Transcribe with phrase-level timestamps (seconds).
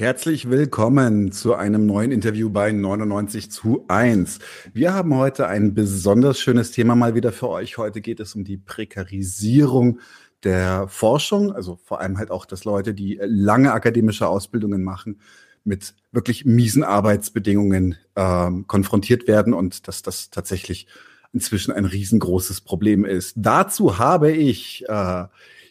[0.00, 4.38] Herzlich willkommen zu einem neuen Interview bei 99 zu 1.
[4.72, 7.76] Wir haben heute ein besonders schönes Thema mal wieder für euch.
[7.76, 10.00] Heute geht es um die Prekarisierung
[10.42, 15.20] der Forschung, also vor allem halt auch, dass Leute, die lange akademische Ausbildungen machen,
[15.64, 20.86] mit wirklich miesen Arbeitsbedingungen ähm, konfrontiert werden und dass das tatsächlich
[21.34, 23.34] inzwischen ein riesengroßes Problem ist.
[23.36, 25.24] Dazu habe ich äh,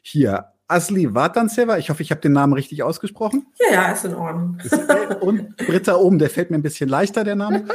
[0.04, 3.46] hier Asli Vatanseva, ich hoffe, ich habe den Namen richtig ausgesprochen.
[3.60, 4.58] Ja, ja, ist in Ordnung.
[5.20, 7.66] Und Britta Ohm, der fällt mir ein bisschen leichter, der Name.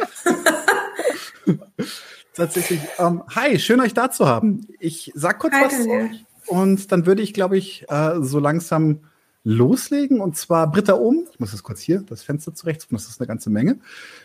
[2.35, 2.81] Tatsächlich.
[2.99, 4.67] Ähm, hi, schön euch da zu haben.
[4.79, 8.39] Ich sag kurz hi, was zu euch und dann würde ich, glaube ich, äh, so
[8.39, 9.01] langsam
[9.45, 10.21] loslegen.
[10.21, 13.29] Und zwar Britta Ohm, ich muss das kurz hier, das Fenster zurechtsuchen, das ist eine
[13.29, 13.79] ganze Menge.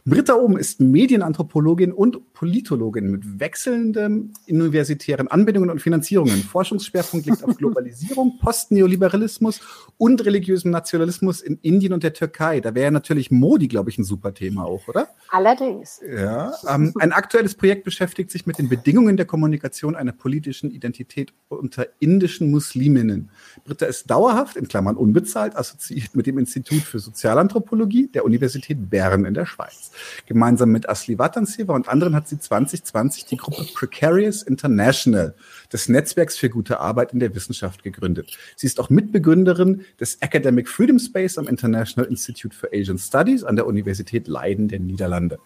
[0.06, 6.42] Britta Ohm ist Medienanthropologin und Politologin mit wechselnden universitären Anbindungen und Finanzierungen.
[6.42, 9.60] Forschungsschwerpunkt liegt auf Globalisierung, Postneoliberalismus
[9.98, 12.62] und religiösem Nationalismus in Indien und der Türkei.
[12.62, 15.10] Da wäre natürlich Modi, glaube ich, ein super Thema auch, oder?
[15.30, 16.00] Allerdings.
[16.10, 16.54] Ja.
[16.68, 21.88] Ähm, ein aktuelles Projekt beschäftigt sich mit den Bedingungen der Kommunikation einer politischen Identität unter
[22.00, 23.30] indischen Musliminnen.
[23.66, 29.26] Britta ist dauerhaft, in Klammern unbezahlt, assoziiert mit dem Institut für Sozialanthropologie der Universität Bern
[29.26, 29.92] in der Schweiz.
[30.28, 35.34] Gemeinsam mit Asli Watanseva und anderen hat sie 2020 die Gruppe Precarious International
[35.74, 38.38] des Netzwerks für gute Arbeit in der Wissenschaft gegründet.
[38.56, 43.56] Sie ist auch Mitbegründerin des Academic Freedom Space am International Institute for Asian Studies an
[43.56, 45.40] der Universität Leiden der Niederlande.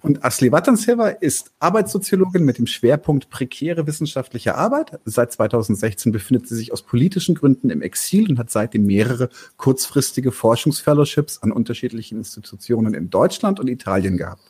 [0.00, 4.98] Und Asli Watanseva ist Arbeitssoziologin mit dem Schwerpunkt prekäre wissenschaftliche Arbeit.
[5.04, 10.32] Seit 2016 befindet sie sich aus politischen Gründen im Exil und hat seitdem mehrere kurzfristige
[10.32, 14.42] Forschungsfellowships an unterschiedlichen Institutionen in Deutschland und Italien gehabt.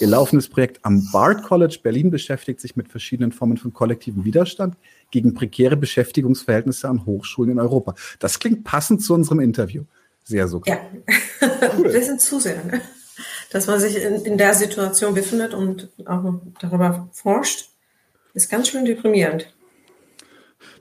[0.00, 4.76] Ihr laufendes Projekt am Bard College Berlin beschäftigt sich mit verschiedenen Formen von kollektivem Widerstand
[5.10, 7.94] gegen prekäre Beschäftigungsverhältnisse an Hochschulen in Europa.
[8.18, 9.84] Das klingt passend zu unserem Interview.
[10.24, 10.76] Sehr sogar.
[10.76, 10.80] Ja,
[11.76, 11.84] cool.
[11.92, 12.64] wir sind zu sehr.
[12.64, 12.80] Ne?
[13.52, 17.68] Dass man sich in, in der Situation befindet und auch darüber forscht,
[18.34, 19.52] ist ganz schön deprimierend.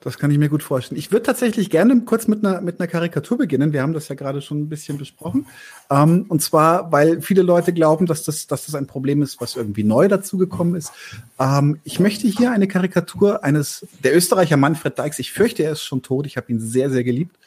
[0.01, 0.97] Das kann ich mir gut vorstellen.
[0.97, 3.71] Ich würde tatsächlich gerne kurz mit einer, mit einer Karikatur beginnen.
[3.71, 5.45] Wir haben das ja gerade schon ein bisschen besprochen.
[5.91, 9.55] Ähm, und zwar, weil viele Leute glauben, dass das, dass das ein Problem ist, was
[9.55, 10.91] irgendwie neu dazugekommen ist.
[11.39, 15.83] Ähm, ich möchte hier eine Karikatur eines, der Österreicher Manfred Dykes, ich fürchte, er ist
[15.83, 17.37] schon tot, ich habe ihn sehr, sehr geliebt,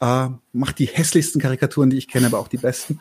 [0.00, 3.00] äh, macht die hässlichsten Karikaturen, die ich kenne, aber auch die besten.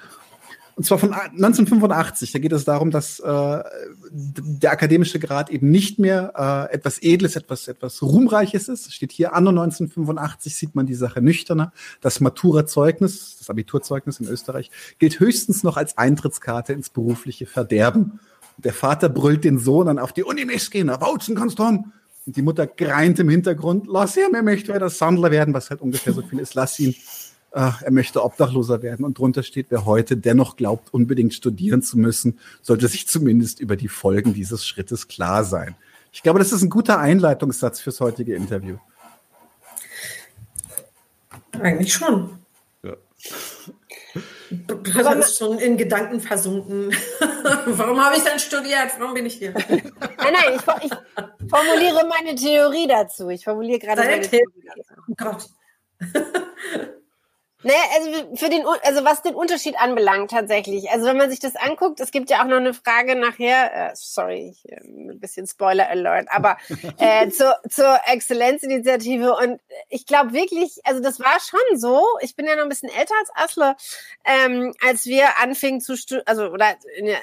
[0.80, 2.32] Und zwar von 1985.
[2.32, 3.64] Da geht es darum, dass äh,
[4.12, 8.94] der akademische Grad eben nicht mehr äh, etwas Edles, etwas, etwas Ruhmreiches ist.
[8.94, 11.74] Steht hier, anno 1985 sieht man die Sache nüchterner.
[12.00, 18.22] Das Matura-Zeugnis, das Abiturzeugnis in Österreich, gilt höchstens noch als Eintrittskarte ins berufliche Verderben.
[18.56, 21.92] Der Vater brüllt den Sohn dann auf die Uni nicht gehen, wauzen kannst du haben.
[22.26, 25.82] Und die Mutter greint im Hintergrund, lass ihn, er möchte wieder Sandler werden, was halt
[25.82, 26.96] ungefähr so viel ist, lass ihn
[27.52, 29.06] ach, er möchte Obdachloser werden.
[29.06, 33.76] Und drunter steht, wer heute dennoch glaubt, unbedingt studieren zu müssen, sollte sich zumindest über
[33.76, 35.76] die Folgen dieses Schrittes klar sein.
[36.12, 38.78] Ich glaube, das ist ein guter Einleitungssatz fürs heutige Interview.
[41.60, 42.40] Eigentlich schon.
[42.84, 42.96] Ja.
[44.50, 46.92] Du bist schon in Gedanken versunken.
[47.66, 48.92] Warum habe ich denn studiert?
[48.98, 49.54] Warum bin ich hier?
[49.54, 53.30] Nein, nein, ich, ich formuliere meine Theorie dazu.
[53.30, 55.02] Ich formuliere gerade meine Theorie dazu.
[55.08, 55.50] Oh Gott.
[57.62, 60.90] Naja, also für den, also was den Unterschied anbelangt tatsächlich.
[60.92, 63.92] Also wenn man sich das anguckt, es gibt ja auch noch eine Frage nachher, äh,
[63.96, 66.58] sorry, ich, äh, ein bisschen Spoiler Alert, aber
[66.98, 69.60] äh, zur, zur Exzellenzinitiative und
[69.90, 73.16] ich glaube wirklich, also das war schon so, ich bin ja noch ein bisschen älter
[73.20, 73.76] als Asle,
[74.24, 77.20] ähm, als wir anfingen zu, also oder in der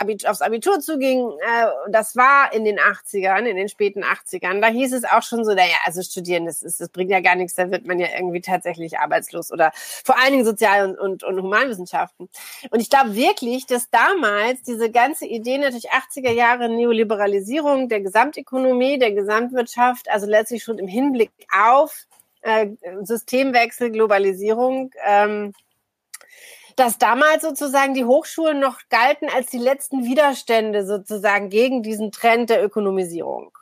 [0.00, 4.68] Abitur, aufs Abitur zuging, äh, das war in den 80ern, in den späten 80ern, da
[4.68, 7.54] hieß es auch schon so, naja, also studieren, das, ist, das bringt ja gar nichts,
[7.54, 11.42] da wird man ja irgendwie tatsächlich arbeitslos oder vor allen Dingen Sozial- und, und, und
[11.42, 12.28] Humanwissenschaften.
[12.70, 18.98] Und ich glaube wirklich, dass damals diese ganze Idee natürlich 80er Jahre Neoliberalisierung der Gesamtökonomie,
[18.98, 22.06] der Gesamtwirtschaft, also letztlich schon im Hinblick auf
[22.42, 22.68] äh,
[23.02, 25.52] Systemwechsel, Globalisierung, ähm,
[26.80, 32.48] dass damals sozusagen die Hochschulen noch galten als die letzten Widerstände sozusagen gegen diesen Trend
[32.48, 33.52] der Ökonomisierung.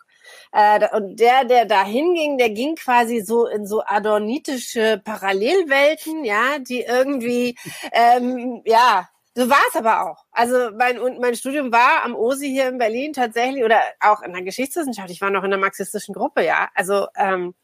[0.52, 6.60] Äh, und der, der da hinging, der ging quasi so in so adornitische Parallelwelten, ja,
[6.60, 7.58] die irgendwie,
[7.90, 10.24] ähm, ja, so war es aber auch.
[10.30, 14.42] Also mein, mein Studium war am OSI hier in Berlin tatsächlich oder auch in der
[14.42, 15.10] Geschichtswissenschaft.
[15.10, 16.68] Ich war noch in der marxistischen Gruppe, ja.
[16.74, 17.54] Also ähm,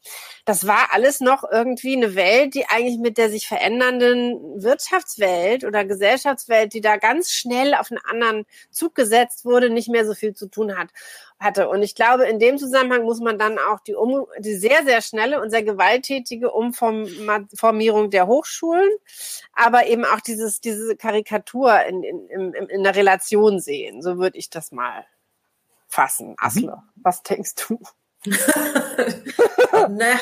[0.45, 5.85] das war alles noch irgendwie eine Welt, die eigentlich mit der sich verändernden Wirtschaftswelt oder
[5.85, 10.33] Gesellschaftswelt, die da ganz schnell auf einen anderen Zug gesetzt wurde, nicht mehr so viel
[10.33, 10.89] zu tun hat
[11.39, 11.67] hatte.
[11.69, 15.01] Und ich glaube, in dem Zusammenhang muss man dann auch die, um, die sehr, sehr
[15.01, 18.89] schnelle und sehr gewalttätige Umformierung der Hochschulen,
[19.53, 24.01] aber eben auch dieses, diese Karikatur in, in, in, in der Relation sehen.
[24.01, 25.05] So würde ich das mal
[25.87, 26.29] fassen.
[26.29, 26.35] Mhm.
[26.39, 27.01] Asle, mhm.
[27.03, 27.79] was denkst du?
[29.89, 30.19] ne,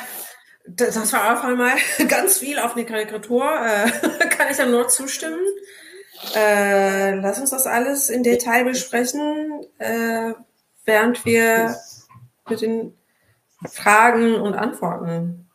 [0.66, 1.74] das war auf einmal
[2.08, 3.44] ganz viel auf eine Karikatur.
[3.44, 5.40] Äh, kann ich ja nur zustimmen.
[6.36, 9.62] Äh, lass uns das alles in Detail besprechen.
[9.78, 10.34] Äh,
[10.86, 11.76] während wir
[12.50, 12.94] mit den
[13.66, 15.50] Fragen und Antworten.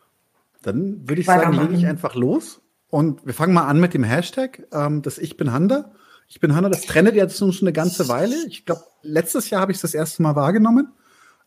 [0.63, 2.61] Dann würde ich sagen, lege ich einfach los.
[2.91, 5.93] Und wir fangen mal an mit dem Hashtag, ähm, das Ich bin Handa.
[6.29, 8.37] Ich bin Hanna, das trennt jetzt schon eine ganze Weile.
[8.47, 10.93] Ich glaube, letztes Jahr habe ich es das erste Mal wahrgenommen.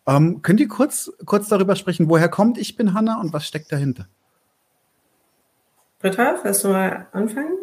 [0.07, 3.71] Ähm, könnt ihr kurz, kurz darüber sprechen, woher kommt Ich bin Hanna und was steckt
[3.71, 4.07] dahinter?
[5.99, 7.55] Britta, willst du mal anfangen?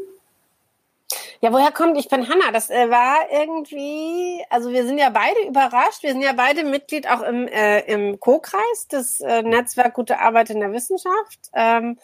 [1.40, 2.52] Ja, woher kommt Ich bin Hanna?
[2.52, 6.02] Das äh, war irgendwie, also wir sind ja beide überrascht.
[6.02, 10.50] Wir sind ja beide Mitglied auch im, äh, im Co-Kreis des äh, Netzwerk Gute Arbeit
[10.50, 11.50] in der Wissenschaft.
[11.52, 11.98] Ähm,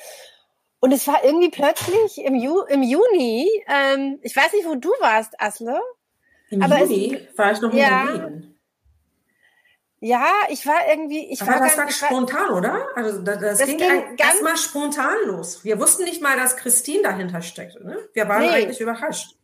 [0.84, 4.90] und es war irgendwie plötzlich im, Ju im Juni, ähm, ich weiß nicht, wo du
[5.00, 5.80] warst, Asle.
[6.50, 8.54] Im aber Juni es, war ich noch in ja, Berlin.
[10.00, 12.86] Ja, ich war irgendwie, ich aber war das ganz, war spontan, oder?
[12.96, 15.64] Also das, das, das ging, ging erstmal spontan los.
[15.64, 17.82] Wir wussten nicht mal, dass Christine dahinter steckte.
[17.82, 17.96] Ne?
[18.12, 18.50] Wir waren nee.
[18.50, 19.38] eigentlich überrascht.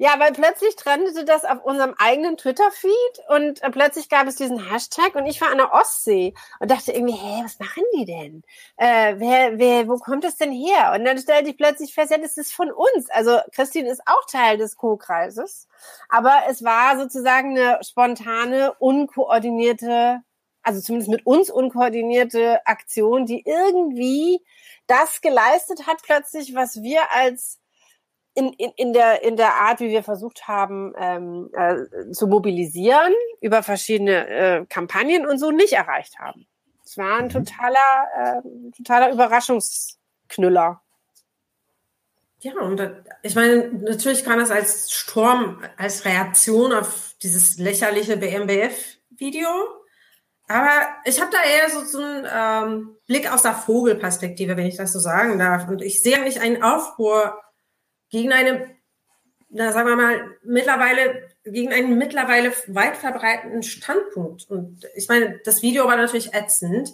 [0.00, 2.92] Ja, weil plötzlich trendete das auf unserem eigenen Twitter-Feed
[3.30, 6.92] und äh, plötzlich gab es diesen Hashtag und ich war an der Ostsee und dachte
[6.92, 8.44] irgendwie, hä, was machen die denn?
[8.76, 10.92] Äh, wer, wer, wo kommt es denn her?
[10.94, 13.10] Und dann stellte ich plötzlich fest, ja, das ist von uns.
[13.10, 15.66] Also Christine ist auch Teil des Co-Kreises,
[16.08, 20.20] aber es war sozusagen eine spontane, unkoordinierte,
[20.62, 24.44] also zumindest mit uns unkoordinierte Aktion, die irgendwie
[24.86, 27.58] das geleistet hat plötzlich, was wir als
[28.38, 33.12] in, in, in, der, in der Art, wie wir versucht haben ähm, äh, zu mobilisieren
[33.40, 36.46] über verschiedene äh, Kampagnen und so nicht erreicht haben.
[36.84, 37.30] Es war ein mhm.
[37.30, 38.42] totaler, äh,
[38.76, 40.80] totaler Überraschungsknüller.
[42.40, 42.80] Ja, und
[43.24, 49.48] ich meine, natürlich kam das als Sturm, als Reaktion auf dieses lächerliche BMBF-Video.
[50.46, 50.70] Aber
[51.04, 54.92] ich habe da eher so, so einen ähm, Blick aus der Vogelperspektive, wenn ich das
[54.92, 55.66] so sagen darf.
[55.66, 57.36] Und ich sehe eigentlich einen Aufruhr
[58.10, 58.70] gegen eine,
[59.50, 64.50] na, sagen wir mal, mittlerweile, gegen einen mittlerweile weit verbreiteten Standpunkt.
[64.50, 66.90] Und ich meine, das Video war natürlich ätzend,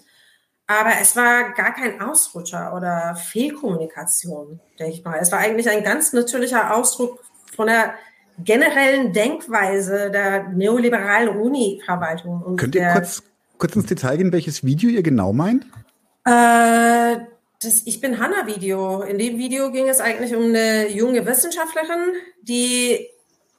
[0.67, 5.19] aber es war gar kein Ausrutscher oder Fehlkommunikation, denke ich mal.
[5.21, 7.23] Es war eigentlich ein ganz natürlicher Ausdruck
[7.55, 7.95] von der
[8.43, 12.57] generellen Denkweise der neoliberalen Uni-Verwaltung.
[12.57, 13.23] Könnt ihr kurz,
[13.59, 15.67] kurz ins Detail gehen, welches Video ihr genau meint?
[16.25, 17.17] Äh,
[17.65, 19.03] das Ich bin Hanna-Video.
[19.03, 23.09] In dem Video ging es eigentlich um eine junge Wissenschaftlerin, die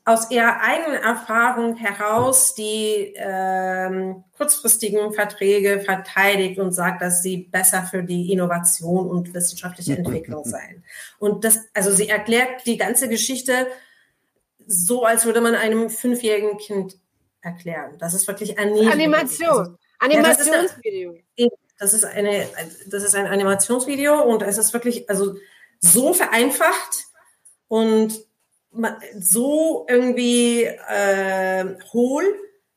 [0.04, 7.82] aus ihrer eigenen Erfahrung heraus die ähm, kurzfristigen Verträge verteidigt und sagt, dass sie besser
[7.84, 10.84] für die Innovation und wissenschaftliche Entwicklung seien.
[11.18, 13.68] Und das, also sie erklärt die ganze Geschichte
[14.68, 16.98] so, als würde man einem fünfjährigen Kind
[17.42, 17.98] erklären.
[17.98, 18.92] Das ist wirklich Animation.
[18.92, 19.78] Animation.
[20.00, 21.16] Animationsvideo.
[21.36, 21.48] Ja,
[21.80, 22.48] das ist eine,
[22.88, 25.36] das ist ein Animationsvideo und es ist wirklich, also
[25.80, 27.06] so vereinfacht
[27.68, 28.26] und
[29.18, 32.24] so irgendwie äh, hohl,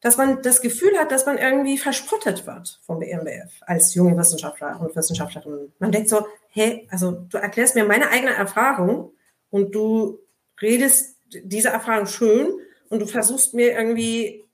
[0.01, 4.81] dass man das Gefühl hat, dass man irgendwie verspottet wird vom BMBF als junge Wissenschaftler
[4.81, 5.73] und Wissenschaftlerin.
[5.81, 9.13] Man denkt so, hey, also du erklärst mir meine eigene Erfahrung
[9.51, 10.21] und du
[10.63, 12.49] redest diese Erfahrung schön
[12.91, 14.45] und du versuchst mir irgendwie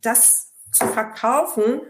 [0.00, 1.80] das zu verkaufen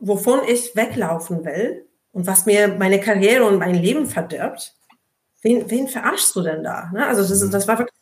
[0.00, 4.74] wovon ich weglaufen will und was mir meine Karriere und mein Leben verdirbt,
[5.42, 6.90] wen, wen verarschst du denn da?
[6.92, 7.06] Ne?
[7.06, 7.96] Also das, das war wirklich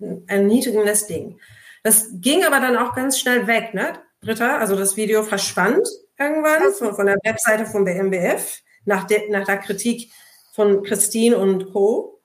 [0.00, 1.38] ein erniedrigendes Ding.
[1.82, 3.94] Das ging aber dann auch ganz schnell weg, ne?
[4.20, 5.88] Britta, also das Video verschwand
[6.18, 10.10] irgendwann von, von der Webseite von BMBF nach, de, nach der Kritik
[10.52, 12.19] von Christine und Co.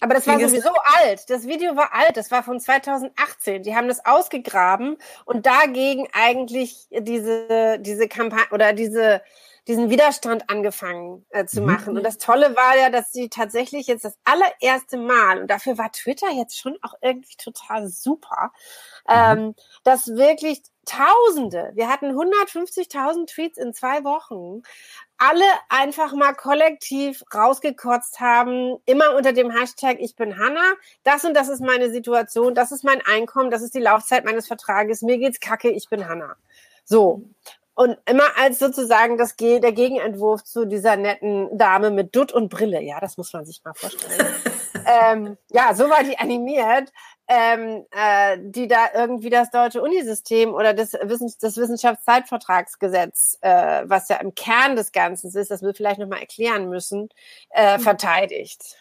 [0.00, 1.30] Aber das war sowieso alt.
[1.30, 2.16] Das Video war alt.
[2.16, 3.62] Das war von 2018.
[3.62, 9.22] Die haben das ausgegraben und dagegen eigentlich diese, diese Kampagne oder diese,
[9.68, 11.66] diesen Widerstand angefangen äh, zu mhm.
[11.66, 11.96] machen.
[11.96, 15.90] Und das Tolle war ja, dass sie tatsächlich jetzt das allererste Mal, und dafür war
[15.92, 18.52] Twitter jetzt schon auch irgendwie total super,
[19.08, 19.14] mhm.
[19.14, 24.62] ähm, dass wirklich Tausende, wir hatten 150.000 Tweets in zwei Wochen
[25.18, 31.34] alle einfach mal kollektiv rausgekotzt haben, immer unter dem Hashtag Ich bin Hanna, das und
[31.34, 35.18] das ist meine Situation, das ist mein Einkommen, das ist die Laufzeit meines Vertrages, mir
[35.18, 36.36] geht's kacke, ich bin Hanna.
[36.84, 37.22] So.
[37.74, 42.80] Und immer als sozusagen das, der Gegenentwurf zu dieser netten Dame mit Dutt und Brille.
[42.80, 44.34] Ja, das muss man sich mal vorstellen.
[44.86, 46.90] ähm, ja, so war die animiert,
[47.28, 54.08] ähm, äh, die da irgendwie das deutsche Unisystem oder das, Wissens das Wissenschaftszeitvertragsgesetz, äh, was
[54.08, 57.08] ja im Kern des Ganzen ist, das wir vielleicht nochmal erklären müssen,
[57.50, 57.82] äh, mhm.
[57.82, 58.76] verteidigt.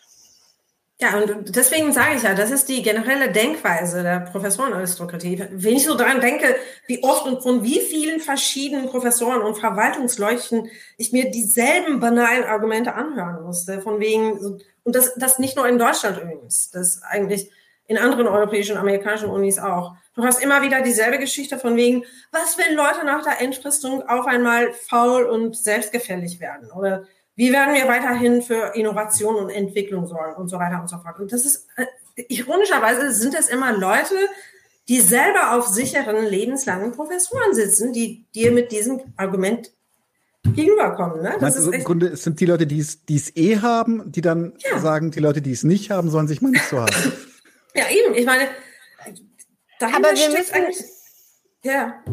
[0.97, 5.45] Ja, und deswegen sage ich ja, das ist die generelle Denkweise der Professorenaristokratie.
[5.51, 6.55] Wenn ich so daran denke,
[6.87, 12.93] wie oft und von wie vielen verschiedenen Professoren und Verwaltungsleuchten ich mir dieselben banalen Argumente
[12.93, 17.51] anhören musste, von wegen, und das, das nicht nur in Deutschland übrigens, das eigentlich
[17.87, 19.95] in anderen europäischen, amerikanischen Unis auch.
[20.15, 24.25] Du hast immer wieder dieselbe Geschichte von wegen, was, wenn Leute nach der Entfristung auf
[24.25, 26.71] einmal faul und selbstgefällig werden?
[26.71, 27.03] Oder
[27.35, 31.19] wie werden wir weiterhin für Innovation und Entwicklung sorgen und so weiter und so fort.
[31.19, 34.15] Und das ist, äh, ironischerweise sind es immer Leute,
[34.87, 39.71] die selber auf sicheren, lebenslangen Professuren sitzen, die dir mit diesem Argument
[40.43, 41.23] gegenüberkommen.
[41.23, 41.35] Ne?
[41.39, 44.21] Das ist Im Grunde es sind die Leute, die es, die es eh haben, die
[44.21, 44.79] dann ja.
[44.79, 46.93] sagen, die Leute, die es nicht haben, sollen sich mal nicht so haben.
[47.75, 48.15] ja, eben.
[48.15, 48.49] Ich meine,
[49.81, 50.73] Aber wir müssen,
[51.63, 52.03] ja.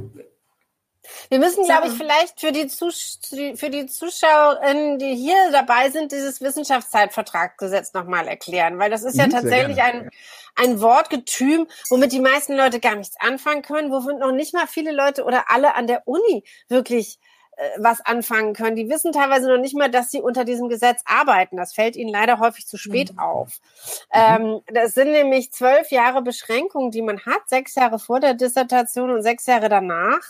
[1.29, 6.13] Wir müssen, glaube ich, vielleicht für die, Zus für die Zuschauerinnen, die hier dabei sind,
[6.13, 10.11] dieses Wissenschaftszeitvertragsgesetz nochmal erklären, weil das ist ja mhm, tatsächlich ein,
[10.57, 14.93] ein Wortgetüm, womit die meisten Leute gar nichts anfangen können, womit noch nicht mal viele
[14.93, 17.19] Leute oder alle an der Uni wirklich
[17.79, 18.77] was anfangen können.
[18.77, 21.57] Die wissen teilweise noch nicht mal, dass sie unter diesem Gesetz arbeiten.
[21.57, 23.19] Das fällt ihnen leider häufig zu spät mhm.
[23.19, 23.61] auf.
[24.13, 24.21] Mhm.
[24.21, 29.11] Ähm, das sind nämlich zwölf Jahre Beschränkung, die man hat, sechs Jahre vor der Dissertation
[29.11, 30.23] und sechs Jahre danach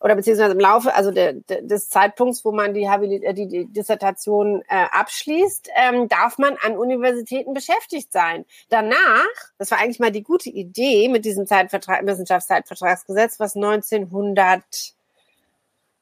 [0.00, 3.48] oder beziehungsweise im Laufe, also de, de, des Zeitpunkts, wo man die, Habilit äh, die,
[3.48, 8.44] die Dissertation äh, abschließt, ähm, darf man an Universitäten beschäftigt sein.
[8.68, 9.26] Danach,
[9.58, 14.62] das war eigentlich mal die gute Idee mit diesem Zeitvertrag, Wissenschaftszeitvertragsgesetz, was 1900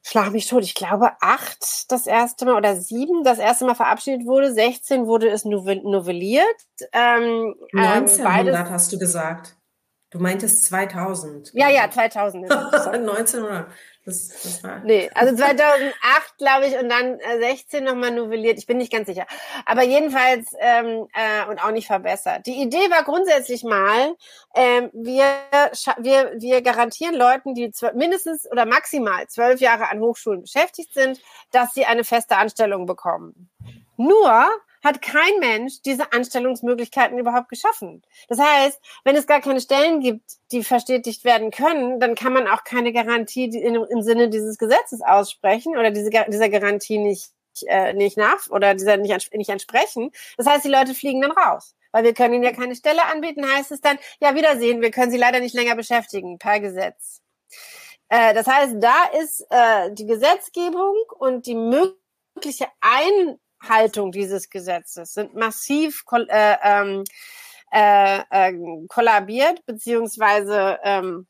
[0.08, 4.26] schlag mich tot, ich glaube acht das erste Mal oder sieben das erste Mal verabschiedet
[4.26, 6.46] wurde, 16 wurde es novelliert.
[6.92, 9.57] Ähm, 1900 ähm, hast du gesagt.
[10.10, 11.50] Du meintest 2000.
[11.52, 12.50] Ja, ja, 2000.
[12.50, 13.68] 1900.
[14.06, 15.92] Das, das war nee, also 2008,
[16.38, 18.56] glaube ich, und dann äh, 16 nochmal novelliert.
[18.56, 19.26] Ich bin nicht ganz sicher.
[19.66, 22.46] Aber jedenfalls ähm, äh, und auch nicht verbessert.
[22.46, 24.14] Die Idee war grundsätzlich mal,
[24.54, 25.26] ähm, wir,
[25.98, 31.74] wir, wir garantieren Leuten, die mindestens oder maximal zwölf Jahre an Hochschulen beschäftigt sind, dass
[31.74, 33.50] sie eine feste Anstellung bekommen.
[33.98, 34.48] Nur
[34.82, 38.02] hat kein Mensch diese Anstellungsmöglichkeiten überhaupt geschaffen.
[38.28, 42.49] Das heißt, wenn es gar keine Stellen gibt, die verstetigt werden können, dann kann man
[42.49, 47.30] auch keine Garantie im Sinne dieses Gesetzes aussprechen oder diese, dieser Garantie nicht,
[47.66, 50.11] äh, nicht nach oder dieser nicht, nicht entsprechen.
[50.37, 51.75] Das heißt, die Leute fliegen dann raus.
[51.90, 55.11] Weil wir können ihnen ja keine Stelle anbieten, heißt es dann, ja, Wiedersehen, wir können
[55.11, 57.23] sie leider nicht länger beschäftigen, per Gesetz.
[58.08, 65.14] Äh, das heißt, da ist äh, die Gesetzgebung und die mögliche Ein Haltung dieses Gesetzes
[65.14, 67.04] sind massiv äh, ähm,
[67.72, 71.26] äh, äh, kollabiert beziehungsweise ähm,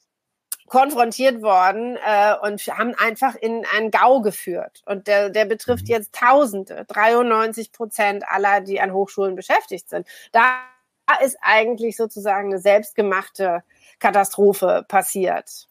[0.68, 4.82] konfrontiert worden äh, und haben einfach in einen GAU geführt.
[4.87, 5.94] Und der, der betrifft mhm.
[5.94, 10.06] jetzt Tausende, 93 Prozent aller, die an Hochschulen beschäftigt sind.
[10.32, 10.61] Da
[11.25, 13.62] ist eigentlich sozusagen eine selbstgemachte
[13.99, 15.67] Katastrophe passiert.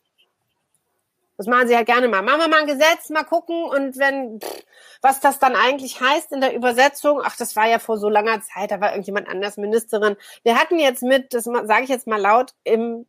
[1.37, 2.23] Das machen sie halt gerne mal.
[2.23, 4.63] Machen wir mal ein Gesetz, mal gucken und wenn, pff,
[5.01, 8.41] was das dann eigentlich heißt in der Übersetzung, ach, das war ja vor so langer
[8.41, 10.15] Zeit, da war irgendjemand anders Ministerin.
[10.43, 13.05] Wir hatten jetzt mit, das sage ich jetzt mal laut, im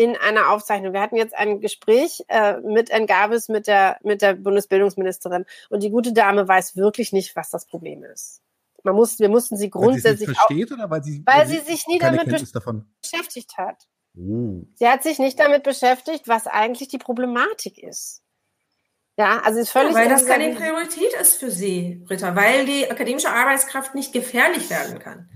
[0.00, 0.94] in einer Aufzeichnung.
[0.94, 5.44] Wir hatten jetzt ein Gespräch äh, mit Engabis, mit der, mit der Bundesbildungsministerin.
[5.68, 8.40] Und die gute Dame weiß wirklich nicht, was das Problem ist.
[8.82, 10.28] Man muss, wir mussten sie grundsätzlich.
[10.28, 12.24] Weil sie versteht auch, oder weil sie, weil, weil sie sich nie damit
[13.02, 13.89] beschäftigt hat.
[14.16, 14.64] Oh.
[14.74, 18.22] Sie hat sich nicht damit beschäftigt, was eigentlich die Problematik ist.
[19.16, 19.92] Ja, also ist völlig.
[19.92, 24.70] Ja, weil das keine Priorität ist für Sie, Ritter, weil die akademische Arbeitskraft nicht gefährlich
[24.70, 25.28] werden kann.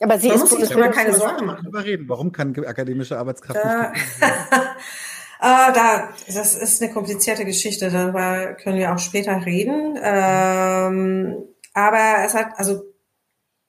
[0.00, 1.60] Aber sie Man ist muss sich immer keine Sorgen machen.
[1.64, 2.08] Darüber reden.
[2.08, 7.90] Warum kann akademische Arbeitskraft da, nicht äh, da, das ist eine komplizierte Geschichte.
[7.90, 9.98] Darüber können wir auch später reden.
[10.00, 12.82] Ähm, aber es hat, also,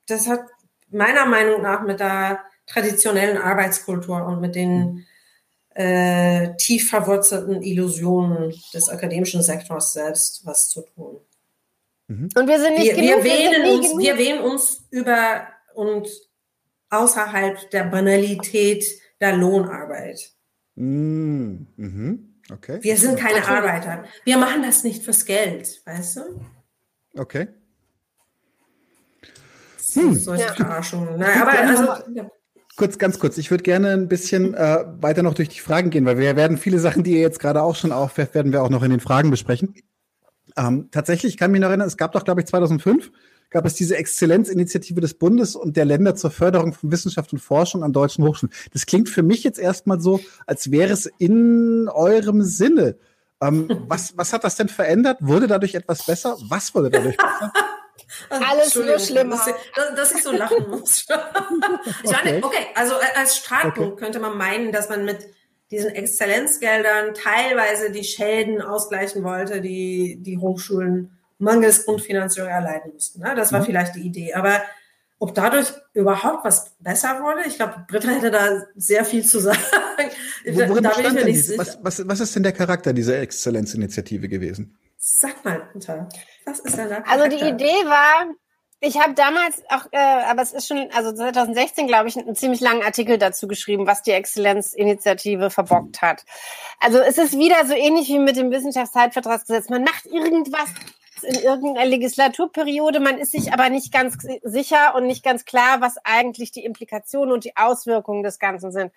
[0.08, 0.42] das hat
[0.90, 5.06] meiner Meinung nach mit der traditionellen Arbeitskultur und mit den
[5.76, 11.20] äh, tief verwurzelten Illusionen des akademischen Sektors selbst was zu tun.
[12.08, 12.30] Mhm.
[12.36, 14.00] Und wir sind nicht wir, genug, wir wählen wir uns, genug.
[14.02, 16.08] wir wählen uns über und
[16.90, 18.86] außerhalb der Banalität
[19.22, 20.32] der Lohnarbeit.
[20.76, 21.68] Mhm.
[21.76, 22.36] Mhm.
[22.52, 22.80] Okay.
[22.82, 24.06] Wir sind keine Arbeiter.
[24.24, 26.22] Wir machen das nicht fürs Geld, weißt du?
[27.16, 27.48] Okay.
[29.94, 30.16] Hm.
[30.16, 30.54] Solche ja.
[30.54, 31.18] Verarschungen.
[31.18, 32.30] Naja, aber also, ja.
[32.80, 33.38] Kurz, ganz kurz.
[33.38, 36.58] Ich würde gerne ein bisschen äh, weiter noch durch die Fragen gehen, weil wir werden
[36.58, 39.02] viele Sachen, die ihr jetzt gerade auch schon aufwerft, werden wir auch noch in den
[39.02, 39.76] Fragen besprechen.
[40.56, 43.12] Ähm, tatsächlich, ich kann mich noch erinnern, es gab doch, glaube ich, 2005
[43.50, 47.84] gab es diese Exzellenzinitiative des Bundes und der Länder zur Förderung von Wissenschaft und Forschung
[47.84, 48.54] an deutschen Hochschulen.
[48.72, 52.96] Das klingt für mich jetzt erstmal so, als wäre es in eurem Sinne.
[53.42, 55.18] Ähm, was, was hat das denn verändert?
[55.20, 56.38] Wurde dadurch etwas besser?
[56.48, 57.52] Was wurde dadurch besser?
[58.30, 59.38] Alles nur schlimmer.
[59.38, 61.06] Dass, ich, dass ich so lachen muss.
[62.04, 62.18] ich okay.
[62.24, 64.04] meine, okay, also äh, als Startpunkt okay.
[64.04, 65.28] könnte man meinen, dass man mit
[65.72, 73.22] diesen Exzellenzgeldern teilweise die Schäden ausgleichen wollte, die die Hochschulen mangels Grundfinanzierung erleiden mussten.
[73.22, 73.34] Ne?
[73.36, 73.66] Das war mhm.
[73.66, 74.34] vielleicht die Idee.
[74.34, 74.62] Aber
[75.20, 79.60] ob dadurch überhaupt was besser wurde, ich glaube, Britta hätte da sehr viel zu sagen.
[80.46, 84.78] Worin da bestand denn dies, was, was, was ist denn der Charakter dieser Exzellenzinitiative gewesen?
[85.02, 86.10] Sag mal, Britta,
[86.46, 87.10] was ist denn Charakter?
[87.10, 88.36] Also die Idee war,
[88.82, 92.60] ich habe damals auch, äh, aber es ist schon, also 2016, glaube ich, einen ziemlich
[92.60, 96.26] langen Artikel dazu geschrieben, was die Exzellenzinitiative verbockt hat.
[96.82, 99.70] Also es ist wieder so ähnlich wie mit dem Wissenschaftszeitvertragsgesetz.
[99.70, 100.68] Man macht irgendwas
[101.24, 103.00] in irgendeiner Legislaturperiode.
[103.00, 107.34] Man ist sich aber nicht ganz sicher und nicht ganz klar, was eigentlich die Implikationen
[107.34, 108.92] und die Auswirkungen des Ganzen sind.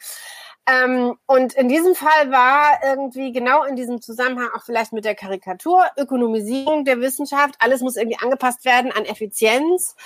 [0.67, 5.17] Ähm, und in diesem Fall war irgendwie genau in diesem Zusammenhang auch vielleicht mit der
[5.17, 9.97] Karikatur, Ökonomisierung der Wissenschaft, alles muss irgendwie angepasst werden an Effizienz,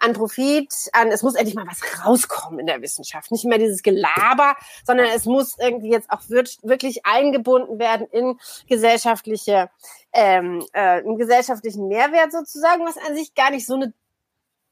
[0.00, 3.30] an Profit, an es muss endlich mal was rauskommen in der Wissenschaft.
[3.30, 9.70] Nicht mehr dieses Gelaber, sondern es muss irgendwie jetzt auch wirklich eingebunden werden in gesellschaftliche,
[10.12, 13.92] ähm, äh, einen gesellschaftlichen Mehrwert sozusagen, was an sich gar nicht so eine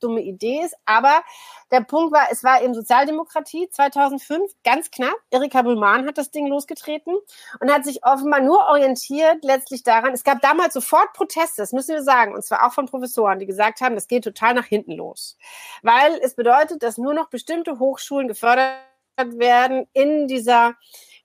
[0.05, 0.77] dumme Idee ist.
[0.85, 1.23] Aber
[1.71, 5.17] der Punkt war, es war eben Sozialdemokratie 2005, ganz knapp.
[5.31, 7.17] Erika Bullmann hat das Ding losgetreten
[7.61, 10.13] und hat sich offenbar nur orientiert letztlich daran.
[10.13, 13.47] Es gab damals sofort Proteste, das müssen wir sagen, und zwar auch von Professoren, die
[13.47, 15.37] gesagt haben, das geht total nach hinten los.
[15.83, 18.77] Weil es bedeutet, dass nur noch bestimmte Hochschulen gefördert
[19.17, 20.75] werden in dieser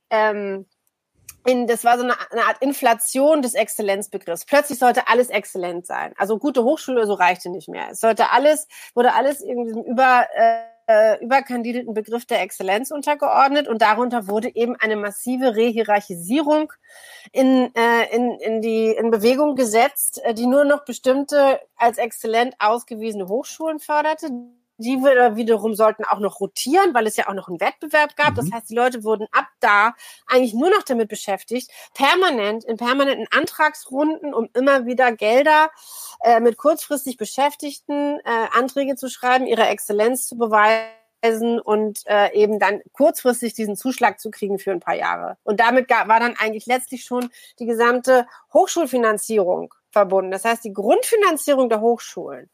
[0.09, 0.65] ähm,
[1.45, 4.45] in, das war so eine, eine, Art Inflation des Exzellenzbegriffs.
[4.45, 6.13] Plötzlich sollte alles exzellent sein.
[6.17, 7.89] Also gute Hochschule so reichte nicht mehr.
[7.91, 14.27] Es sollte alles, wurde alles diesem über, äh, überkandidelten Begriff der Exzellenz untergeordnet und darunter
[14.27, 16.73] wurde eben eine massive Rehierarchisierung
[17.31, 22.55] in, äh, in, in die in Bewegung gesetzt, äh, die nur noch bestimmte als exzellent
[22.59, 24.29] ausgewiesene Hochschulen förderte
[24.79, 28.31] die wiederum sollten auch noch rotieren, weil es ja auch noch einen Wettbewerb gab.
[28.31, 28.35] Mhm.
[28.35, 29.93] Das heißt, die Leute wurden ab da
[30.27, 35.69] eigentlich nur noch damit beschäftigt, permanent in permanenten Antragsrunden, um immer wieder Gelder
[36.23, 42.59] äh, mit kurzfristig Beschäftigten äh, Anträge zu schreiben, ihre Exzellenz zu beweisen und äh, eben
[42.59, 45.37] dann kurzfristig diesen Zuschlag zu kriegen für ein paar Jahre.
[45.43, 50.31] Und damit war dann eigentlich letztlich schon die gesamte Hochschulfinanzierung verbunden.
[50.31, 52.49] Das heißt, die Grundfinanzierung der Hochschulen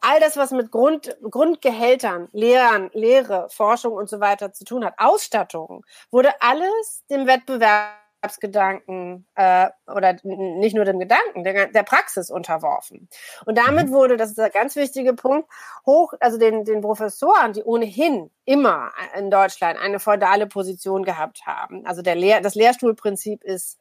[0.00, 4.94] all das, was mit Grund, Grundgehältern, Lehren, Lehre, Forschung und so weiter zu tun hat,
[4.98, 13.08] Ausstattung, wurde alles dem Wettbewerbsgedanken äh, oder nicht nur dem Gedanken, der, der Praxis unterworfen.
[13.44, 13.92] Und damit mhm.
[13.92, 15.50] wurde, das ist ein ganz wichtiger Punkt,
[15.86, 21.86] hoch, also den, den Professoren, die ohnehin immer in Deutschland eine feudale Position gehabt haben.
[21.86, 23.78] Also der Lehr das Lehrstuhlprinzip ist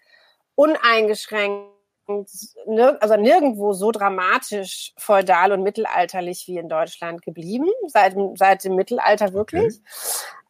[0.56, 1.77] uneingeschränkt
[2.08, 9.34] also nirgendwo so dramatisch feudal und mittelalterlich wie in Deutschland geblieben, seit, seit dem Mittelalter
[9.34, 9.82] wirklich.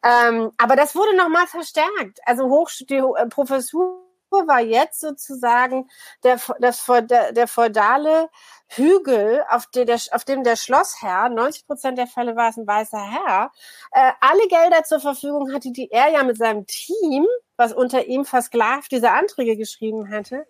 [0.04, 0.28] Okay.
[0.30, 2.20] Ähm, aber das wurde nochmal verstärkt.
[2.24, 5.88] Also Hoch, die äh, Professur war jetzt sozusagen
[6.22, 8.28] der, das, der, der feudale
[8.68, 12.66] Hügel, auf, der, der, auf dem der Schlossherr, 90 Prozent der Fälle war es ein
[12.66, 13.50] weißer Herr,
[13.92, 18.24] äh, alle Gelder zur Verfügung hatte, die er ja mit seinem Team, was unter ihm
[18.24, 20.46] versklavt diese Anträge geschrieben hatte,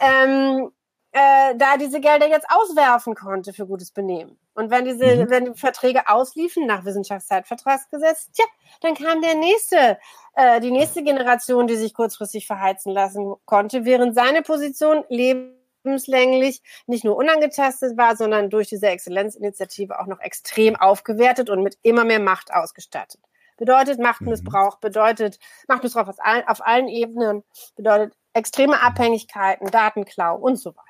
[0.00, 0.70] ähm,
[1.14, 4.36] äh, da diese Gelder jetzt auswerfen konnte für gutes Benehmen.
[4.54, 5.30] Und wenn diese, mhm.
[5.30, 8.44] wenn die Verträge ausliefen nach Wissenschaftszeitvertragsgesetz, tja,
[8.80, 9.98] dann kam der nächste,
[10.34, 17.04] äh, die nächste Generation, die sich kurzfristig verheizen lassen konnte, während seine Position lebenslänglich nicht
[17.04, 22.20] nur unangetastet war, sondern durch diese Exzellenzinitiative auch noch extrem aufgewertet und mit immer mehr
[22.20, 23.20] Macht ausgestattet.
[23.56, 24.80] Bedeutet Machtmissbrauch, mhm.
[24.80, 27.44] bedeutet Machtmissbrauch auf allen, auf allen Ebenen,
[27.76, 30.84] bedeutet extreme Abhängigkeiten, Datenklau und so weiter.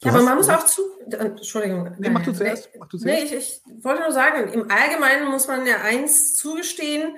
[0.00, 0.82] Du aber man muss auch zu.
[1.10, 1.94] Entschuldigung.
[1.98, 2.70] Nee, mach du zuerst.
[2.78, 3.30] Mach du zuerst.
[3.30, 7.16] Nee, ich, ich wollte nur sagen, im Allgemeinen muss man ja eins zugestehen,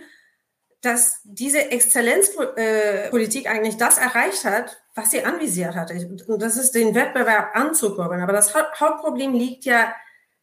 [0.80, 5.94] dass diese Exzellenzpolitik eigentlich das erreicht hat, was sie anvisiert hatte.
[6.26, 8.22] Und das ist den Wettbewerb anzukurbeln.
[8.22, 9.94] Aber das Hauptproblem liegt ja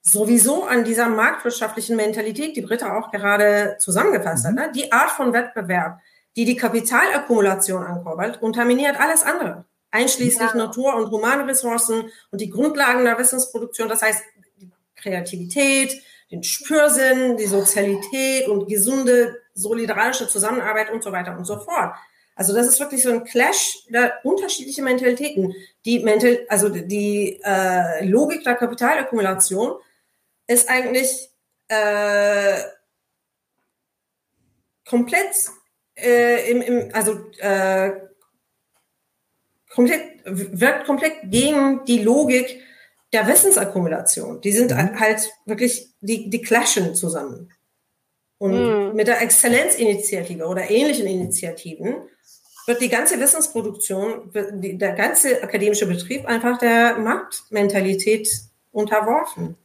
[0.02, 4.48] sowieso an dieser marktwirtschaftlichen Mentalität, die Britta auch gerade zusammengefasst mhm.
[4.48, 4.56] hat.
[4.56, 4.72] Ne?
[4.74, 6.00] Die Art von Wettbewerb,
[6.36, 10.56] die die Kapitalakkumulation ankurbelt, unterminiert alles andere, einschließlich ja.
[10.56, 14.24] Natur- und Humanressourcen und die Grundlagen der Wissensproduktion, das heißt
[14.58, 21.60] die Kreativität, den Spürsinn, die Sozialität und gesunde solidarische Zusammenarbeit und so weiter und so
[21.60, 21.94] fort.
[22.36, 25.54] Also das ist wirklich so ein Clash der unterschiedlichen Mentalitäten.
[25.86, 29.76] Die Mental, also die äh, Logik der Kapitalakkumulation
[30.48, 31.30] ist eigentlich
[31.68, 32.62] äh,
[34.88, 35.36] komplett
[35.96, 37.92] äh, im, im, also äh,
[39.70, 42.62] komplett wirkt komplett gegen die Logik
[43.14, 44.42] der Wissensakkumulation.
[44.42, 45.00] Die sind mhm.
[45.00, 47.52] halt wirklich, die, die clashen zusammen.
[48.38, 48.96] Und mhm.
[48.96, 51.96] mit der Exzellenzinitiative oder ähnlichen Initiativen
[52.68, 58.30] wird die ganze Wissensproduktion, der ganze akademische Betrieb einfach der Marktmentalität
[58.72, 59.58] unterworfen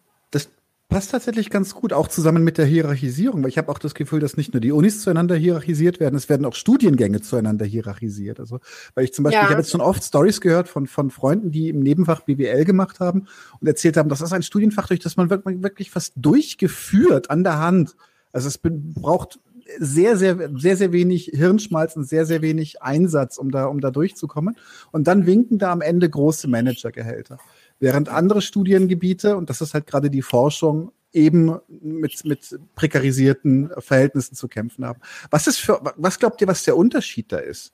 [0.88, 4.20] passt tatsächlich ganz gut, auch zusammen mit der Hierarchisierung, weil ich habe auch das Gefühl,
[4.20, 8.38] dass nicht nur die Unis zueinander hierarchisiert werden, es werden auch Studiengänge zueinander hierarchisiert.
[8.38, 8.60] Also,
[8.94, 9.44] weil ich zum Beispiel, ja.
[9.44, 13.00] ich habe jetzt schon oft Stories gehört von, von Freunden, die im Nebenfach BWL gemacht
[13.00, 13.26] haben
[13.60, 17.42] und erzählt haben, das ist ein Studienfach, durch das man wirklich, wirklich fast durchgeführt an
[17.42, 17.96] der Hand.
[18.32, 19.40] Also es braucht
[19.78, 23.90] sehr, sehr, sehr, sehr wenig Hirnschmalz und sehr, sehr wenig Einsatz, um da, um da
[23.90, 24.56] durchzukommen.
[24.92, 27.38] Und dann winken da am Ende große Managergehälter.
[27.78, 34.34] Während andere Studiengebiete, und das ist halt gerade die Forschung, eben mit, mit prekarisierten Verhältnissen
[34.34, 35.00] zu kämpfen haben.
[35.30, 37.72] Was ist für, was glaubt ihr, was der Unterschied da ist?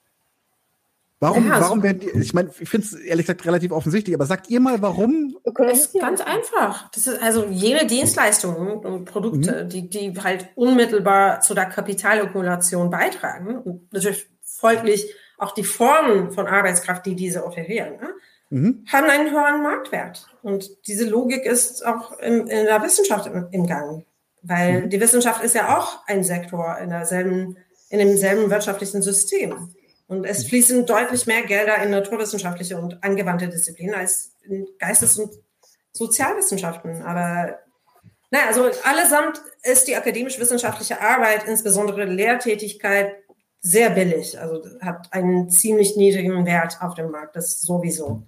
[1.23, 4.27] Warum, ja, warum werden die, ich meine, ich finde es ehrlich gesagt relativ offensichtlich, aber
[4.27, 5.37] sagt ihr mal, warum?
[5.71, 6.91] Es ist ganz einfach.
[6.91, 9.69] Das ist also jene Dienstleistungen und Produkte, mhm.
[9.69, 16.49] die, die halt unmittelbar zu der Kapitalakkumulation beitragen und natürlich folglich auch die Formen von
[16.49, 18.01] Arbeitskraft, die diese offerieren.
[18.01, 18.15] Ne?
[18.53, 18.85] Mhm.
[18.93, 20.27] haben einen höheren Marktwert.
[20.43, 24.05] Und diese Logik ist auch in, in der Wissenschaft im, im Gang.
[24.43, 24.91] Weil mhm.
[24.91, 27.57] die Wissenschaft ist ja auch ein Sektor in derselben,
[27.89, 29.75] in demselben wirtschaftlichen System.
[30.07, 30.49] Und es mhm.
[30.49, 35.33] fließen deutlich mehr Gelder in naturwissenschaftliche und angewandte Disziplinen als in Geistes- und
[35.93, 37.03] Sozialwissenschaften.
[37.03, 37.59] Aber
[38.31, 43.15] naja, also allesamt ist die akademisch-wissenschaftliche Arbeit, insbesondere Lehrtätigkeit,
[43.61, 44.39] sehr billig.
[44.41, 48.25] Also hat einen ziemlich niedrigen Wert auf dem Markt, das sowieso.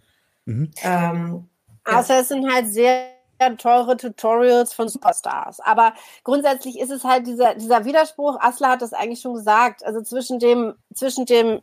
[0.46, 0.70] Mhm.
[0.82, 1.48] Ähm,
[1.84, 3.14] Außer es sind halt sehr
[3.58, 5.60] teure Tutorials von Superstars.
[5.60, 10.00] Aber grundsätzlich ist es halt dieser, dieser Widerspruch, Asla hat das eigentlich schon gesagt, also
[10.02, 11.60] zwischen dem, zwischen dem,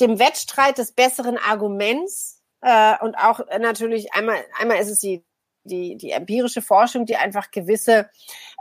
[0.00, 5.24] dem Wettstreit des besseren Arguments äh, und auch natürlich einmal, einmal ist es die
[5.70, 8.10] die, die empirische Forschung, die einfach gewisse,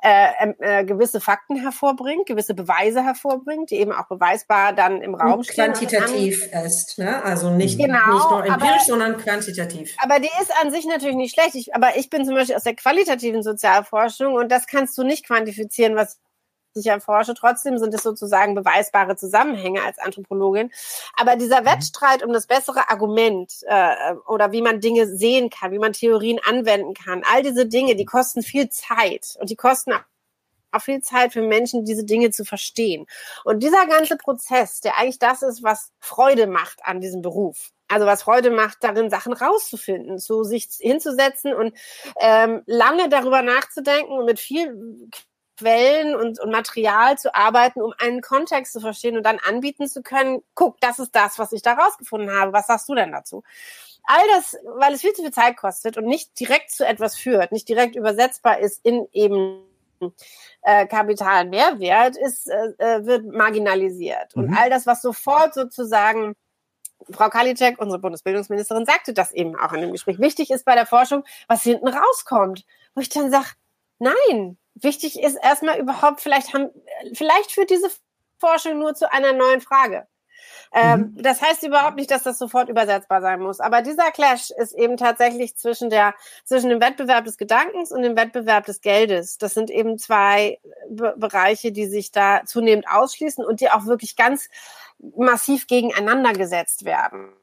[0.01, 5.43] äh, äh, gewisse Fakten hervorbringt, gewisse Beweise hervorbringt, die eben auch beweisbar dann im Raum
[5.43, 5.73] stehen.
[5.73, 7.21] Quantitativ ist, ne?
[7.23, 9.95] also nicht, genau, nicht nur empirisch, aber, sondern quantitativ.
[10.01, 11.55] Aber die ist an sich natürlich nicht schlecht.
[11.55, 15.25] Ich, aber ich bin zum Beispiel aus der qualitativen Sozialforschung und das kannst du nicht
[15.25, 16.19] quantifizieren, was
[16.75, 17.34] ich erforsche.
[17.34, 20.71] Trotzdem sind es sozusagen beweisbare Zusammenhänge als Anthropologin.
[21.15, 21.65] Aber dieser mhm.
[21.65, 26.39] Wettstreit um das bessere Argument äh, oder wie man Dinge sehen kann, wie man Theorien
[26.45, 29.93] anwenden kann, all diese Dinge, die kosten viel Zeit und die kosten
[30.71, 33.08] auch viel Zeit für Menschen, diese Dinge zu verstehen.
[33.43, 38.05] Und dieser ganze Prozess, der eigentlich das ist, was Freude macht an diesem Beruf, also
[38.05, 41.73] was Freude macht, darin Sachen rauszufinden, so sich hinzusetzen und
[42.19, 45.10] ähm, lange darüber nachzudenken und mit viel
[45.59, 50.01] Quellen und, und Material zu arbeiten, um einen Kontext zu verstehen und dann anbieten zu
[50.01, 52.53] können, guck, das ist das, was ich da rausgefunden habe.
[52.53, 53.43] Was sagst du denn dazu?
[54.03, 57.51] All das, weil es viel zu viel Zeit kostet und nicht direkt zu etwas führt,
[57.51, 59.61] nicht direkt übersetzbar ist in eben
[60.61, 64.35] äh, kapitalen Mehrwert, ist, äh, äh wird marginalisiert.
[64.35, 64.43] Mhm.
[64.43, 66.35] Und all das, was sofort sozusagen
[67.11, 70.19] Frau Kalitschek, unsere Bundesbildungsministerin, sagte das eben auch in dem Gespräch.
[70.19, 72.65] Wichtig ist bei der Forschung, was hinten rauskommt.
[72.95, 73.47] Wo ich dann sage,
[73.99, 76.69] nein, wichtig ist erstmal überhaupt, vielleicht haben,
[77.13, 77.89] vielleicht führt diese
[78.38, 80.08] Forschung nur zu einer neuen Frage.
[80.71, 81.23] Ähm, mhm.
[81.23, 83.60] Das heißt überhaupt nicht, dass das sofort übersetzbar sein muss.
[83.60, 86.13] Aber dieser Clash ist eben tatsächlich zwischen der,
[86.45, 89.38] zwischen dem Wettbewerb des Gedankens und dem Wettbewerb des Geldes.
[89.38, 94.15] Das sind eben zwei Be Bereiche, die sich da zunehmend ausschließen und die auch wirklich
[94.15, 94.49] ganz
[94.99, 97.34] massiv gegeneinander gesetzt werden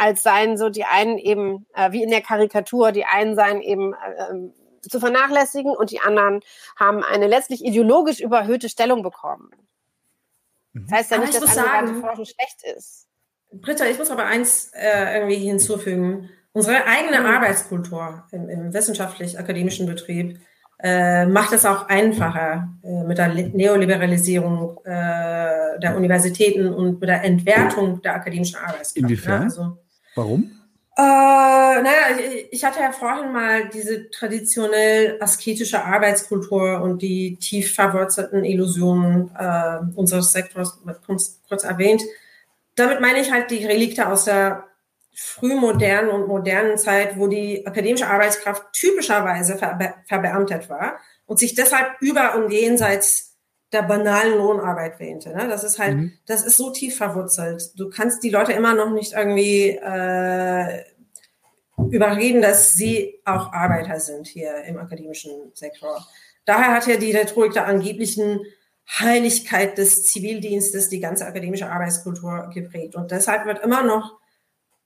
[0.00, 3.92] als seien so die einen eben, äh, wie in der Karikatur, die einen seien eben
[3.92, 6.40] äh, ähm, zu vernachlässigen und die anderen
[6.76, 9.50] haben eine letztlich ideologisch überhöhte Stellung bekommen.
[10.72, 10.86] Mhm.
[10.88, 13.06] Das heißt ja nicht, dass sagen, Forschung schlecht ist.
[13.52, 16.30] Britta, ich muss aber eins äh, irgendwie hinzufügen.
[16.52, 17.26] Unsere eigene mhm.
[17.26, 20.40] Arbeitskultur im, im wissenschaftlich-akademischen Betrieb
[20.82, 27.22] äh, macht es auch einfacher äh, mit der Neoliberalisierung äh, der Universitäten und mit der
[27.22, 28.96] Entwertung der akademischen Arbeitskraft.
[28.96, 29.42] Inwiefern?
[29.42, 29.78] Ja, also,
[30.14, 30.50] Warum?
[31.00, 37.74] Äh, naja, ich, ich hatte ja vorhin mal diese traditionell asketische Arbeitskultur und die tief
[37.74, 42.02] verwurzelten Illusionen äh, unseres Sektors kurz, kurz erwähnt.
[42.74, 44.64] Damit meine ich halt die Relikte aus der
[45.14, 52.00] frühmodernen und modernen Zeit, wo die akademische Arbeitskraft typischerweise verbe verbeamtet war und sich deshalb
[52.00, 53.30] über und jenseits
[53.72, 55.30] der banalen Lohnarbeit wähnte.
[55.30, 55.48] Ne?
[55.48, 56.12] Das ist halt, mhm.
[56.26, 57.70] das ist so tief verwurzelt.
[57.76, 60.84] Du kannst die Leute immer noch nicht irgendwie äh,
[61.90, 66.06] überreden, dass sie auch Arbeiter sind hier im akademischen Sektor.
[66.44, 68.40] Daher hat ja die Rhetorik der angeblichen
[68.98, 72.96] Heiligkeit des Zivildienstes die ganze akademische Arbeitskultur geprägt.
[72.96, 74.18] Und deshalb wird immer noch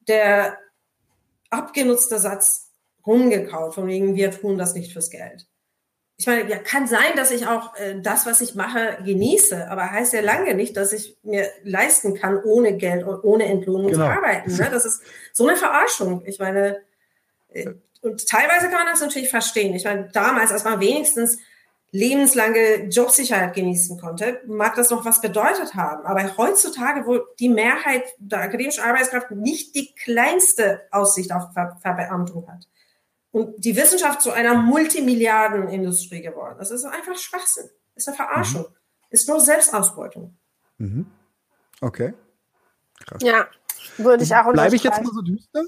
[0.07, 0.59] der
[1.51, 2.73] abgenutzte Satz
[3.07, 5.47] rumgekaut, von wegen, wir tun das nicht fürs Geld
[6.17, 9.91] ich meine, ja, kann sein, dass ich auch äh, das, was ich mache, genieße, aber
[9.91, 14.05] heißt ja lange nicht, dass ich mir leisten kann, ohne Geld und ohne Entlohnung genau.
[14.05, 14.55] zu arbeiten.
[14.57, 14.69] Ne?
[14.71, 16.23] Das ist so eine Verarschung.
[16.27, 16.81] Ich meine,
[17.53, 19.75] äh, und teilweise kann man das natürlich verstehen.
[19.75, 21.39] Ich meine, damals, als man wenigstens
[21.91, 26.05] lebenslange Jobsicherheit genießen konnte, mag das noch was bedeutet haben.
[26.05, 32.47] Aber heutzutage, wo die Mehrheit der akademischen Arbeitskraft nicht die kleinste Aussicht auf Ver Verbeamtung
[32.49, 32.67] hat,
[33.35, 36.55] und die Wissenschaft zu einer Multimilliardenindustrie geworden.
[36.57, 37.69] Das ist einfach Schwachsinn.
[37.97, 38.63] Ist eine Verarschung.
[38.63, 38.77] Mhm.
[39.11, 40.37] Ist nur Selbstausbeutung.
[40.79, 41.07] Mhm.
[41.81, 42.15] Okay.
[43.05, 43.21] Krass.
[43.25, 43.49] Ja,
[43.99, 45.65] würde ich auch Bleibe ich jetzt mal so düster?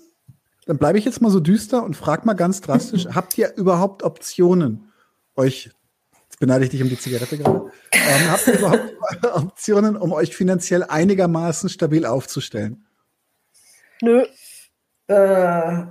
[0.67, 4.05] Dann bleibe ich jetzt mal so düster und frage mal ganz drastisch: Habt ihr überhaupt
[4.05, 4.93] Optionen,
[5.35, 5.73] euch,
[6.23, 10.37] jetzt beneide ich dich um die Zigarette gerade, ähm, habt ihr überhaupt Optionen, um euch
[10.37, 12.87] finanziell einigermaßen stabil aufzustellen?
[14.03, 14.25] Nö.
[15.09, 15.87] Äh,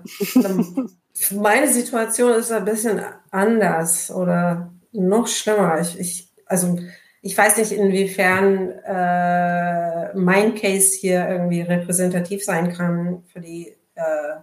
[1.31, 3.01] meine Situation ist ein bisschen
[3.31, 5.79] anders oder noch schlimmer.
[5.79, 6.77] Ich, ich also
[7.21, 14.35] ich weiß nicht, inwiefern äh, mein Case hier irgendwie repräsentativ sein kann für die äh,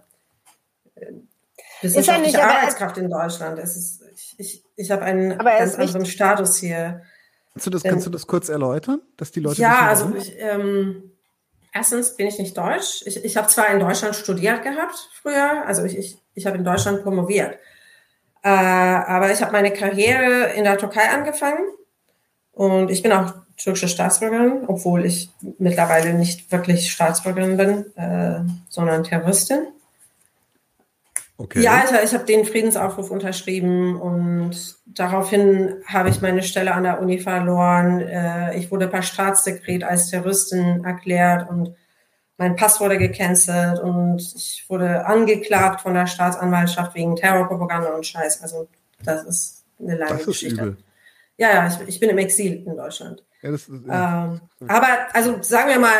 [1.81, 3.57] wissenschaftliche nicht, Arbeitskraft in Deutschland.
[3.59, 7.03] Es ist, ich ich, ich habe einen ganz anderen Status hier.
[7.53, 11.12] Kannst du, das, kannst du das kurz erläutern, dass die Leute Ja, also ich, ähm,
[11.73, 13.03] erstens bin ich nicht deutsch.
[13.05, 16.63] Ich, ich habe zwar in Deutschland studiert gehabt früher, also ich, ich ich habe in
[16.63, 17.57] Deutschland promoviert.
[18.43, 21.63] Äh, aber ich habe meine Karriere in der Türkei angefangen
[22.51, 29.03] und ich bin auch türkische Staatsbürgerin, obwohl ich mittlerweile nicht wirklich Staatsbürgerin bin, äh, sondern
[29.03, 29.67] Terroristin.
[31.37, 31.61] Okay.
[31.61, 37.01] Ja, ich, ich habe den Friedensaufruf unterschrieben und daraufhin habe ich meine Stelle an der
[37.01, 38.01] Uni verloren.
[38.01, 41.75] Äh, ich wurde per Staatssekret als Terroristin erklärt und
[42.37, 48.41] mein Pass wurde gecancelt und ich wurde angeklagt von der Staatsanwaltschaft wegen Terrorpropaganda und Scheiß.
[48.41, 48.67] Also
[49.03, 50.61] das ist eine lange das Geschichte.
[50.61, 50.77] Übel.
[51.37, 53.23] Ja, ja, ich, ich, bin im Exil in Deutschland.
[53.41, 54.25] Ja, ist, ja.
[54.25, 55.97] Ähm, aber also sagen wir mal,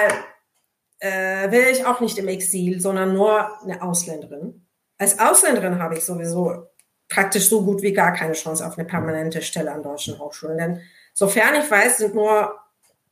[0.99, 4.65] äh, wäre ich auch nicht im Exil, sondern nur eine Ausländerin.
[4.97, 6.67] Als Ausländerin habe ich sowieso
[7.09, 10.57] praktisch so gut wie gar keine Chance auf eine permanente Stelle an deutschen Hochschulen.
[10.57, 10.81] Denn
[11.13, 12.55] sofern ich weiß, sind nur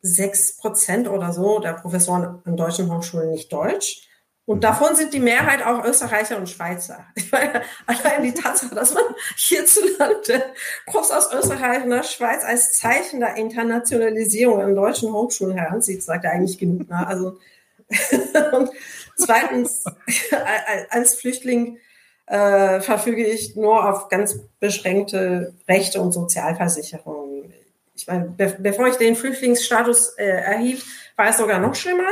[0.02, 4.08] sechs Prozent oder so der Professoren an deutschen Hochschulen nicht deutsch.
[4.46, 4.62] Und mhm.
[4.62, 7.06] davon sind die Mehrheit auch Österreicher und Schweizer.
[7.16, 9.04] Ich meine, allein die Tatsache, dass man
[9.38, 10.44] hierzulande
[10.88, 16.24] Profs aus Österreich und der Schweiz als Zeichen der Internationalisierung an deutschen Hochschulen heranzieht, sagt
[16.24, 16.90] ja eigentlich genug.
[16.90, 17.08] Ne?
[17.08, 17.38] Also,
[18.54, 18.72] und
[19.22, 19.84] zweitens,
[20.90, 21.78] als Flüchtling
[22.28, 27.32] äh, verfüge ich nur auf ganz beschränkte Rechte und Sozialversicherungen
[28.02, 30.84] ich meine, be bevor ich den Flüchtlingsstatus äh, erhielt,
[31.16, 32.10] war es sogar noch schlimmer.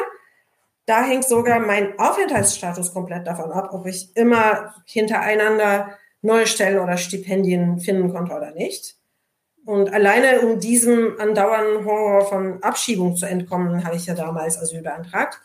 [0.86, 6.98] Da hängt sogar mein Aufenthaltsstatus komplett davon ab, ob ich immer hintereinander neue Stellen oder
[6.98, 8.98] Stipendien finden konnte oder nicht.
[9.65, 14.82] Und alleine um diesem andauernden Horror von Abschiebung zu entkommen, habe ich ja damals Asyl
[14.82, 15.39] beantragt.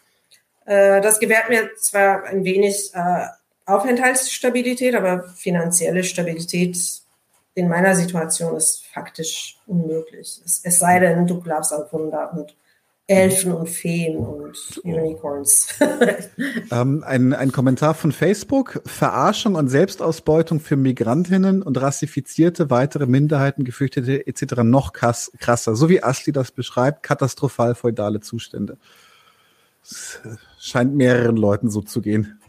[0.66, 3.26] Äh, das gewährt mir zwar ein wenig äh,
[3.66, 6.76] Aufenthaltsstabilität, aber finanzielle Stabilität
[7.54, 10.40] in meiner Situation ist faktisch unmöglich.
[10.44, 12.56] Es, es sei denn, du glaubst an Wunder und
[13.06, 15.68] Elfen und Feen und Unicorns.
[16.72, 18.80] ähm, ein, ein Kommentar von Facebook.
[18.86, 24.62] Verarschung und Selbstausbeutung für Migrantinnen und rassifizierte weitere Minderheiten, Gefürchtete etc.
[24.62, 25.76] noch krass, krasser.
[25.76, 28.78] So wie Asli das beschreibt, katastrophal feudale Zustände.
[29.84, 30.20] Es
[30.58, 32.40] scheint mehreren Leuten so zu gehen.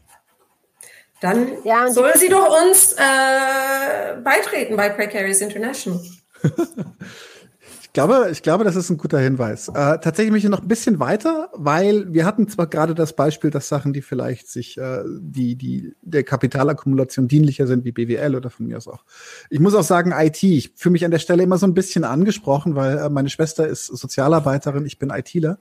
[1.21, 5.99] Dann ja, soll sie doch uns äh, beitreten bei Precarious International.
[7.81, 9.69] ich glaube, ich glaube, das ist ein guter Hinweis.
[9.69, 13.49] Äh, tatsächlich möchte ich noch ein bisschen weiter, weil wir hatten zwar gerade das Beispiel,
[13.49, 18.49] dass Sachen, die vielleicht sich äh, die, die der Kapitalakkumulation dienlicher sind wie BWL oder
[18.49, 19.03] von mir aus auch.
[19.49, 20.43] Ich muss auch sagen, IT.
[20.43, 23.67] Ich fühle mich an der Stelle immer so ein bisschen angesprochen, weil äh, meine Schwester
[23.67, 25.57] ist Sozialarbeiterin, ich bin ITler.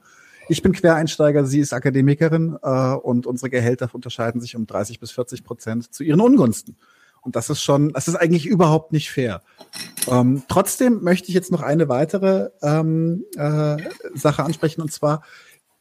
[0.47, 5.11] Ich bin Quereinsteiger, sie ist Akademikerin äh, und unsere Gehälter unterscheiden sich um 30 bis
[5.11, 6.77] 40 Prozent zu ihren Ungunsten.
[7.21, 9.41] Und das ist schon, das ist eigentlich überhaupt nicht fair.
[10.07, 13.77] Ähm, trotzdem möchte ich jetzt noch eine weitere ähm, äh,
[14.13, 15.23] Sache ansprechen, und zwar,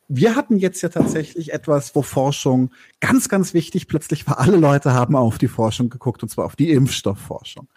[0.09, 4.38] wir hatten jetzt ja tatsächlich etwas, wo Forschung ganz, ganz wichtig plötzlich war.
[4.38, 7.68] Alle Leute haben auf die Forschung geguckt, und zwar auf die Impfstoffforschung.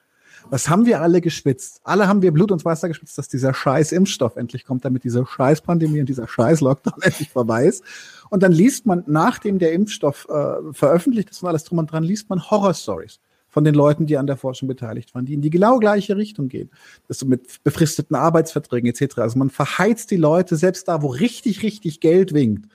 [0.49, 1.81] Was haben wir alle geschwitzt?
[1.83, 5.25] Alle haben wir Blut und Wasser geschwitzt, dass dieser scheiß Impfstoff endlich kommt, damit diese
[5.25, 7.83] scheiß Pandemie und dieser scheiß Lockdown endlich vorbei ist.
[8.29, 12.03] Und dann liest man, nachdem der Impfstoff äh, veröffentlicht ist und alles drum und dran,
[12.03, 15.49] liest man Horror-Stories von den Leuten, die an der Forschung beteiligt waren, die in die
[15.49, 16.69] genau gleiche Richtung gehen.
[17.07, 19.19] Das so mit befristeten Arbeitsverträgen etc.
[19.19, 22.69] Also man verheizt die Leute selbst da, wo richtig, richtig Geld winkt.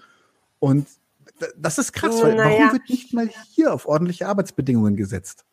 [0.59, 0.87] Und
[1.57, 2.59] das ist krass, weil naja.
[2.59, 5.45] warum wird nicht mal hier auf ordentliche Arbeitsbedingungen gesetzt?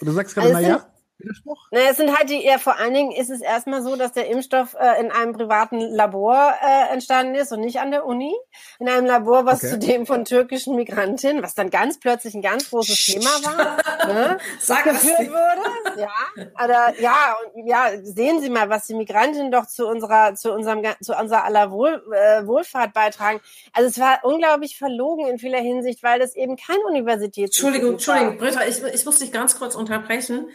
[0.00, 0.86] Und du sagst gerade, also naja.
[1.20, 1.68] Widerspruch?
[1.70, 4.28] Naja, es sind halt die, ja, vor allen Dingen ist es erstmal so, dass der
[4.28, 8.34] Impfstoff äh, in einem privaten Labor äh, entstanden ist und nicht an der Uni.
[8.78, 9.72] In einem Labor, was okay.
[9.72, 14.84] zudem von türkischen Migrantinnen, was dann ganz plötzlich ein ganz großes Thema war, ne, Sag
[14.84, 16.00] geführt wurde.
[16.00, 16.12] Ja,
[16.54, 20.82] aber ja, und, ja, sehen Sie mal, was die Migrantinnen doch zu unserer, zu unserem,
[21.00, 23.40] zu unserer aller Wohl, äh, Wohlfahrt beitragen.
[23.72, 27.56] Also es war unglaublich verlogen in vieler Hinsicht, weil das eben kein Universitäts.
[27.56, 30.48] Entschuldigung, Entschuldigung, Britta, ich, ich muss dich ganz kurz unterbrechen.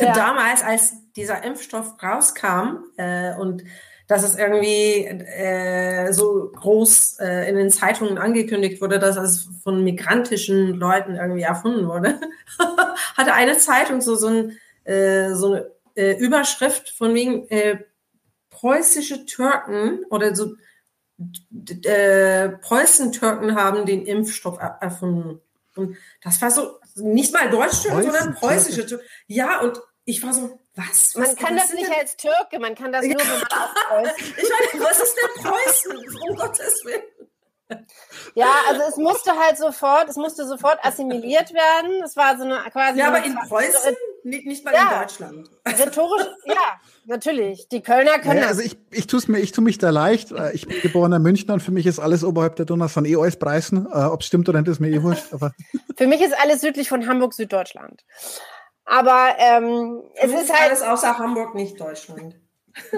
[0.00, 0.11] Ja.
[0.14, 3.64] Damals, als dieser Impfstoff rauskam äh, und
[4.08, 9.84] dass es irgendwie äh, so groß äh, in den Zeitungen angekündigt wurde, dass es von
[9.84, 12.20] migrantischen Leuten irgendwie erfunden wurde,
[13.16, 17.78] hatte eine Zeitung so, so, ein, äh, so eine äh, Überschrift von wegen äh,
[18.50, 20.54] preußische Türken oder so
[21.84, 25.40] äh, Preußen-Türken haben den Impfstoff erfunden.
[25.76, 29.06] Und das war so, nicht mal Deutsch-Türken, sondern preußische Türken.
[29.26, 31.14] Ja, und ich war so, was?
[31.14, 31.98] was man kann das nicht denn?
[31.98, 36.20] als Türke, man kann das nur, wenn man auch Ich meine, was ist denn Preußen?
[36.28, 37.02] Um Gottes Willen.
[38.34, 42.02] Ja, also es musste halt sofort, es musste sofort assimiliert werden.
[42.04, 42.98] Es war so eine quasi.
[42.98, 45.50] Ja, aber in Preußen, nicht, nicht mal ja, in Deutschland.
[45.66, 47.68] Rhetorisch, ja, natürlich.
[47.68, 50.32] Die Kölner können ja, Also ich, ich tue mir, ich tue mich da leicht.
[50.32, 53.16] Äh, ich bin geborener Münchner und für mich ist alles oberhalb der Donau von eh
[53.16, 53.86] alles Preisen.
[53.86, 55.32] Äh, Ob es stimmt oder nicht, ist mir eh wurscht.
[55.32, 55.52] Aber
[55.96, 58.04] für mich ist alles südlich von Hamburg Süddeutschland.
[58.84, 62.36] Aber ähm, es ist halt alles außer Hamburg nicht Deutschland.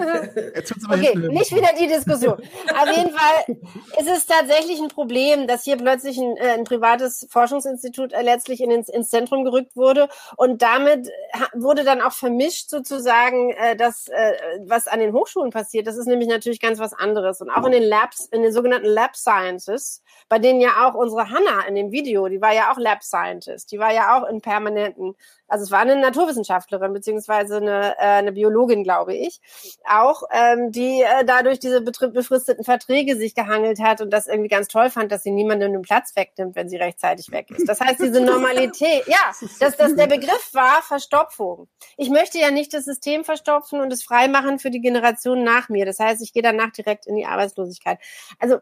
[0.89, 2.33] okay, nicht wieder die Diskussion.
[2.33, 3.57] Auf jeden Fall
[3.99, 8.61] ist es tatsächlich ein Problem, dass hier plötzlich ein, äh, ein privates Forschungsinstitut äh, letztlich
[8.61, 11.09] in, ins, ins Zentrum gerückt wurde und damit
[11.53, 14.33] wurde dann auch vermischt sozusagen äh, das, äh,
[14.65, 15.87] was an den Hochschulen passiert.
[15.87, 18.87] Das ist nämlich natürlich ganz was anderes und auch in den Labs, in den sogenannten
[18.87, 22.77] Lab Sciences, bei denen ja auch unsere Hanna in dem Video, die war ja auch
[22.77, 25.15] Lab Scientist, die war ja auch in permanenten
[25.47, 29.39] also es war eine Naturwissenschaftlerin beziehungsweise eine, äh, eine Biologin, glaube ich,
[29.89, 34.67] auch, ähm, die äh, dadurch diese befristeten Verträge sich gehangelt hat und das irgendwie ganz
[34.67, 37.67] toll fand, dass sie niemandem den Platz wegnimmt, wenn sie rechtzeitig weg ist.
[37.67, 41.67] Das heißt, diese Normalität, ja, dass das der Begriff war Verstopfung.
[41.97, 45.85] Ich möchte ja nicht das System verstopfen und es freimachen für die Generation nach mir.
[45.85, 47.99] Das heißt, ich gehe danach direkt in die Arbeitslosigkeit.
[48.39, 48.59] Also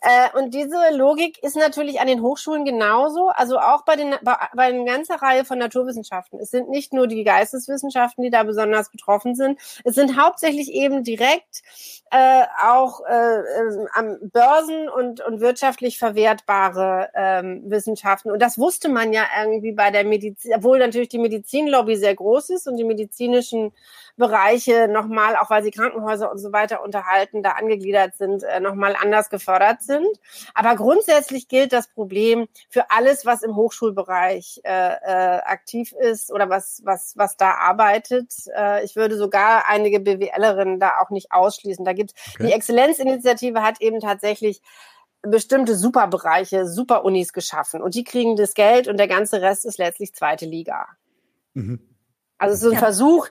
[0.00, 4.36] äh, und diese Logik ist natürlich an den Hochschulen genauso, also auch bei den bei,
[4.54, 6.19] bei einer ganzen Reihe von Naturwissenschaften.
[6.40, 9.58] Es sind nicht nur die Geisteswissenschaften, die da besonders betroffen sind.
[9.84, 11.62] Es sind hauptsächlich eben direkt
[12.10, 18.30] äh, auch äh, äh, am Börsen und, und wirtschaftlich verwertbare ähm, Wissenschaften.
[18.30, 22.50] Und das wusste man ja irgendwie bei der Medizin, obwohl natürlich die Medizinlobby sehr groß
[22.50, 23.72] ist und die medizinischen
[24.20, 28.94] Bereiche nochmal, auch weil sie Krankenhäuser und so weiter unterhalten, da angegliedert sind, äh, nochmal
[29.00, 30.06] anders gefördert sind.
[30.54, 36.48] Aber grundsätzlich gilt das Problem für alles, was im Hochschulbereich äh, äh, aktiv ist oder
[36.48, 38.32] was, was, was da arbeitet.
[38.56, 41.84] Äh, ich würde sogar einige BWLerinnen da auch nicht ausschließen.
[41.84, 42.46] Da gibt okay.
[42.46, 44.62] die Exzellenzinitiative hat eben tatsächlich
[45.22, 50.14] bestimmte Superbereiche, Superunis geschaffen und die kriegen das Geld und der ganze Rest ist letztlich
[50.14, 50.86] zweite Liga.
[51.54, 51.89] Mhm.
[52.40, 52.78] Also es ist ein ja.
[52.78, 53.28] Versuch,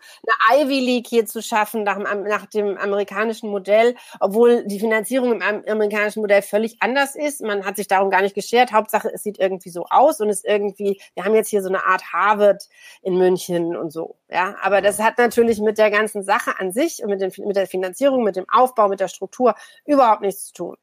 [0.48, 5.41] eine Ivy League hier zu schaffen nach, nach, dem amerikanischen Modell, obwohl die Finanzierung im
[5.41, 7.41] amerikanischen Modell völlig anders ist.
[7.41, 8.72] Man hat sich darum gar nicht geschert.
[8.72, 11.86] Hauptsache, es sieht irgendwie so aus und es irgendwie, wir haben jetzt hier so eine
[11.88, 12.69] Art Harvard
[13.02, 14.15] in München und so.
[14.30, 17.56] Ja, aber das hat natürlich mit der ganzen Sache an sich und mit, den, mit
[17.56, 20.78] der Finanzierung, mit dem Aufbau, mit der Struktur überhaupt nichts zu tun.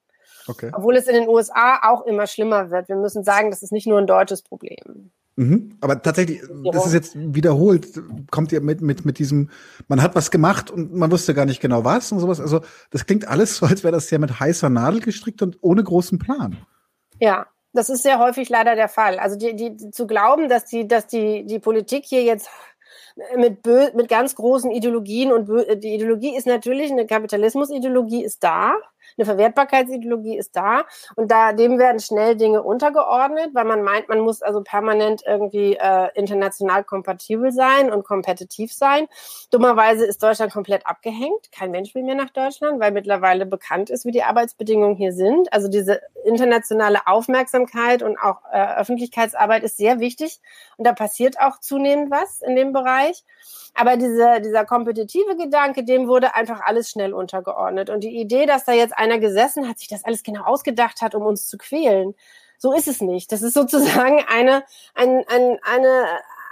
[0.48, 0.72] Okay.
[0.74, 2.88] Obwohl es in den USA auch immer schlimmer wird.
[2.88, 5.12] Wir müssen sagen, das ist nicht nur ein deutsches Problem.
[5.36, 5.76] Mhm.
[5.82, 6.40] Aber tatsächlich,
[6.72, 7.88] das ist jetzt wiederholt,
[8.30, 9.50] kommt ihr mit, mit, mit diesem,
[9.86, 12.40] man hat was gemacht und man wusste gar nicht genau was und sowas.
[12.40, 15.84] Also das klingt alles so, als wäre das ja mit heißer Nadel gestrickt und ohne
[15.84, 16.56] großen Plan.
[17.20, 19.18] Ja, das ist sehr häufig leider der Fall.
[19.18, 22.48] Also die, die, zu glauben, dass die, dass die, die Politik hier jetzt
[23.36, 25.48] mit, bö mit ganz großen Ideologien und
[25.82, 28.74] die Ideologie ist natürlich, eine Kapitalismusideologie ist da,
[29.16, 30.84] eine Verwertbarkeitsideologie ist da
[31.14, 35.76] und da dem werden schnell Dinge untergeordnet, weil man meint, man muss also permanent irgendwie
[35.76, 39.06] äh, international kompatibel sein und kompetitiv sein.
[39.50, 41.50] Dummerweise ist Deutschland komplett abgehängt.
[41.52, 45.52] Kein Mensch will mehr nach Deutschland, weil mittlerweile bekannt ist, wie die Arbeitsbedingungen hier sind.
[45.52, 50.40] Also diese internationale Aufmerksamkeit und auch äh, Öffentlichkeitsarbeit ist sehr wichtig
[50.76, 53.24] und da passiert auch zunehmend was in dem Bereich.
[53.76, 57.90] Aber diese, dieser kompetitive Gedanke, dem wurde einfach alles schnell untergeordnet.
[57.90, 61.14] Und die Idee, dass da jetzt einer gesessen hat, sich das alles genau ausgedacht hat,
[61.14, 62.14] um uns zu quälen,
[62.58, 63.32] so ist es nicht.
[63.32, 64.64] Das ist sozusagen eine,
[64.94, 66.04] ein, ein, eine,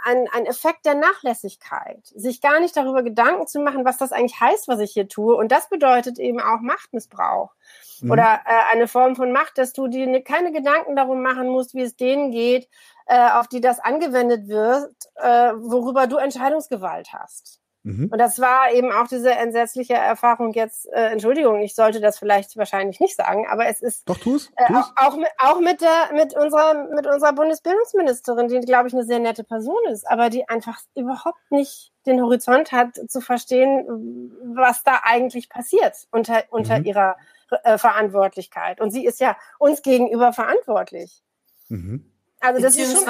[0.04, 4.38] ein, ein Effekt der Nachlässigkeit, sich gar nicht darüber Gedanken zu machen, was das eigentlich
[4.38, 5.34] heißt, was ich hier tue.
[5.34, 7.54] Und das bedeutet eben auch Machtmissbrauch
[8.00, 8.10] mhm.
[8.10, 11.82] oder äh, eine Form von Macht, dass du dir keine Gedanken darum machen musst, wie
[11.82, 12.68] es denen geht,
[13.06, 17.63] äh, auf die das angewendet wird, äh, worüber du Entscheidungsgewalt hast.
[17.84, 18.08] Mhm.
[18.10, 22.56] Und das war eben auch diese entsetzliche Erfahrung jetzt, äh, Entschuldigung, ich sollte das vielleicht
[22.56, 24.92] wahrscheinlich nicht sagen, aber es ist Doch, tu's, tu's.
[24.96, 29.04] Äh, auch, mit, auch mit der mit unserer mit unserer Bundesbildungsministerin, die glaube ich eine
[29.04, 34.82] sehr nette Person ist, aber die einfach überhaupt nicht den Horizont hat zu verstehen, was
[34.82, 36.86] da eigentlich passiert unter unter mhm.
[36.86, 37.16] ihrer
[37.64, 38.80] äh, Verantwortlichkeit.
[38.80, 41.22] Und sie ist ja uns gegenüber verantwortlich.
[41.68, 42.13] Mhm.
[42.44, 43.08] Also das ist schon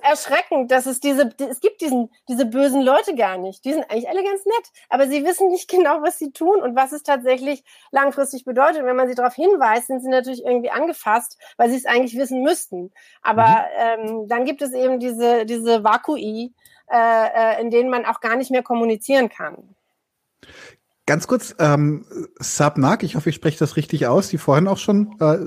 [0.00, 3.62] erschreckend, dass es diese, es gibt diesen, diese bösen Leute gar nicht.
[3.66, 6.74] Die sind eigentlich alle ganz nett, aber sie wissen nicht genau, was sie tun und
[6.74, 8.80] was es tatsächlich langfristig bedeutet.
[8.80, 12.16] Und wenn man sie darauf hinweist, sind sie natürlich irgendwie angefasst, weil sie es eigentlich
[12.16, 12.92] wissen müssten.
[13.20, 13.66] Aber
[13.98, 14.08] mhm.
[14.08, 16.54] ähm, dann gibt es eben diese, diese Vakui,
[16.90, 19.76] äh, äh, in denen man auch gar nicht mehr kommunizieren kann.
[21.06, 22.04] Ganz kurz, ähm,
[22.40, 25.38] Sabnak, ich hoffe, ich spreche das richtig aus, die vorhin auch schon äh,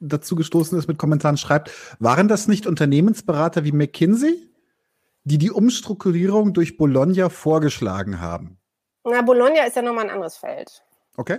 [0.00, 4.36] dazu gestoßen ist mit Kommentaren, schreibt, waren das nicht Unternehmensberater wie McKinsey,
[5.22, 8.58] die die Umstrukturierung durch Bologna vorgeschlagen haben?
[9.04, 10.82] Na, Bologna ist ja nochmal ein anderes Feld.
[11.16, 11.38] Okay.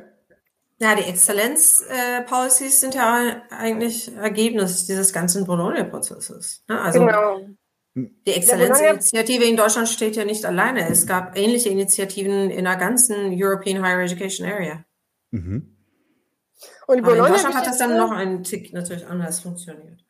[0.79, 6.63] Ja, die Exzellenz-Policies äh, sind ja eigentlich Ergebnis dieses ganzen Bologna-Prozesses.
[6.69, 6.79] Ne?
[6.79, 7.41] Also, genau.
[7.97, 10.87] Die Exzellenzinitiative in Deutschland steht ja nicht alleine.
[10.87, 14.85] Es gab ähnliche Initiativen in der ganzen European Higher Education Area.
[15.31, 15.75] Mhm.
[16.85, 20.06] Und in Deutschland hat das dann noch einen Tick natürlich anders funktioniert.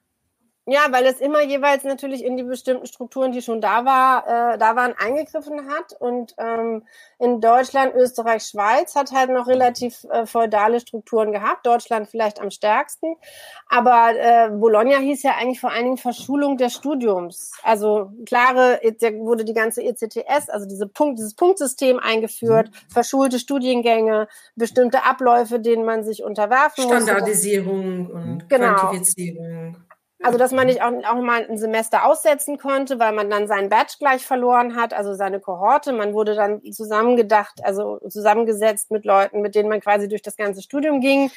[0.70, 4.58] Ja, weil es immer jeweils natürlich in die bestimmten Strukturen, die schon da war, äh,
[4.58, 5.94] da waren, eingegriffen hat.
[5.98, 6.84] Und ähm,
[7.20, 11.66] in Deutschland, Österreich, Schweiz hat halt noch relativ äh, feudale Strukturen gehabt.
[11.66, 13.16] Deutschland vielleicht am stärksten.
[13.70, 17.54] Aber äh, Bologna hieß ja eigentlich vor allen Dingen Verschulung des Studiums.
[17.64, 22.92] Also klare, da wurde die ganze ECTS, also diese Punkt, dieses Punktsystem eingeführt, mhm.
[22.92, 27.04] verschulte Studiengänge, bestimmte Abläufe, denen man sich unterwerfen muss.
[27.04, 28.76] Standardisierung und genau.
[28.76, 29.78] Quantifizierung.
[30.24, 33.70] Also, dass man nicht auch, auch mal ein Semester aussetzen konnte, weil man dann seinen
[33.70, 35.94] Batch gleich verloren hat, also seine Kohorte.
[35.94, 40.64] Man wurde dann zusammengedacht, also zusammengesetzt mit Leuten, mit denen man quasi durch das ganze
[40.64, 41.30] Studium ging.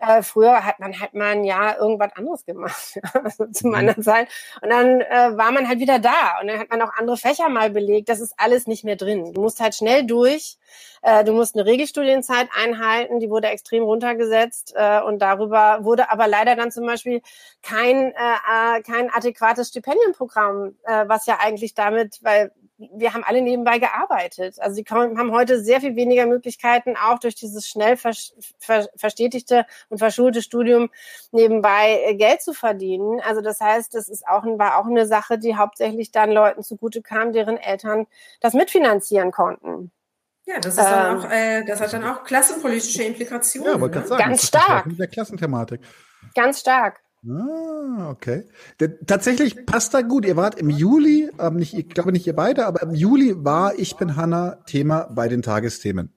[0.00, 3.72] Äh, früher hat man halt mal ein Jahr irgendwas anderes gemacht, also zu mhm.
[3.72, 4.28] meiner Zeit.
[4.62, 7.50] Und dann äh, war man halt wieder da und dann hat man auch andere Fächer
[7.50, 8.08] mal belegt.
[8.08, 9.34] Das ist alles nicht mehr drin.
[9.34, 10.56] Du musst halt schnell durch
[11.02, 16.28] äh, du musst eine Regelstudienzeit einhalten, die wurde extrem runtergesetzt äh, und darüber wurde aber
[16.28, 17.22] leider dann zum Beispiel
[17.62, 22.52] kein, äh, äh kein adäquates Stipendienprogramm, äh, was ja eigentlich damit, weil
[22.92, 24.58] wir haben alle nebenbei gearbeitet.
[24.58, 30.42] Also sie haben heute sehr viel weniger Möglichkeiten, auch durch dieses schnell verstetigte und verschulte
[30.42, 30.90] Studium
[31.30, 33.20] nebenbei äh, Geld zu verdienen.
[33.20, 37.02] Also das heißt, das ist auch, war auch eine Sache, die hauptsächlich dann Leuten zugute
[37.02, 38.06] kam, deren Eltern
[38.40, 39.92] das mitfinanzieren konnten.
[40.44, 43.72] Ja, das, ist ähm, dann auch, äh, das hat dann auch klassenpolitische Implikationen.
[43.72, 44.06] Ja, wollte ne?
[44.06, 44.86] sagen, ganz stark.
[44.86, 45.80] Mit der Klassenthematik.
[46.34, 47.00] Ganz stark.
[47.28, 48.48] Ah, okay.
[48.80, 50.26] Der, tatsächlich passt da gut.
[50.26, 53.78] Ihr wart im Juli, ähm, nicht, ich glaube nicht ihr beide, aber im Juli war
[53.78, 56.12] Ich bin Hanna Thema bei den Tagesthemen.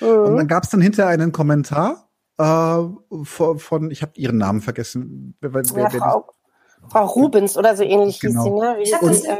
[0.00, 0.06] Mhm.
[0.06, 2.08] Und dann gab es dann hinterher einen Kommentar
[2.38, 2.44] äh,
[3.24, 5.34] von, von, ich habe ihren Namen vergessen.
[5.40, 6.32] Wer, wer, ja, Frau,
[6.90, 8.44] Frau Rubens oder so ähnlich genau.
[8.44, 8.76] hieß sie, ne?
[8.82, 9.36] Ich und, äh,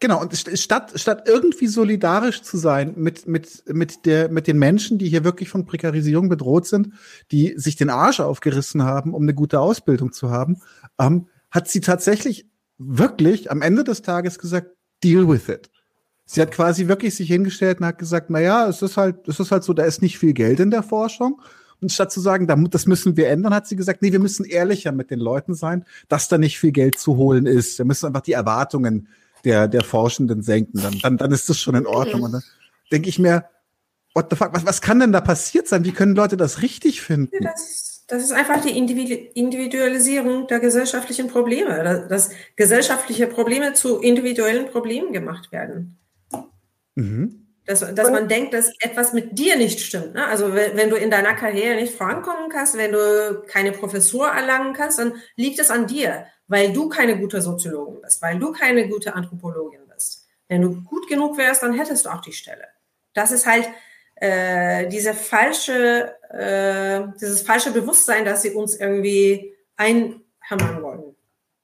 [0.00, 4.98] genau, und statt, statt irgendwie solidarisch zu sein mit, mit, mit, der, mit den Menschen,
[4.98, 6.94] die hier wirklich von Prekarisierung bedroht sind,
[7.30, 10.60] die sich den Arsch aufgerissen haben, um eine gute Ausbildung zu haben,
[10.98, 12.46] ähm, hat sie tatsächlich
[12.78, 14.68] wirklich am Ende des Tages gesagt,
[15.02, 15.70] deal with it.
[16.24, 19.40] Sie hat quasi wirklich sich hingestellt und hat gesagt, na ja, es ist halt, es
[19.40, 21.40] ist halt so, da ist nicht viel Geld in der Forschung.
[21.80, 24.92] Und statt zu sagen, das müssen wir ändern, hat sie gesagt, nee, wir müssen ehrlicher
[24.92, 27.78] mit den Leuten sein, dass da nicht viel Geld zu holen ist.
[27.78, 29.08] Wir müssen einfach die Erwartungen
[29.44, 30.80] der, der Forschenden senken.
[30.82, 32.22] Dann, dann, dann ist das schon in Ordnung.
[32.22, 32.42] Und dann
[32.90, 33.44] denke ich mir,
[34.14, 35.84] what the fuck, was, was kann denn da passiert sein?
[35.84, 37.30] Wie können Leute das richtig finden?
[37.32, 44.70] Ja, das, Das ist einfach die Individualisierung der gesellschaftlichen Probleme, dass gesellschaftliche Probleme zu individuellen
[44.70, 45.98] Problemen gemacht werden.
[46.94, 47.47] Mhm.
[47.68, 50.14] Dass, dass man denkt, dass etwas mit dir nicht stimmt.
[50.14, 50.26] Ne?
[50.26, 54.72] Also wenn, wenn, du in deiner Karriere nicht vorankommen kannst, wenn du keine Professur erlangen
[54.72, 58.88] kannst, dann liegt es an dir, weil du keine gute Soziologin bist, weil du keine
[58.88, 60.26] gute Anthropologin bist.
[60.48, 62.68] Wenn du gut genug wärst, dann hättest du auch die Stelle.
[63.12, 63.68] Das ist halt
[64.14, 71.16] äh, diese falsche, äh, dieses falsche Bewusstsein, dass sie uns irgendwie einhämmern wollen.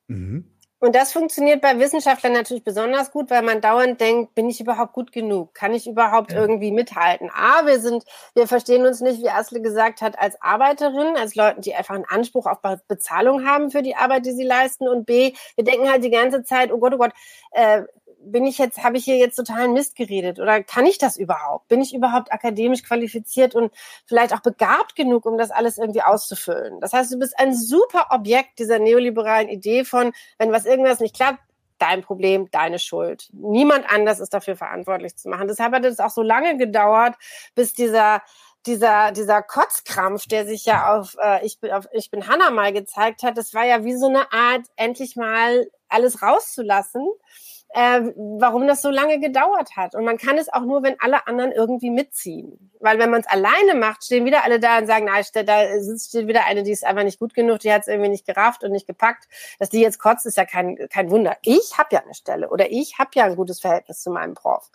[0.09, 0.53] Mhm.
[0.85, 4.93] Und das funktioniert bei Wissenschaftlern natürlich besonders gut, weil man dauernd denkt, bin ich überhaupt
[4.93, 5.55] gut genug?
[5.55, 6.39] Kann ich überhaupt ja.
[6.39, 7.30] irgendwie mithalten?
[7.32, 8.05] A, wir sind,
[8.35, 12.05] wir verstehen uns nicht, wie Asle gesagt hat, als Arbeiterin, als Leute, die einfach einen
[12.05, 14.87] Anspruch auf Bezahlung haben für die Arbeit, die sie leisten.
[14.87, 17.12] Und B, wir denken halt die ganze Zeit, oh Gott, oh Gott,
[17.53, 17.85] äh,
[18.24, 21.68] bin ich jetzt, habe ich hier jetzt totalen Mist geredet oder kann ich das überhaupt?
[21.68, 23.72] Bin ich überhaupt akademisch qualifiziert und
[24.06, 26.80] vielleicht auch begabt genug, um das alles irgendwie auszufüllen?
[26.80, 31.14] Das heißt, du bist ein super Objekt dieser neoliberalen Idee von, wenn was irgendwas nicht
[31.14, 31.40] klappt,
[31.78, 33.28] dein Problem, deine Schuld.
[33.32, 35.48] Niemand anders ist dafür verantwortlich zu machen.
[35.48, 37.16] Deshalb hat es auch so lange gedauert,
[37.54, 38.22] bis dieser
[38.66, 42.72] dieser, dieser Kotzkrampf, der sich ja auf, äh, ich bin, auf Ich bin Hannah mal
[42.72, 47.06] gezeigt hat, das war ja wie so eine Art, endlich mal alles rauszulassen
[47.74, 49.96] äh, warum das so lange gedauert hat.
[49.96, 52.70] Und man kann es auch nur, wenn alle anderen irgendwie mitziehen.
[52.78, 56.10] Weil wenn man es alleine macht, stehen wieder alle da und sagen, na, da sitzt
[56.10, 58.62] steht wieder eine, die ist einfach nicht gut genug, die hat es irgendwie nicht gerafft
[58.62, 59.24] und nicht gepackt.
[59.58, 61.36] Dass die jetzt kotzt, ist ja kein, kein Wunder.
[61.42, 64.70] Ich habe ja eine Stelle oder ich habe ja ein gutes Verhältnis zu meinem Prof.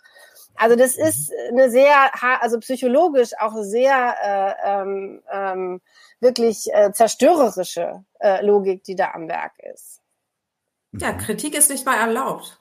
[0.56, 1.04] Also das mhm.
[1.04, 2.10] ist eine sehr,
[2.42, 5.80] also psychologisch auch sehr äh, ähm, ähm,
[6.20, 10.02] wirklich äh, zerstörerische äh, Logik, die da am Werk ist.
[10.92, 12.59] Ja, Kritik ist nicht mal erlaubt.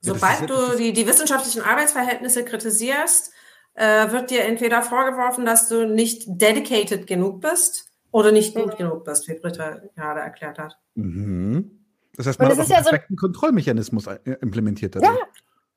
[0.00, 3.32] Sobald du die, die wissenschaftlichen Arbeitsverhältnisse kritisierst,
[3.74, 9.04] äh, wird dir entweder vorgeworfen, dass du nicht dedicated genug bist oder nicht gut genug
[9.04, 10.78] bist, wie Britta gerade erklärt hat.
[10.94, 11.84] Mhm.
[12.16, 14.96] Das heißt, man hat auch ja so einen Kontrollmechanismus äh, implementiert.
[14.96, 15.12] Dadurch.
[15.12, 15.26] Ja,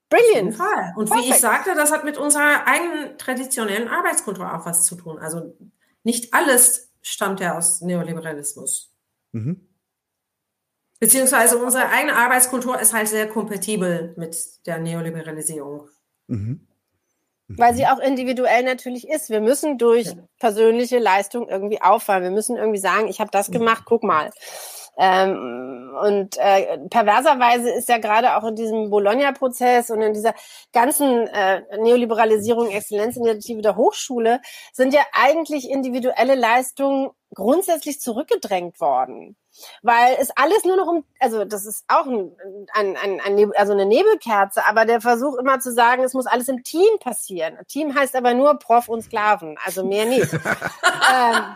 [0.09, 0.57] brilliant.
[0.95, 1.28] Und Perfect.
[1.28, 5.19] wie ich sagte, das hat mit unserer eigenen traditionellen Arbeitskultur auch was zu tun.
[5.19, 5.55] Also
[6.03, 8.91] nicht alles stammt ja aus Neoliberalismus.
[9.34, 9.67] Mhm.
[11.02, 14.38] Beziehungsweise unsere eigene Arbeitskultur ist halt sehr kompatibel mit
[14.68, 15.89] der Neoliberalisierung.
[16.28, 16.68] Mhm.
[17.47, 19.32] Weil sie auch individuell natürlich ist.
[19.32, 22.24] Wir müssen durch persönliche Leistung irgendwie auffallen.
[22.24, 24.30] Wir müssen irgendwie sagen, ich habe das gemacht, guck mal.
[25.04, 30.36] Ähm, und äh, perverserweise ist ja gerade auch in diesem Bologna-Prozess und in dieser
[30.74, 34.41] ganzen äh, Neoliberalisierung, Exzellenzinitiative der Hochschule
[34.74, 39.36] sind ja eigentlich individuelle Leistungen grundsätzlich zurückgedrängt worden
[39.82, 42.32] weil es alles nur noch um, also das ist auch ein,
[42.74, 46.47] ein, ein, ein, also eine Nebelkerze, aber der Versuch immer zu sagen, es muss alles
[46.47, 47.58] im Team passieren.
[47.68, 50.32] Team heißt aber nur Prof und Sklaven, also mehr nicht.
[50.34, 51.56] ähm,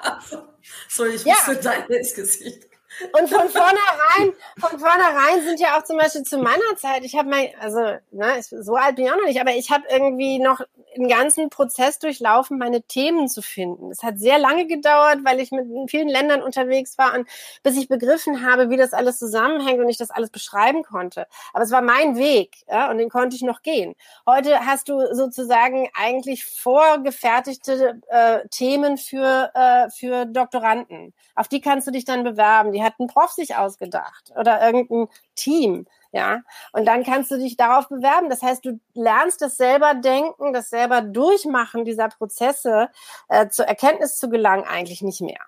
[0.90, 1.36] so, ich ja.
[1.62, 2.68] dein Gesicht.
[3.12, 7.30] Und von vornherein, von vornherein sind ja auch zum Beispiel zu meiner Zeit, ich habe
[7.30, 7.80] mein, also,
[8.12, 10.62] ne, so alt bin ich auch noch nicht, aber ich habe irgendwie noch
[10.96, 13.92] einen ganzen Prozess durchlaufen, meine Themen zu finden.
[13.92, 17.28] Es hat sehr lange gedauert, weil ich mit vielen Ländern unterwegs war und
[17.64, 21.28] bis ich begriffen habe, wie das alles zusammenhängt und ich das alles beschreiben konnte.
[21.54, 23.96] Aber es war mein Weg, ja, und den konnte ich noch gehen.
[24.26, 31.14] Heute hast du sozusagen eigentlich vorgefertigte äh, Themen für, äh, für Doktoranden.
[31.36, 32.72] Auf die kannst du dich dann bewerben.
[32.72, 35.86] Die hat ein Prof sich ausgedacht oder irgendein Team.
[36.12, 38.30] Ja, und dann kannst du dich darauf bewerben.
[38.30, 42.88] Das heißt, du lernst das selber denken, das selber durchmachen dieser Prozesse
[43.28, 45.42] äh, zur Erkenntnis zu gelangen eigentlich nicht mehr.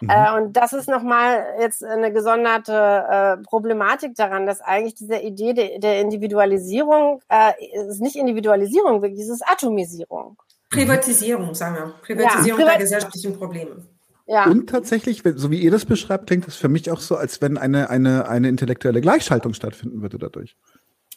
[0.00, 0.10] Mhm.
[0.10, 5.52] Äh, und das ist nochmal jetzt eine gesonderte äh, Problematik daran, dass eigentlich diese Idee
[5.52, 7.52] de, der Individualisierung äh,
[7.88, 10.36] ist nicht Individualisierung, wirklich, es ist Atomisierung.
[10.70, 11.94] Privatisierung, sagen wir.
[12.02, 13.84] Privatisierung ja, Privat der gesellschaftlichen Probleme.
[14.28, 14.44] Ja.
[14.44, 17.56] Und tatsächlich, so wie ihr das beschreibt, klingt das für mich auch so, als wenn
[17.56, 20.54] eine, eine, eine intellektuelle Gleichschaltung stattfinden würde dadurch.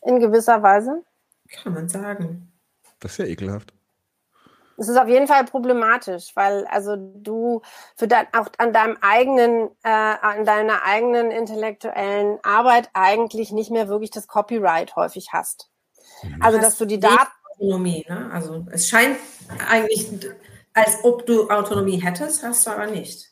[0.03, 1.03] In gewisser Weise.
[1.61, 2.53] Kann man sagen.
[3.01, 3.73] Das ist ja ekelhaft.
[4.77, 7.61] Es ist auf jeden Fall problematisch, weil also du
[7.97, 13.89] für dein, auch an deinem eigenen, äh, an deiner eigenen intellektuellen Arbeit eigentlich nicht mehr
[13.89, 15.69] wirklich das Copyright häufig hast.
[16.23, 16.41] Mhm.
[16.41, 18.29] Also dass du die Daten Autonomie, ne?
[18.31, 19.17] Also es scheint
[19.69, 20.09] eigentlich
[20.73, 23.31] als ob du Autonomie hättest, hast du aber nicht.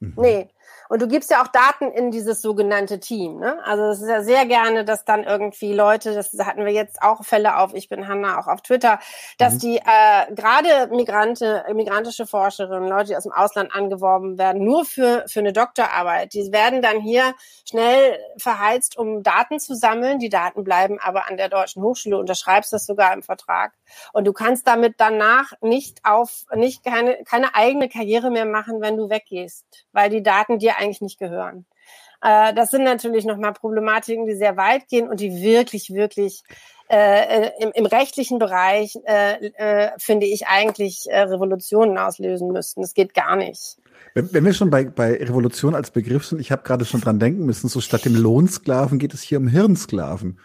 [0.00, 0.14] Mhm.
[0.16, 0.48] Nee.
[0.88, 3.38] Und du gibst ja auch Daten in dieses sogenannte Team.
[3.38, 3.60] Ne?
[3.64, 7.24] Also es ist ja sehr gerne, dass dann irgendwie Leute, das hatten wir jetzt auch
[7.24, 8.98] Fälle auf, ich bin Hanna auch auf Twitter,
[9.38, 9.58] dass mhm.
[9.60, 15.24] die äh, gerade Migrante, migrantische Forscherinnen, Leute, die aus dem Ausland angeworben werden, nur für,
[15.28, 17.34] für eine Doktorarbeit, die werden dann hier
[17.68, 20.18] schnell verheizt, um Daten zu sammeln.
[20.18, 23.74] Die Daten bleiben aber an der Deutschen Hochschule, unterschreibst das sogar im Vertrag.
[24.12, 28.96] Und du kannst damit danach nicht auf, nicht keine, keine eigene Karriere mehr machen, wenn
[28.96, 31.66] du weggehst, weil die Daten dir eigentlich nicht gehören.
[32.22, 36.42] Äh, das sind natürlich nochmal Problematiken, die sehr weit gehen und die wirklich, wirklich
[36.88, 42.82] äh, äh, im, im rechtlichen Bereich, äh, äh, finde ich, eigentlich äh, Revolutionen auslösen müssten.
[42.82, 43.76] Das geht gar nicht.
[44.14, 47.20] Wenn, wenn wir schon bei, bei Revolution als Begriff sind, ich habe gerade schon dran
[47.20, 50.40] denken müssen, so statt dem Lohnsklaven geht es hier um Hirnsklaven.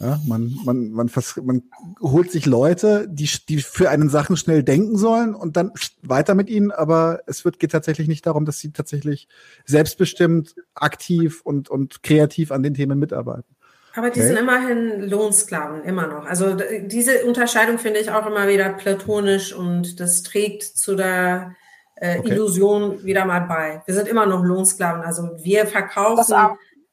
[0.00, 1.10] Ja, man, man, man,
[1.42, 1.62] man
[2.00, 5.72] holt sich Leute, die, die für einen Sachen schnell denken sollen und dann
[6.02, 9.26] weiter mit ihnen, aber es wird, geht tatsächlich nicht darum, dass sie tatsächlich
[9.66, 13.56] selbstbestimmt, aktiv und, und kreativ an den Themen mitarbeiten.
[13.96, 14.28] Aber die okay.
[14.28, 16.26] sind immerhin Lohnsklaven, immer noch.
[16.26, 21.56] Also diese Unterscheidung finde ich auch immer wieder platonisch und das trägt zu der
[21.96, 22.30] äh, okay.
[22.30, 23.82] Illusion wieder mal bei.
[23.86, 25.02] Wir sind immer noch Lohnsklaven.
[25.02, 26.34] Also wir verkaufen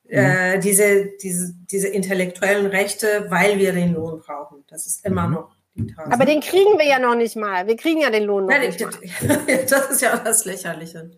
[0.09, 0.61] äh, mhm.
[0.61, 4.63] diese, diese, diese intellektuellen Rechte, weil wir den Lohn brauchen.
[4.67, 5.33] Das ist immer mhm.
[5.33, 6.13] noch die Tatsache.
[6.13, 7.67] Aber den kriegen wir ja noch nicht mal.
[7.67, 8.91] Wir kriegen ja den Lohn noch ja, nicht mal.
[9.69, 11.11] das ist ja das Lächerliche.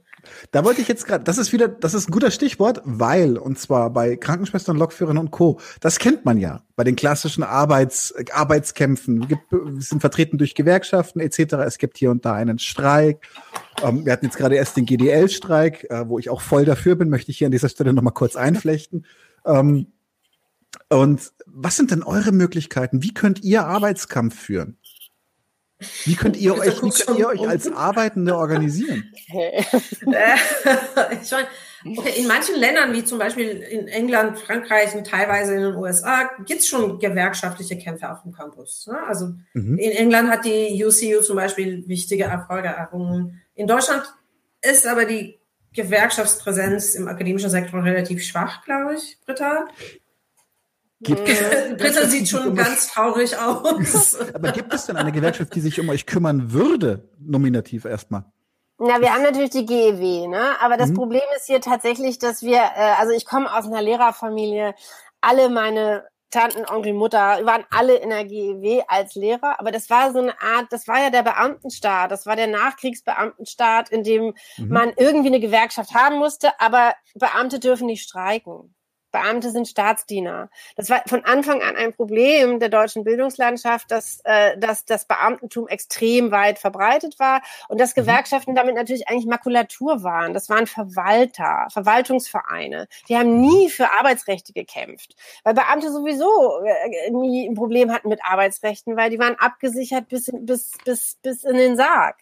[0.52, 3.60] Da wollte ich jetzt gerade, das ist wieder, das ist ein guter Stichwort, weil, und
[3.60, 5.60] zwar bei Krankenschwestern, Lokführern und Co.
[5.82, 9.28] Das kennt man ja bei den klassischen Arbeits, Arbeitskämpfen.
[9.28, 9.44] Gibt,
[9.80, 11.54] sind vertreten durch Gewerkschaften etc.
[11.66, 13.28] Es gibt hier und da einen Streik.
[13.84, 17.10] Ähm, wir hatten jetzt gerade erst den GDL-Streik, äh, wo ich auch voll dafür bin,
[17.10, 19.06] möchte ich hier an dieser Stelle nochmal kurz einflechten.
[19.46, 19.88] Ähm,
[20.90, 23.04] und was sind denn eure Möglichkeiten?
[23.04, 24.78] Wie könnt ihr Arbeitskampf führen?
[26.06, 29.12] Wie könnt ihr euch, wie könnt ihr euch als Arbeitende organisieren?
[29.28, 29.72] ich
[31.32, 31.48] meine,
[31.98, 36.32] okay, in manchen Ländern, wie zum Beispiel in England, Frankreich und teilweise in den USA,
[36.46, 38.88] gibt es schon gewerkschaftliche Kämpfe auf dem Campus.
[38.88, 38.98] Ne?
[39.06, 39.78] Also mhm.
[39.78, 43.42] in England hat die UCU zum Beispiel wichtige Erfolge errungen.
[43.54, 44.04] In Deutschland
[44.62, 45.40] ist aber die
[45.74, 49.68] Gewerkschaftspräsenz im akademischen Sektor relativ schwach, glaube ich, Britta.
[51.00, 51.40] Gibt es,
[51.78, 54.18] Britta sieht schon ganz traurig aus.
[54.34, 58.26] Aber gibt es denn eine Gewerkschaft, die sich um euch kümmern würde, nominativ erstmal?
[58.80, 60.60] Na, wir haben natürlich die GEW, ne?
[60.60, 60.96] Aber das mhm.
[60.96, 64.76] Problem ist hier tatsächlich, dass wir, äh, also ich komme aus einer Lehrerfamilie,
[65.22, 70.12] alle meine Tanten, Onkel, Mutter waren alle in der GEW als Lehrer, aber das war
[70.12, 74.68] so eine Art, das war ja der Beamtenstaat, das war der Nachkriegsbeamtenstaat, in dem mhm.
[74.68, 78.76] man irgendwie eine Gewerkschaft haben musste, aber Beamte dürfen nicht streiken.
[79.12, 80.50] Beamte sind Staatsdiener.
[80.76, 85.68] Das war von Anfang an ein Problem der deutschen Bildungslandschaft, dass, äh, dass das Beamtentum
[85.68, 88.02] extrem weit verbreitet war und dass mhm.
[88.02, 90.34] Gewerkschaften damit natürlich eigentlich Makulatur waren.
[90.34, 92.88] Das waren Verwalter, Verwaltungsvereine.
[93.08, 98.20] Die haben nie für Arbeitsrechte gekämpft, weil Beamte sowieso äh, nie ein Problem hatten mit
[98.24, 102.18] Arbeitsrechten, weil die waren abgesichert bis, bis, bis, bis in den Sarg.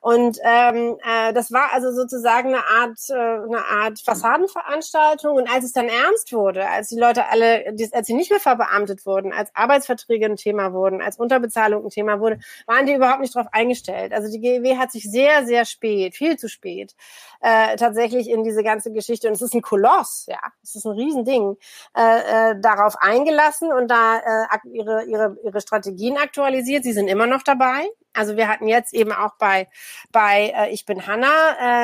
[0.00, 5.36] Und ähm, äh, das war also sozusagen eine Art, äh, eine Art Fassadenveranstaltung.
[5.36, 9.06] Und als es dann ernst wurde, als die Leute alle, als sie nicht mehr verbeamtet
[9.06, 13.34] wurden, als Arbeitsverträge ein Thema wurden, als Unterbezahlung ein Thema wurde, waren die überhaupt nicht
[13.34, 14.12] darauf eingestellt.
[14.12, 16.94] Also die GEW hat sich sehr, sehr spät, viel zu spät,
[17.40, 20.92] äh, tatsächlich in diese ganze Geschichte, und es ist ein Koloss, ja, es ist ein
[20.92, 21.56] Riesending,
[21.96, 26.84] äh, äh, darauf eingelassen und da äh, ihre, ihre, ihre Strategien aktualisiert.
[26.84, 27.88] Sie sind immer noch dabei.
[28.14, 29.68] Also wir hatten jetzt eben auch bei,
[30.12, 31.26] bei äh, Ich bin Hanna,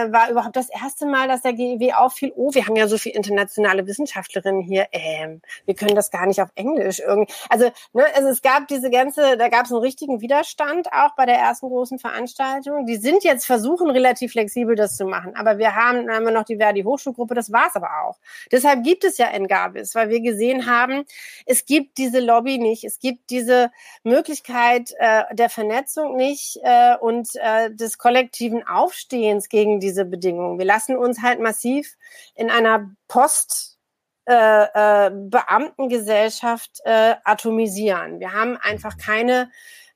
[0.05, 2.99] äh, war überhaupt das erste Mal, dass der GEW auffiel, oh, wir haben ja so
[2.99, 7.33] viele internationale Wissenschaftlerinnen hier, ähm, wir können das gar nicht auf Englisch irgendwie.
[7.49, 11.27] Also, ne, also es gab diese ganze, da gab es einen richtigen Widerstand auch bei
[11.27, 12.87] der ersten großen Veranstaltung.
[12.87, 15.35] Die sind jetzt versuchen, relativ flexibel das zu machen.
[15.35, 18.19] Aber wir haben, dann haben wir noch die Verdi Hochschulgruppe, das war's aber auch.
[18.53, 21.05] Deshalb gibt es ja Engabis, weil wir gesehen haben,
[21.47, 23.71] es gibt diese Lobby nicht, es gibt diese
[24.05, 30.59] Möglichkeit äh, der Vernetzung nicht äh, und äh, des kollektiven Aufstehens gegen diese Bedingungen.
[30.59, 31.97] Wir lassen uns halt massiv
[32.35, 33.79] in einer Post
[34.27, 38.21] äh, äh, Beamtengesellschaft äh, atomisieren.
[38.21, 39.51] Wir haben einfach keine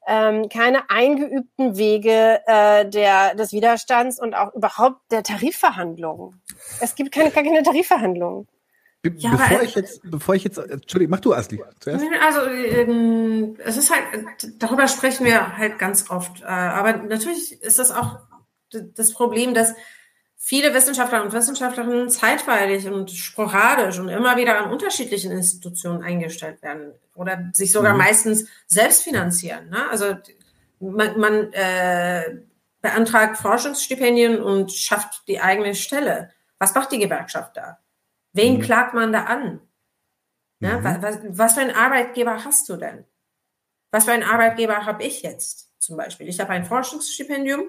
[0.06, 6.42] ähm, keine eingeübten Wege äh, der, des Widerstands und auch überhaupt der Tarifverhandlungen.
[6.80, 8.46] Es gibt keine, keine Tarifverhandlungen.
[9.04, 12.02] Be ja, bevor ich jetzt, bevor ich jetzt, Entschuldigung, mach du Asli zuerst.
[12.22, 14.02] Also ähm, es ist halt,
[14.58, 16.40] darüber sprechen wir halt ganz oft.
[16.40, 18.20] Äh, aber natürlich ist das auch
[18.70, 19.74] das Problem, dass
[20.38, 26.94] viele Wissenschaftler und Wissenschaftlerinnen zeitweilig und sporadisch und immer wieder an unterschiedlichen Institutionen eingestellt werden
[27.14, 27.98] oder sich sogar mhm.
[27.98, 29.68] meistens selbst finanzieren.
[29.68, 29.86] Ne?
[29.90, 30.14] Also
[30.80, 32.38] man, man äh,
[32.80, 36.30] beantragt Forschungsstipendien und schafft die eigene Stelle.
[36.58, 37.78] Was macht die Gewerkschaft da?
[38.34, 38.60] Wen mhm.
[38.60, 39.60] klagt man da an?
[40.60, 40.84] Ja, mhm.
[40.84, 43.04] was, was, für einen Arbeitgeber hast du denn?
[43.90, 46.28] Was für einen Arbeitgeber habe ich jetzt zum Beispiel?
[46.28, 47.62] Ich habe ein Forschungsstipendium,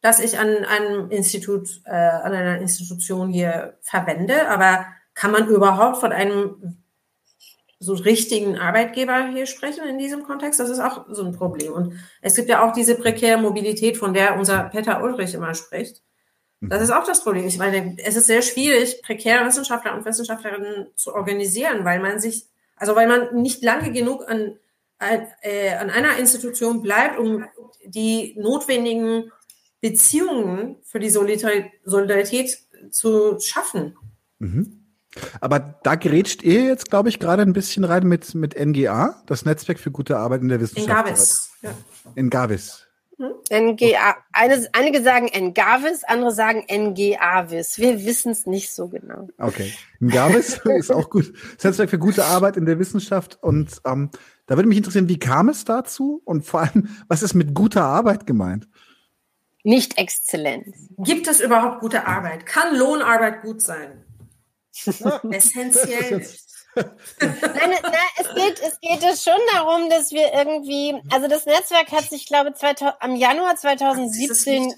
[0.00, 5.98] das ich an einem Institut, äh, an einer Institution hier verwende, aber kann man überhaupt
[5.98, 6.82] von einem
[7.80, 10.58] so richtigen Arbeitgeber hier sprechen in diesem Kontext.
[10.58, 11.72] Das ist auch so ein Problem.
[11.72, 16.02] Und es gibt ja auch diese prekäre Mobilität, von der unser Peter Ulrich immer spricht.
[16.60, 17.46] Das ist auch das Problem.
[17.46, 22.46] Ich meine, es ist sehr schwierig, prekäre Wissenschaftler und Wissenschaftlerinnen zu organisieren, weil man sich,
[22.76, 24.56] also weil man nicht lange genug an,
[24.98, 27.44] an, äh, an einer Institution bleibt, um
[27.84, 29.30] die notwendigen
[29.80, 32.58] Beziehungen für die Solidarität
[32.90, 33.96] zu schaffen.
[34.40, 34.84] Mhm.
[35.40, 39.44] Aber da gerätscht ihr jetzt, glaube ich, gerade ein bisschen rein mit, mit NGA, das
[39.44, 40.88] Netzwerk für gute Arbeit in der Wissenschaft.
[40.88, 41.50] Engavis.
[41.62, 41.70] Ja.
[42.14, 42.80] Engavis.
[42.80, 42.87] Hm?
[43.18, 44.16] NGA.
[44.32, 47.78] Eine, einige sagen Engavis, andere sagen NGAvis.
[47.78, 49.28] Wir wissen es nicht so genau.
[49.38, 49.72] Okay.
[50.00, 51.32] Engavis ist auch gut.
[51.56, 53.38] Das Netzwerk für gute Arbeit in der Wissenschaft.
[53.42, 54.10] Und ähm,
[54.46, 56.22] da würde mich interessieren, wie kam es dazu?
[56.24, 58.68] Und vor allem, was ist mit guter Arbeit gemeint?
[59.64, 60.74] Nicht exzellent.
[60.98, 62.46] Gibt es überhaupt gute Arbeit?
[62.46, 64.04] Kann Lohnarbeit gut sein?
[65.30, 66.24] Essentiell.
[67.20, 71.90] Nein, na, es geht, es geht es schon darum, dass wir irgendwie, also das Netzwerk
[71.92, 74.74] hat sich, glaube ich, am Januar 2017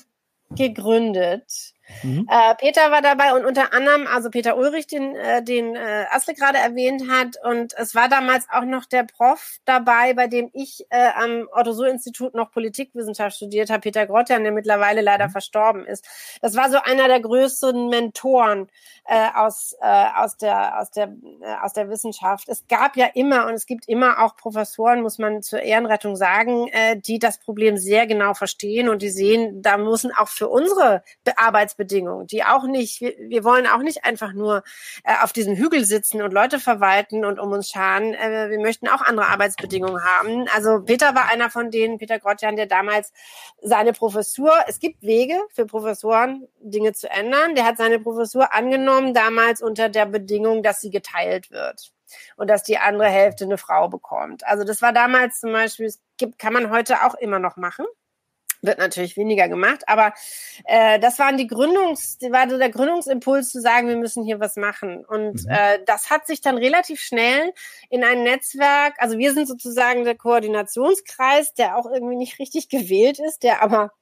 [0.50, 1.69] gegründet.
[2.02, 2.26] Mhm.
[2.30, 6.34] Äh, Peter war dabei und unter anderem, also Peter Ulrich, den, äh, den äh, Asle
[6.34, 7.36] gerade erwähnt hat.
[7.44, 12.34] Und es war damals auch noch der Prof dabei, bei dem ich äh, am Otto-Suhr-Institut
[12.34, 15.32] noch Politikwissenschaft studiert habe, Peter Grotjan, der mittlerweile leider mhm.
[15.32, 16.06] verstorben ist.
[16.40, 18.68] Das war so einer der größten Mentoren
[19.04, 21.12] äh, aus, äh, aus, der, aus, der,
[21.42, 22.48] äh, aus der Wissenschaft.
[22.48, 26.68] Es gab ja immer und es gibt immer auch Professoren, muss man zur Ehrenrettung sagen,
[26.68, 31.02] äh, die das Problem sehr genau verstehen und die sehen, da müssen auch für unsere
[31.36, 34.62] Arbeitsbedingungen Rahmenbedingungen, die auch nicht, wir, wir wollen auch nicht einfach nur
[35.04, 38.14] äh, auf diesem Hügel sitzen und Leute verwalten und um uns scharen.
[38.14, 40.46] Äh, wir möchten auch andere Arbeitsbedingungen haben.
[40.54, 43.12] Also Peter war einer von denen, Peter Grottjan, der damals
[43.62, 47.54] seine Professur, es gibt Wege für Professoren, Dinge zu ändern.
[47.54, 51.92] Der hat seine Professur angenommen, damals unter der Bedingung, dass sie geteilt wird
[52.36, 54.46] und dass die andere Hälfte eine Frau bekommt.
[54.46, 57.86] Also das war damals zum Beispiel, es gibt, kann man heute auch immer noch machen
[58.62, 60.12] wird natürlich weniger gemacht, aber
[60.64, 64.56] äh, das waren die Gründungs, war so der Gründungsimpuls zu sagen, wir müssen hier was
[64.56, 65.04] machen.
[65.04, 65.50] Und mhm.
[65.50, 67.52] äh, das hat sich dann relativ schnell
[67.88, 73.18] in ein Netzwerk, also wir sind sozusagen der Koordinationskreis, der auch irgendwie nicht richtig gewählt
[73.18, 73.92] ist, der aber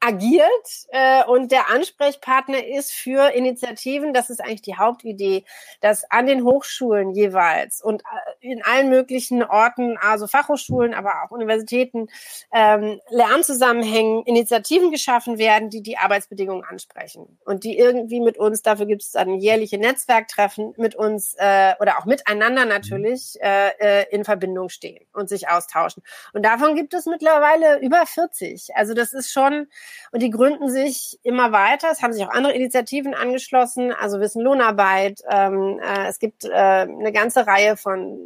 [0.00, 5.44] agiert äh, und der Ansprechpartner ist für Initiativen, das ist eigentlich die Hauptidee,
[5.80, 11.30] dass an den Hochschulen jeweils und äh, in allen möglichen Orten, also Fachhochschulen, aber auch
[11.30, 12.08] Universitäten,
[12.52, 18.86] ähm, Lernzusammenhängen, Initiativen geschaffen werden, die die Arbeitsbedingungen ansprechen und die irgendwie mit uns, dafür
[18.86, 24.24] gibt es dann jährliche Netzwerktreffen, mit uns äh, oder auch miteinander natürlich äh, äh, in
[24.24, 26.02] Verbindung stehen und sich austauschen.
[26.32, 28.76] Und davon gibt es mittlerweile über 40.
[28.76, 29.68] Also das ist schon
[30.12, 31.90] und die gründen sich immer weiter.
[31.90, 35.20] Es haben sich auch andere Initiativen angeschlossen, also Wissen Lohnarbeit.
[35.28, 38.18] Ähm, äh, es gibt äh, eine ganze Reihe von,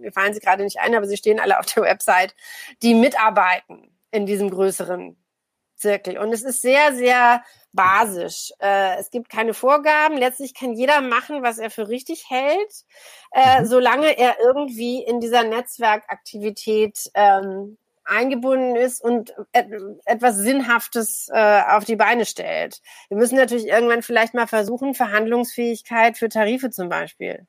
[0.00, 2.34] mir fallen sie gerade nicht ein, aber sie stehen alle auf der Website,
[2.82, 5.16] die mitarbeiten in diesem größeren
[5.78, 6.18] Zirkel.
[6.18, 7.42] Und es ist sehr, sehr
[7.72, 8.52] basisch.
[8.60, 10.16] Äh, es gibt keine Vorgaben.
[10.16, 12.84] Letztlich kann jeder machen, was er für richtig hält,
[13.32, 13.66] äh, mhm.
[13.66, 17.78] solange er irgendwie in dieser Netzwerkaktivität ähm,
[18.08, 22.80] eingebunden ist und etwas Sinnhaftes äh, auf die Beine stellt.
[23.08, 27.46] Wir müssen natürlich irgendwann vielleicht mal versuchen, Verhandlungsfähigkeit für Tarife zum Beispiel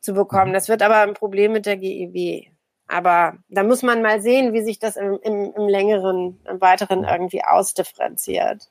[0.00, 0.50] zu bekommen.
[0.50, 0.54] Mhm.
[0.54, 2.42] Das wird aber ein Problem mit der GEW.
[2.86, 7.04] Aber da muss man mal sehen, wie sich das im, im, im längeren, im weiteren
[7.04, 8.68] irgendwie ausdifferenziert.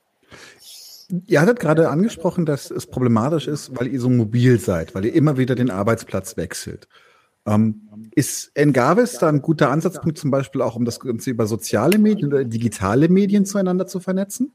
[1.26, 5.14] Ihr hattet gerade angesprochen, dass es problematisch ist, weil ihr so mobil seid, weil ihr
[5.14, 6.86] immer wieder den Arbeitsplatz wechselt.
[7.46, 11.98] Ähm, ist Engavis da ein guter Ansatzpunkt, zum Beispiel auch, um das Ganze über soziale
[11.98, 14.52] Medien oder digitale Medien zueinander zu vernetzen?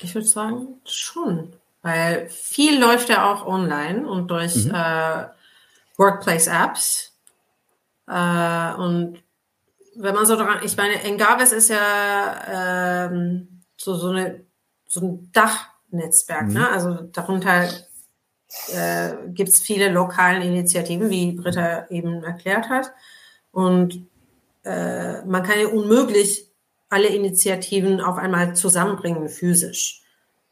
[0.00, 1.54] Ich würde sagen, schon.
[1.82, 4.74] Weil viel läuft ja auch online und durch mhm.
[4.74, 5.26] äh,
[5.96, 7.12] Workplace-Apps.
[8.06, 9.22] Äh, und
[9.96, 14.44] wenn man so dran, ich meine, Engavis ist ja ähm, so, so, eine,
[14.86, 16.54] so ein Dachnetzwerk, mhm.
[16.54, 16.68] ne?
[16.70, 17.68] Also darunter
[18.72, 22.92] äh, gibt es viele lokalen Initiativen, wie Britta eben erklärt hat.
[23.52, 24.06] Und
[24.64, 26.46] äh, man kann ja unmöglich
[26.88, 30.02] alle Initiativen auf einmal zusammenbringen, physisch.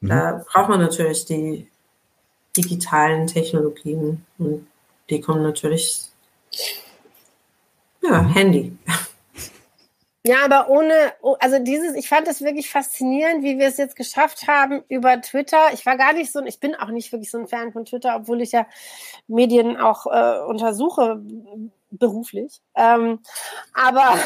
[0.01, 0.09] Mhm.
[0.09, 1.69] Da braucht man natürlich die
[2.57, 4.67] digitalen Technologien und
[5.09, 6.07] die kommen natürlich,
[8.03, 8.77] ja, Handy.
[10.25, 10.95] Ja, aber ohne,
[11.41, 15.59] also dieses, ich fand es wirklich faszinierend, wie wir es jetzt geschafft haben über Twitter.
[15.73, 18.15] Ich war gar nicht so, ich bin auch nicht wirklich so ein Fan von Twitter,
[18.17, 18.67] obwohl ich ja
[19.27, 21.21] Medien auch äh, untersuche
[21.91, 22.61] beruflich.
[22.77, 23.19] Ähm,
[23.75, 24.17] aber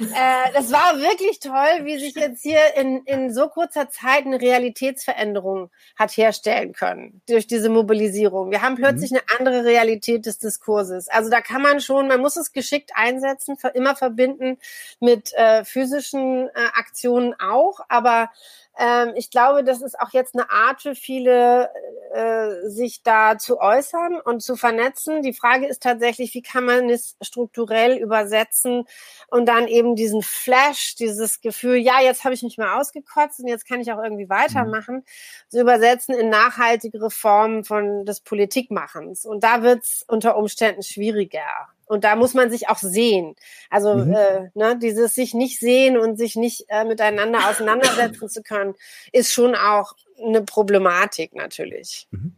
[0.00, 4.40] äh, das war wirklich toll, wie sich jetzt hier in, in so kurzer Zeit eine
[4.40, 8.50] Realitätsveränderung hat herstellen können durch diese Mobilisierung.
[8.50, 9.18] Wir haben plötzlich mhm.
[9.18, 11.08] eine andere Realität des Diskurses.
[11.08, 14.58] Also da kann man schon, man muss es geschickt einsetzen, immer verbinden
[15.00, 18.30] mit äh, physischen äh, Aktionen auch, aber
[18.78, 21.70] ähm, ich glaube, das ist auch jetzt eine Art für viele,
[22.14, 25.22] äh, sich da zu äußern und zu vernetzen.
[25.22, 28.84] Die Frage ist tatsächlich, wie kann man es strukturell übersetzen
[29.28, 33.48] und dann eben diesen Flash, dieses Gefühl, ja, jetzt habe ich mich mal ausgekotzt und
[33.48, 35.04] jetzt kann ich auch irgendwie weitermachen,
[35.48, 39.24] zu so übersetzen in nachhaltigere Formen von des Politikmachens.
[39.24, 41.68] Und da wird es unter Umständen schwieriger.
[41.86, 43.34] Und da muss man sich auch sehen.
[43.68, 44.14] Also mhm.
[44.14, 48.74] äh, ne, dieses sich nicht sehen und sich nicht äh, miteinander auseinandersetzen zu können,
[49.12, 49.94] ist schon auch
[50.24, 52.08] eine Problematik natürlich.
[52.10, 52.34] Mhm.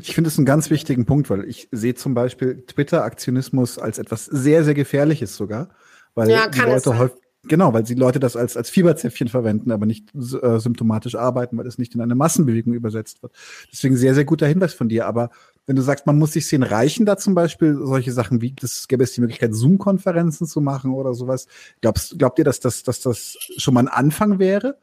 [0.00, 4.24] Ich finde es einen ganz wichtigen Punkt, weil ich sehe zum Beispiel Twitter-Aktionismus als etwas
[4.24, 5.68] sehr, sehr Gefährliches sogar,
[6.14, 9.86] weil ja, die Leute häufig Genau, weil die Leute das als, als Fieberzäpfchen verwenden, aber
[9.86, 13.32] nicht äh, symptomatisch arbeiten, weil es nicht in eine Massenbewegung übersetzt wird.
[13.70, 15.06] Deswegen sehr, sehr guter Hinweis von dir.
[15.06, 15.30] Aber
[15.66, 18.88] wenn du sagst, man muss sich sehen, reichen da zum Beispiel solche Sachen wie, das
[18.88, 21.46] gäbe es die Möglichkeit, Zoom-Konferenzen zu machen oder sowas.
[21.82, 24.78] Glaubst, glaubt ihr, dass das, dass das schon mal ein Anfang wäre?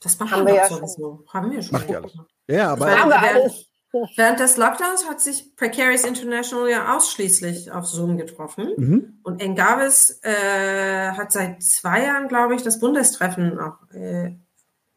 [0.00, 0.86] Das machen haben wir ja schon.
[0.86, 1.24] So.
[1.28, 1.72] Haben wir schon.
[1.72, 2.12] Macht ihr alles.
[2.48, 2.98] Ja, aber.
[2.98, 3.69] Haben wir alles.
[3.92, 8.68] Während des Lockdowns hat sich Precarious International ja ausschließlich auf Zoom getroffen.
[8.76, 9.18] Mhm.
[9.24, 14.36] Und Engavis äh, hat seit zwei Jahren, glaube ich, das Bundestreffen auch äh,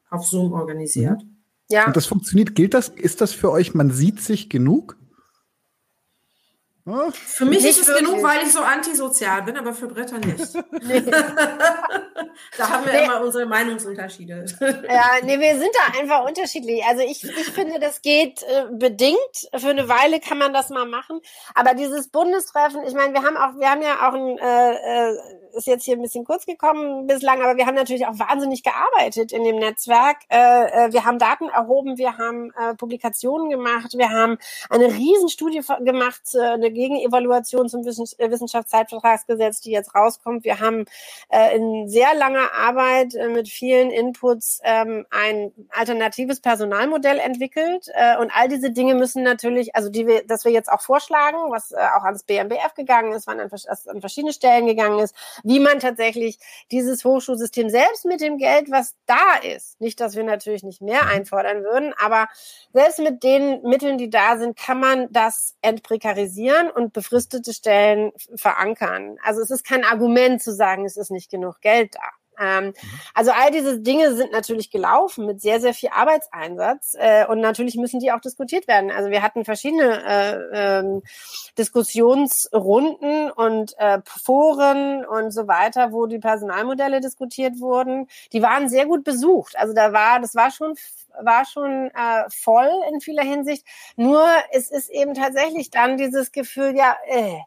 [0.09, 1.23] auf Zoom organisiert.
[1.23, 1.37] Mhm.
[1.69, 1.87] Ja.
[1.87, 2.53] Und das funktioniert.
[2.53, 2.89] Gilt das?
[2.89, 4.97] Ist das für euch, man sieht sich genug?
[6.85, 8.07] Ach, für mich ist es wirklich.
[8.07, 10.53] genug, weil ich so antisozial bin, aber für Britta nicht.
[10.83, 11.01] Nee.
[12.57, 13.05] da haben wir nee.
[13.05, 14.45] immer unsere Meinungsunterschiede.
[14.59, 16.83] Ja, nee, wir sind da einfach unterschiedlich.
[16.83, 19.17] Also ich, ich finde, das geht äh, bedingt.
[19.55, 21.21] Für eine Weile kann man das mal machen.
[21.55, 25.17] Aber dieses Bundestreffen, ich meine, wir haben auch, wir haben ja auch ein äh, äh,
[25.53, 29.31] ist jetzt hier ein bisschen kurz gekommen bislang, aber wir haben natürlich auch wahnsinnig gearbeitet
[29.31, 30.17] in dem Netzwerk.
[30.29, 34.37] Äh, äh, wir haben Daten erhoben, wir haben äh, Publikationen gemacht, wir haben
[34.69, 40.43] eine Riesenstudie gemacht, eine Gegenevaluation zum Wissenschaftszeitvertragsgesetz, die jetzt rauskommt.
[40.43, 40.85] Wir haben
[41.53, 47.87] in sehr langer Arbeit mit vielen Inputs ähm, ein alternatives Personalmodell entwickelt.
[48.19, 51.73] und all diese Dinge müssen natürlich, also die wir, dass wir jetzt auch vorschlagen, was
[51.73, 53.49] auch ans BMBF gegangen ist, wann an,
[53.87, 56.39] an verschiedene Stellen gegangen ist, wie man tatsächlich
[56.71, 61.05] dieses Hochschulsystem selbst mit dem Geld, was da ist, nicht, dass wir natürlich nicht mehr
[61.07, 62.27] einfordern würden, aber
[62.73, 69.17] selbst mit den Mitteln, die da sind, kann man das entprekarisieren und befristete Stellen verankern.
[69.23, 72.22] Also es ist kein Argument zu sagen, es ist nicht genug Geld da.
[72.39, 72.73] Ähm, mhm.
[73.13, 77.75] Also all diese Dinge sind natürlich gelaufen mit sehr, sehr viel Arbeitseinsatz äh, und natürlich
[77.75, 78.91] müssen die auch diskutiert werden.
[78.91, 81.03] Also wir hatten verschiedene äh, ähm,
[81.57, 88.07] Diskussionsrunden und äh, Foren und so weiter, wo die Personalmodelle diskutiert wurden.
[88.31, 89.57] Die waren sehr gut besucht.
[89.57, 90.75] Also da war, das war schon
[91.21, 93.65] war schon äh, voll in vieler Hinsicht.
[93.95, 97.39] Nur es ist eben tatsächlich dann dieses Gefühl, ja, äh,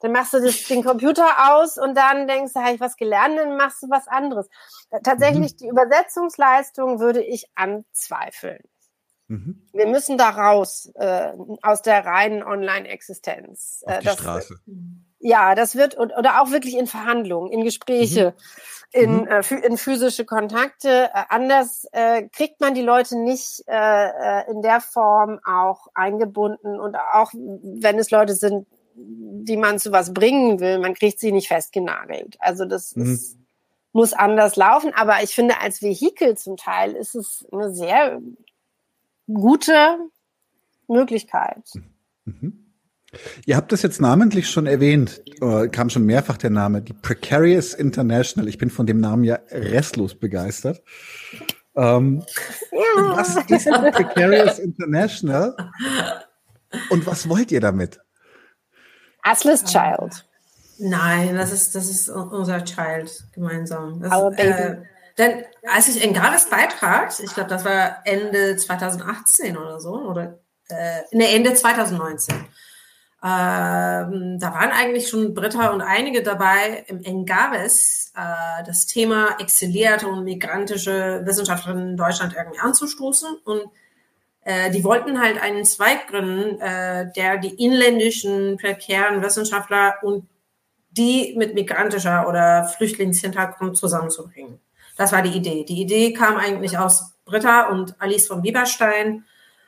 [0.00, 3.38] dann machst du das, den Computer aus und dann denkst du, habe ich was gelernt,
[3.38, 4.48] dann machst du was anderes.
[4.90, 5.56] Äh, tatsächlich, mhm.
[5.56, 8.62] die Übersetzungsleistung würde ich anzweifeln.
[9.28, 9.66] Mhm.
[9.72, 11.32] Wir müssen da raus äh,
[11.62, 13.82] aus der reinen Online-Existenz.
[13.86, 14.60] Äh, die das, Straße.
[15.20, 18.34] Ja, das wird oder auch wirklich in Verhandlungen, in Gespräche,
[18.92, 19.00] mhm.
[19.00, 19.26] in, mhm.
[19.28, 21.10] äh, in physische Kontakte.
[21.14, 26.78] Äh, anders äh, kriegt man die Leute nicht äh, äh, in der Form auch eingebunden
[26.78, 31.32] und auch wenn es Leute sind, die man zu was bringen will, man kriegt sie
[31.32, 32.36] nicht festgenagelt.
[32.38, 33.14] Also das mhm.
[33.14, 33.36] ist,
[33.92, 34.92] muss anders laufen.
[34.94, 38.20] Aber ich finde, als Vehikel zum Teil ist es eine sehr
[39.26, 39.98] gute
[40.88, 41.62] Möglichkeit.
[42.24, 42.60] Mhm.
[43.46, 47.72] Ihr habt das jetzt namentlich schon erwähnt, äh, kam schon mehrfach der Name, die Precarious
[47.72, 48.48] International.
[48.48, 50.82] Ich bin von dem Namen ja restlos begeistert.
[51.76, 52.24] Ähm,
[52.72, 53.16] ja.
[53.16, 55.54] Was ist die Precarious International
[56.90, 58.00] und was wollt ihr damit?
[59.24, 60.24] Asles Child.
[60.78, 64.00] Nein, das ist, das ist unser Child gemeinsam.
[64.00, 64.50] Das, Our baby.
[64.50, 64.76] Äh,
[65.18, 71.02] denn als ich Engares Beitrag, ich glaube, das war Ende 2018 oder so, oder äh,
[71.12, 72.34] ne, Ende 2019,
[73.22, 80.08] ähm, da waren eigentlich schon Britta und einige dabei, im Engaves äh, das Thema exzelierte
[80.08, 83.38] und migrantische Wissenschaftlerinnen in Deutschland irgendwie anzustoßen.
[83.44, 83.62] Und
[84.44, 90.28] äh, die wollten halt einen Zweig gründen, äh, der die inländischen prekären Wissenschaftler und
[90.90, 94.60] die mit migrantischer oder Flüchtlingshintergrund zusammenzubringen.
[94.96, 95.64] Das war die Idee.
[95.64, 99.24] Die Idee kam eigentlich aus Britta und Alice von Bieberstein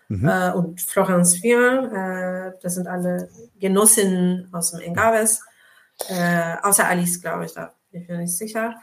[0.08, 0.28] mhm.
[0.28, 2.52] äh, und Florence Vier.
[2.54, 5.42] Äh, das sind alle Genossinnen aus dem Engaves.
[6.08, 8.74] Äh, außer Alice, glaube ich, da ich bin nicht sicher.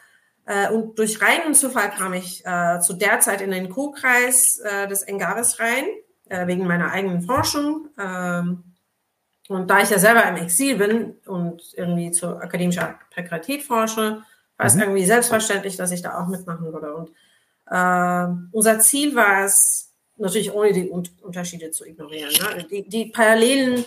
[0.46, 4.88] Äh, und durch reinen Zufall kam ich äh, zu der Zeit in den Co-Kreis äh,
[4.88, 5.86] des Engaves rein,
[6.30, 7.90] äh, wegen meiner eigenen Forschung.
[8.00, 8.64] Ähm,
[9.50, 14.24] und da ich ja selber im Exil bin und irgendwie zur akademischen Prekarietät forsche,
[14.58, 14.82] war es mhm.
[14.82, 16.96] irgendwie selbstverständlich, dass ich da auch mitmachen würde.
[16.96, 17.12] Und
[17.70, 22.66] äh, unser Ziel war es, natürlich ohne die Un Unterschiede zu ignorieren, ne?
[22.70, 23.84] die, die Parallelen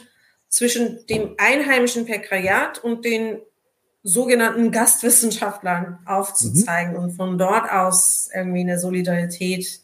[0.49, 3.41] zwischen dem einheimischen Prekariat und den
[4.07, 6.99] sogenannten Gastwissenschaftlern aufzuzeigen mhm.
[6.99, 9.81] und von dort aus irgendwie eine Solidarität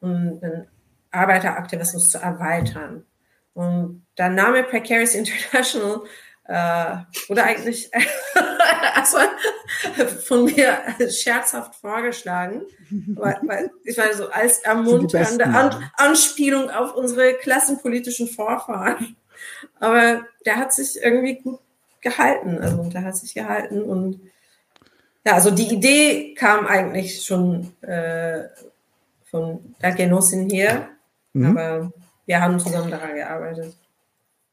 [0.00, 0.68] und einen
[1.10, 3.04] Arbeiteraktivismus zu erweitern.
[3.52, 6.02] Und der Name Precarious International
[6.44, 6.96] äh,
[7.28, 7.90] wurde eigentlich
[8.96, 9.28] erstmal
[10.24, 10.78] von mir
[11.10, 12.62] scherzhaft vorgeschlagen,
[13.14, 19.16] weil, weil ich meine so als ermunternde An Anspielung auf unsere klassenpolitischen Vorfahren.
[19.80, 21.58] Aber der hat sich irgendwie gut
[22.04, 22.58] gehalten.
[22.58, 24.20] Also der hat sich gehalten und
[25.26, 28.44] ja, also die Idee kam eigentlich schon äh,
[29.24, 30.88] von der Genossin hier,
[31.32, 31.56] mhm.
[31.56, 31.92] aber
[32.26, 33.74] wir haben zusammen daran gearbeitet.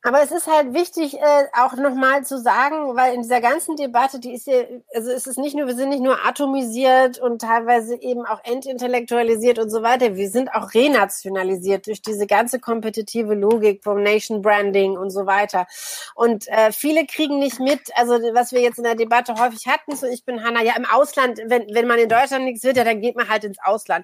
[0.03, 4.19] Aber es ist halt wichtig, äh, auch nochmal zu sagen, weil in dieser ganzen Debatte,
[4.19, 4.63] die ist ja,
[4.95, 9.59] also es ist nicht nur, wir sind nicht nur atomisiert und teilweise eben auch entintellektualisiert
[9.59, 14.97] und so weiter, wir sind auch renationalisiert durch diese ganze kompetitive Logik vom Nation Branding
[14.97, 15.67] und so weiter.
[16.15, 19.95] Und äh, viele kriegen nicht mit, also was wir jetzt in der Debatte häufig hatten,
[19.95, 22.83] so ich bin Hanna, ja im Ausland, wenn, wenn man in Deutschland nichts wird, ja,
[22.83, 24.03] dann geht man halt ins Ausland.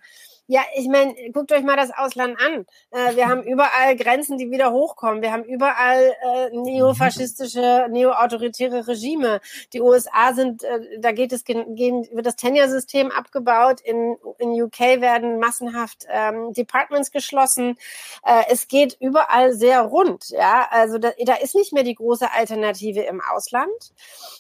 [0.50, 2.66] Ja, ich meine, guckt euch mal das Ausland an.
[2.92, 5.22] Äh, wir haben überall Grenzen, die wieder hochkommen.
[5.22, 9.42] Wir haben überall äh, neofaschistische, neoautoritäre Regime.
[9.74, 13.82] Die USA sind, äh, da geht es, gehen, wird das Tenure-System abgebaut.
[13.82, 17.76] In, in UK werden massenhaft ähm, Departments geschlossen.
[18.24, 20.30] Äh, es geht überall sehr rund.
[20.30, 23.68] Ja, also da, da ist nicht mehr die große Alternative im Ausland.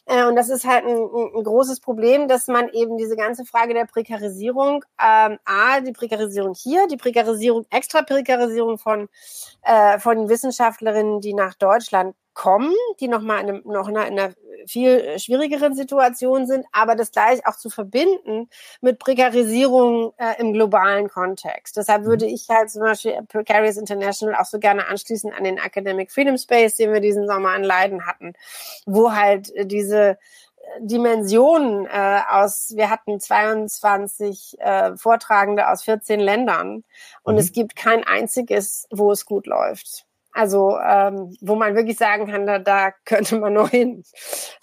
[0.05, 3.74] Äh, und das ist halt ein, ein großes Problem, dass man eben diese ganze Frage
[3.74, 9.10] der Prekarisierung, ähm, A, die Prekarisierung hier, die Prekarisierung, extra Prekarisierung von,
[9.64, 14.32] äh, von Wissenschaftlerinnen, die nach Deutschland kommen, die nochmal in, einem, noch in einer
[14.68, 21.10] viel schwierigeren Situation sind, aber das gleich auch zu verbinden mit Prekarisierung äh, im globalen
[21.10, 21.78] Kontext.
[21.78, 22.34] Deshalb würde mhm.
[22.34, 26.76] ich halt zum Beispiel Precarious International auch so gerne anschließen an den Academic Freedom Space,
[26.76, 28.34] den wir diesen Sommer in Leiden hatten,
[28.86, 30.20] wo halt diese
[30.80, 36.84] Dimensionen äh, aus, wir hatten 22 äh, Vortragende aus 14 Ländern
[37.24, 37.39] und mhm.
[37.39, 40.05] es gibt kein einziges, wo es gut läuft.
[40.38, 44.03] Also ähm, wo man wirklich sagen kann, da, da könnte man nur hin.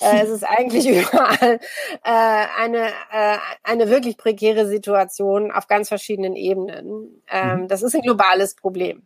[0.01, 1.59] Äh, es ist eigentlich überall
[2.05, 7.23] äh, eine, äh, eine wirklich prekäre Situation auf ganz verschiedenen Ebenen.
[7.29, 7.69] Ähm, mhm.
[7.69, 9.05] Das ist ein globales Problem.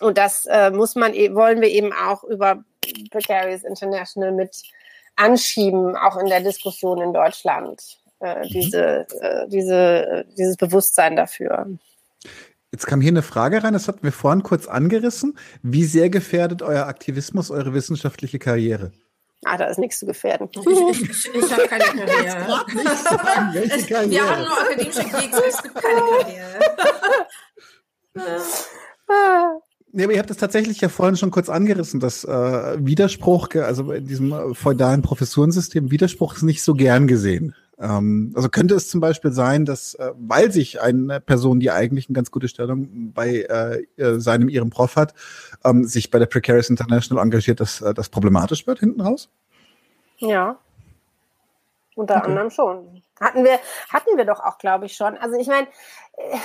[0.00, 2.62] Und das äh, muss man, e-, wollen wir eben auch über
[3.10, 4.62] Precarious International mit
[5.20, 8.42] anschieben, auch in der Diskussion in Deutschland, äh, mhm.
[8.48, 11.66] diese, äh, diese, äh, dieses Bewusstsein dafür.
[12.72, 15.36] Jetzt kam hier eine Frage rein, das hatten wir vorhin kurz angerissen.
[15.62, 18.92] Wie sehr gefährdet euer Aktivismus eure wissenschaftliche Karriere?
[19.44, 20.48] Ah, da ist nichts zu gefährden.
[20.52, 22.64] Ich, ich, ich habe keine Karriere.
[23.54, 24.10] es, Karriere.
[24.10, 26.60] Wir haben nur akademische Gigs, es gibt keine Karriere.
[29.92, 33.90] Nee, aber ihr habt es tatsächlich ja vorhin schon kurz angerissen, dass äh, Widerspruch, also
[33.90, 37.54] in diesem feudalen Professurensystem, Widerspruch ist nicht so gern gesehen.
[37.80, 42.08] Ähm, also könnte es zum Beispiel sein, dass, äh, weil sich eine Person, die eigentlich
[42.08, 45.14] eine ganz gute Stellung bei äh, äh seinem, ihrem Prof hat,
[45.64, 49.30] ähm, sich bei der Precarious International engagiert, dass äh, das problematisch wird hinten raus?
[50.18, 50.58] Ja.
[51.96, 52.26] Unter okay.
[52.28, 53.02] anderem schon.
[53.18, 55.16] Hatten wir, hatten wir doch auch, glaube ich, schon.
[55.16, 55.66] Also ich meine,
[56.16, 56.36] äh,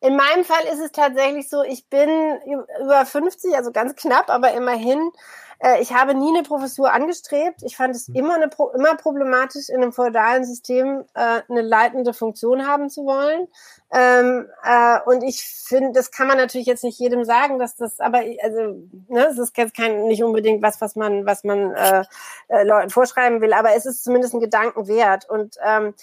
[0.00, 2.08] in meinem Fall ist es tatsächlich so, ich bin
[2.80, 5.10] über 50, also ganz knapp, aber immerhin.
[5.60, 7.62] Äh, ich habe nie eine Professur angestrebt.
[7.64, 8.14] Ich fand es hm.
[8.14, 13.48] immer, eine, immer problematisch, in einem feudalen System äh, eine leitende Funktion haben zu wollen.
[13.92, 18.00] Ähm, äh, und ich finde, das kann man natürlich jetzt nicht jedem sagen, dass das,
[18.00, 18.76] aber also,
[19.08, 22.04] ne, es ist jetzt kein nicht unbedingt was, was man, was man äh,
[22.48, 25.28] äh, Leuten vorschreiben will, aber es ist zumindest ein Gedanken wert.
[25.28, 25.94] Und ähm,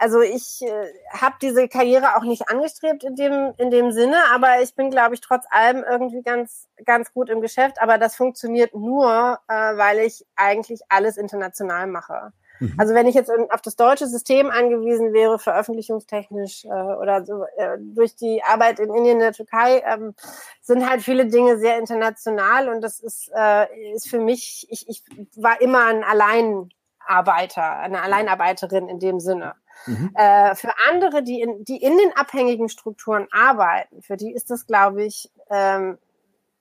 [0.00, 4.62] also ich äh, habe diese Karriere auch nicht angestrebt in dem in dem Sinne, aber
[4.62, 7.82] ich bin, glaube ich, trotz allem irgendwie ganz ganz gut im Geschäft.
[7.82, 12.32] Aber das funktioniert nur, äh, weil ich eigentlich alles international mache.
[12.60, 12.74] Mhm.
[12.78, 17.76] Also wenn ich jetzt auf das deutsche System angewiesen wäre, veröffentlichungstechnisch äh, oder so, äh,
[17.78, 20.14] durch die Arbeit in Indien, in der Türkei, ähm,
[20.62, 24.66] sind halt viele Dinge sehr international und das ist äh, ist für mich.
[24.70, 25.02] Ich, ich
[25.36, 29.56] war immer ein Alleinarbeiter, eine Alleinarbeiterin in dem Sinne.
[29.86, 30.10] Mhm.
[30.14, 34.66] Äh, für andere, die in, die in den abhängigen Strukturen arbeiten, für die ist das,
[34.66, 35.98] glaube ich, ähm,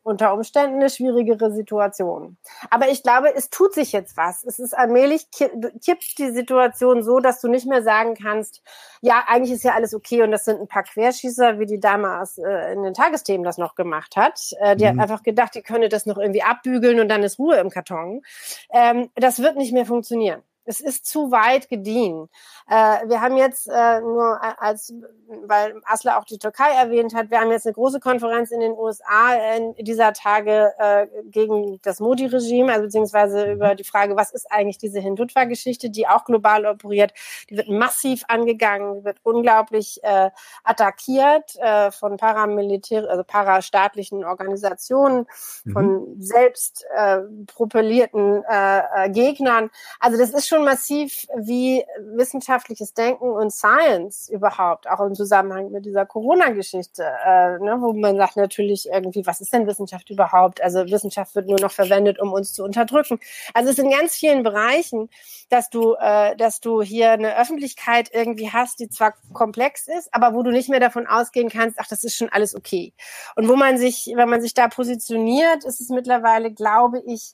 [0.09, 2.37] unter Umständen eine schwierigere Situation.
[2.69, 4.43] Aber ich glaube, es tut sich jetzt was.
[4.43, 8.61] Es ist allmählich kippt die Situation so, dass du nicht mehr sagen kannst,
[9.01, 12.21] ja, eigentlich ist ja alles okay und das sind ein paar Querschießer, wie die Dame
[12.21, 14.39] aus, äh, in den Tagesthemen das noch gemacht hat.
[14.59, 14.89] Äh, die mhm.
[14.89, 18.21] hat einfach gedacht, die könne das noch irgendwie abbügeln und dann ist Ruhe im Karton.
[18.71, 20.41] Ähm, das wird nicht mehr funktionieren.
[20.69, 22.29] Es ist zu weit gediehen.
[22.69, 24.93] Äh, wir haben jetzt äh, nur als,
[25.45, 28.73] weil Asla auch die Türkei erwähnt hat, wir haben jetzt eine große Konferenz in den
[28.73, 33.53] USA in dieser Tage äh, gegen das Modi-Regime, also beziehungsweise mhm.
[33.53, 37.13] über die Frage, was ist eigentlich diese Hindutva-Geschichte, die auch global operiert.
[37.49, 40.29] Die wird massiv angegangen, wird unglaublich äh,
[40.63, 45.25] attackiert äh, von paramilitär, also parastaatlichen Organisationen,
[45.63, 45.71] mhm.
[45.71, 49.71] von selbst äh, propellierten äh, äh, Gegnern.
[49.99, 55.71] Also das ist schon massiv, wie Wissenschaft wissenschaftliches Denken und Science überhaupt, auch im Zusammenhang
[55.71, 60.61] mit dieser Corona-Geschichte, äh, ne, wo man sagt natürlich irgendwie, was ist denn Wissenschaft überhaupt?
[60.61, 63.19] Also Wissenschaft wird nur noch verwendet, um uns zu unterdrücken.
[63.53, 65.09] Also es sind ganz vielen Bereichen,
[65.49, 70.33] dass du, äh, dass du hier eine Öffentlichkeit irgendwie hast, die zwar komplex ist, aber
[70.33, 72.93] wo du nicht mehr davon ausgehen kannst, ach, das ist schon alles okay.
[73.35, 77.33] Und wo man sich, wenn man sich da positioniert, ist es mittlerweile, glaube ich,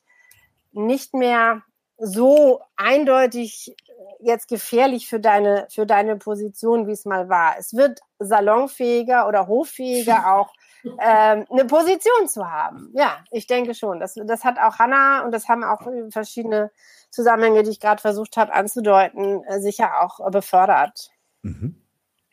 [0.71, 1.63] nicht mehr
[1.97, 3.75] so eindeutig
[4.19, 7.55] jetzt gefährlich für deine, für deine Position, wie es mal war.
[7.57, 12.91] Es wird salonfähiger oder hoffähiger auch ähm, eine Position zu haben.
[12.93, 13.99] Ja, ich denke schon.
[13.99, 16.71] Das, das hat auch Hanna und das haben auch verschiedene
[17.09, 21.09] Zusammenhänge, die ich gerade versucht habe anzudeuten, äh, sicher auch befördert.
[21.41, 21.81] Mhm.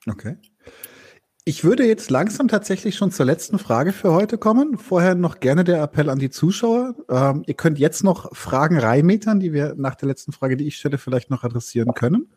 [0.09, 0.37] Okay.
[1.45, 4.79] Ich würde jetzt langsam tatsächlich schon zur letzten Frage für heute kommen.
[4.79, 6.95] Vorher noch gerne der Appell an die Zuschauer.
[7.09, 10.77] Ähm, ihr könnt jetzt noch Fragen reinmetern, die wir nach der letzten Frage, die ich
[10.77, 12.33] stelle, vielleicht noch adressieren können.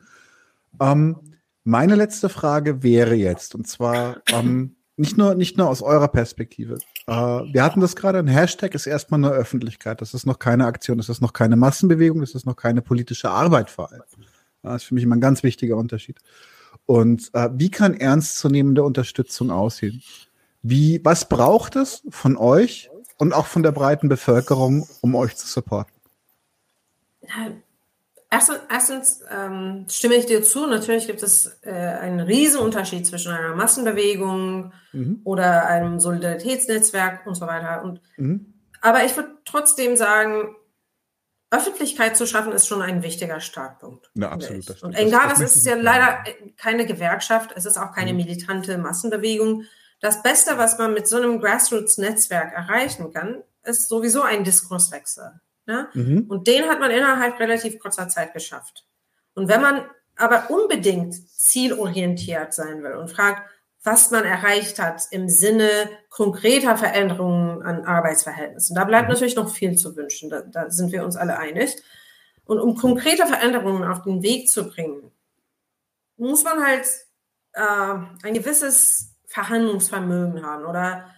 [0.82, 1.18] Ähm,
[1.64, 6.80] meine letzte Frage wäre jetzt, und zwar ähm, nicht, nur, nicht nur aus eurer Perspektive.
[7.06, 10.01] Äh, wir hatten das gerade, ein Hashtag ist erstmal nur Öffentlichkeit.
[10.01, 13.30] Das ist noch keine Aktion, das ist noch keine Massenbewegung, das ist noch keine politische
[13.30, 14.01] Arbeit vor allem.
[14.64, 16.18] Das ist für mich immer ein ganz wichtiger Unterschied.
[16.86, 20.04] Und äh, wie kann ernstzunehmende Unterstützung aussehen?
[20.62, 25.48] Wie, was braucht es von euch und auch von der breiten Bevölkerung, um euch zu
[25.48, 25.94] supporten?
[28.30, 30.68] Erstens, erstens ähm, stimme ich dir zu.
[30.68, 35.22] Natürlich gibt es äh, einen riesen Unterschied zwischen einer Massenbewegung mhm.
[35.24, 37.84] oder einem Solidaritätsnetzwerk und so weiter.
[37.84, 38.54] Und, mhm.
[38.82, 40.56] Aber ich würde trotzdem sagen,
[41.56, 44.10] Öffentlichkeit zu schaffen, ist schon ein wichtiger Startpunkt.
[44.14, 44.70] Ja, absolut.
[44.70, 46.24] Das, und egal, das, das ist ja leider
[46.58, 48.18] keine Gewerkschaft, es ist auch keine mhm.
[48.18, 49.64] militante Massenbewegung.
[50.01, 55.39] Das Beste, was man mit so einem Grassroots-Netzwerk erreichen kann, ist sowieso ein Diskurswechsel.
[55.66, 55.88] Ne?
[55.93, 56.26] Mhm.
[56.28, 58.86] Und den hat man innerhalb relativ kurzer Zeit geschafft.
[59.34, 59.86] Und wenn man
[60.16, 63.49] aber unbedingt zielorientiert sein will und fragt,
[63.86, 65.70] was man erreicht hat im Sinne
[66.10, 68.76] konkreter Veränderungen an Arbeitsverhältnissen.
[68.76, 69.14] Da bleibt mhm.
[69.14, 71.76] natürlich noch viel zu wünschen, da, da, sind wir uns alle einig.
[72.46, 75.12] Und um konkrete Veränderungen auf den Weg zu bringen,
[76.18, 76.88] muss man halt
[77.54, 81.10] äh, ein gewisses Verhandlungsvermögen haben oder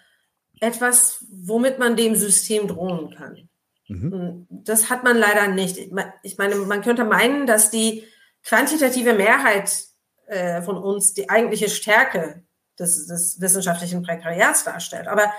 [0.59, 3.49] etwas, womit man dem System drohen kann.
[3.88, 4.47] Mhm.
[4.49, 5.78] Das hat man leider nicht.
[6.24, 8.03] Ich meine, man könnte meinen, dass die
[8.43, 9.86] quantitative Mehrheit
[10.26, 12.43] äh, von uns die eigentliche Stärke
[12.80, 15.07] des, des wissenschaftlichen Prekariats darstellt.
[15.07, 15.32] Aber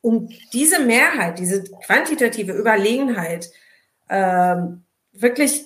[0.00, 3.50] um diese Mehrheit, diese quantitative Überlegenheit
[4.08, 5.64] ähm, wirklich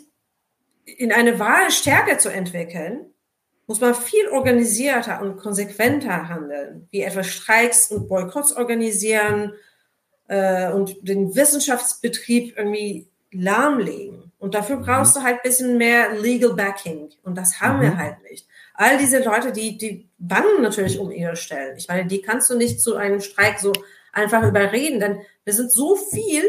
[0.84, 3.06] in eine wahre Stärke zu entwickeln,
[3.66, 9.54] muss man viel organisierter und konsequenter handeln, wie etwa Streiks und Boykotts organisieren
[10.28, 14.32] äh, und den Wissenschaftsbetrieb irgendwie lahmlegen.
[14.38, 15.20] Und dafür brauchst mhm.
[15.20, 17.08] du halt ein bisschen mehr Legal Backing.
[17.22, 17.82] Und das haben mhm.
[17.82, 21.76] wir halt nicht all diese Leute, die, die bangen natürlich um ihre Stellen.
[21.76, 23.72] Ich meine, die kannst du nicht zu einem Streik so
[24.12, 26.42] einfach überreden, denn wir sind so viel,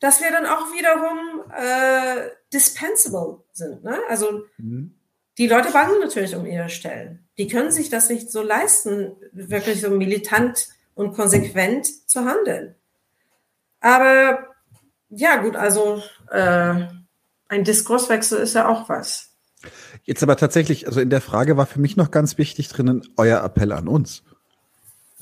[0.00, 3.84] dass wir dann auch wiederum äh, dispensable sind.
[3.84, 3.98] Ne?
[4.08, 4.94] Also mhm.
[5.38, 7.26] die Leute bangen natürlich um ihre Stellen.
[7.38, 12.74] Die können sich das nicht so leisten, wirklich so militant und konsequent zu handeln.
[13.80, 14.54] Aber
[15.10, 16.86] ja, gut, also äh,
[17.48, 19.35] ein Diskurswechsel ist ja auch was.
[20.06, 23.42] Jetzt aber tatsächlich, also in der Frage war für mich noch ganz wichtig drinnen euer
[23.42, 24.22] Appell an uns.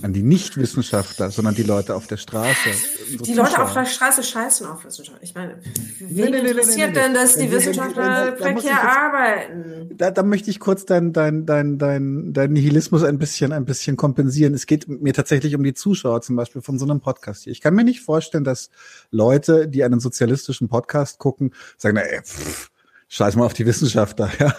[0.03, 2.69] An die Nichtwissenschaftler, sondern die Leute auf der Straße.
[3.11, 3.45] Die Zuschauer.
[3.45, 5.19] Leute auf der Straße scheißen auf Wissenschaft.
[5.23, 5.61] Ich meine,
[6.01, 9.97] wen nee, nee, interessiert nee, denn, dass die Wissenschaftler prekär arbeiten?
[9.97, 13.97] Da, da möchte ich kurz dein, dein, dein, dein, dein Nihilismus ein bisschen, ein bisschen
[13.97, 14.53] kompensieren.
[14.53, 17.53] Es geht mir tatsächlich um die Zuschauer zum Beispiel von so einem Podcast hier.
[17.53, 18.71] Ich kann mir nicht vorstellen, dass
[19.13, 22.69] Leute, die einen sozialistischen Podcast gucken, sagen, na, ey, pff,
[23.15, 24.31] scheiß mal auf die Wissenschaftler.
[24.39, 24.55] Ja.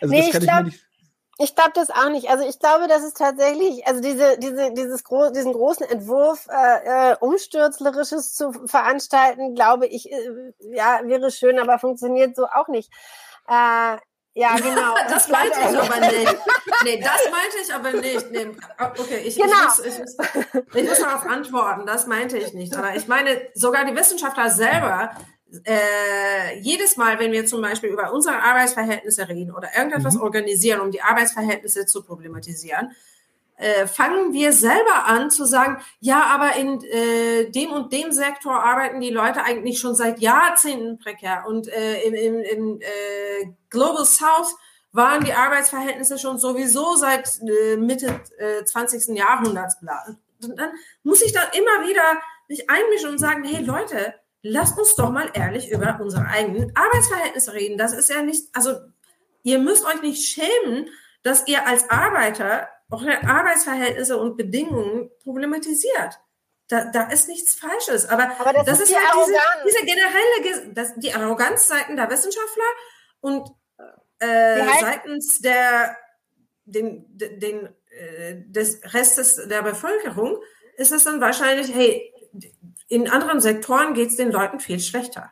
[0.00, 0.84] also nee, das kann ich, ich mir nicht
[1.38, 2.30] Ich glaube das auch nicht.
[2.30, 7.12] Also ich glaube, dass es tatsächlich, also diese, diese, dieses gro diesen großen Entwurf äh,
[7.12, 12.90] äh, umstürzlerisches zu veranstalten, glaube ich, äh, ja, wäre schön, aber funktioniert so auch nicht.
[13.46, 13.98] Äh,
[14.32, 14.94] ja, genau.
[15.08, 16.36] das meinte ich aber nicht.
[16.82, 18.30] Nee, das meinte ich aber nicht.
[18.30, 18.56] Nee,
[18.98, 19.52] okay, ich, genau.
[19.52, 21.84] ich, muss, ich, muss, ich muss darauf antworten.
[21.84, 22.74] Das meinte ich nicht.
[22.74, 25.10] Aber ich meine, sogar die Wissenschaftler selber
[25.64, 30.22] äh, jedes Mal, wenn wir zum Beispiel über unsere Arbeitsverhältnisse reden oder irgendetwas mhm.
[30.22, 32.92] organisieren, um die Arbeitsverhältnisse zu problematisieren,
[33.56, 38.54] äh, fangen wir selber an zu sagen, ja, aber in äh, dem und dem Sektor
[38.54, 44.06] arbeiten die Leute eigentlich schon seit Jahrzehnten prekär und äh, in, in, in äh, Global
[44.06, 44.56] South
[44.92, 49.16] waren die Arbeitsverhältnisse schon sowieso seit äh, Mitte äh, 20.
[49.16, 49.76] Jahrhunderts.
[50.42, 50.70] Und dann
[51.02, 55.30] muss ich dann immer wieder mich einmischen und sagen, hey Leute, lasst uns doch mal
[55.34, 57.78] ehrlich über unsere eigenen Arbeitsverhältnisse reden.
[57.78, 58.76] Das ist ja nicht, also
[59.42, 60.88] ihr müsst euch nicht schämen,
[61.22, 66.20] dass ihr als Arbeiter eure Arbeitsverhältnisse und Bedingungen problematisiert.
[66.68, 68.06] Da, da ist nichts Falsches.
[68.06, 72.64] Aber, Aber das, das, ist, ist halt diese, diese, generelle, das, die Arroganzseiten der Wissenschaftler
[73.20, 73.48] und
[74.20, 75.96] äh, seitens der,
[76.64, 80.38] den, den, äh, des Restes der Bevölkerung
[80.76, 82.12] ist es dann wahrscheinlich, hey,
[82.90, 85.30] in anderen Sektoren geht es den Leuten viel schlechter.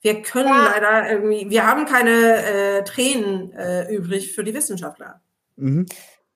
[0.00, 0.72] Wir können ja.
[0.72, 5.20] leider irgendwie, wir haben keine äh, Tränen äh, übrig für die Wissenschaftler.
[5.54, 5.86] Mhm.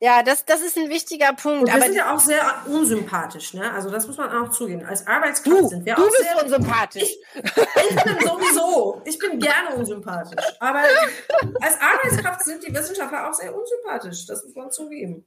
[0.02, 1.62] Ja, das, das ist ein wichtiger Punkt.
[1.62, 3.70] Und wir aber sind ja auch sehr unsympathisch, ne?
[3.70, 4.86] Also das muss man auch zugeben.
[4.86, 7.02] Als Arbeitskraft du, sind wir du auch bist sehr unsympathisch.
[7.02, 9.02] Ich, ich bin sowieso.
[9.04, 10.42] Ich bin gerne unsympathisch.
[10.58, 10.84] Aber
[11.60, 14.24] als Arbeitskraft sind die Wissenschaftler auch sehr unsympathisch.
[14.24, 15.26] Das muss man zugeben.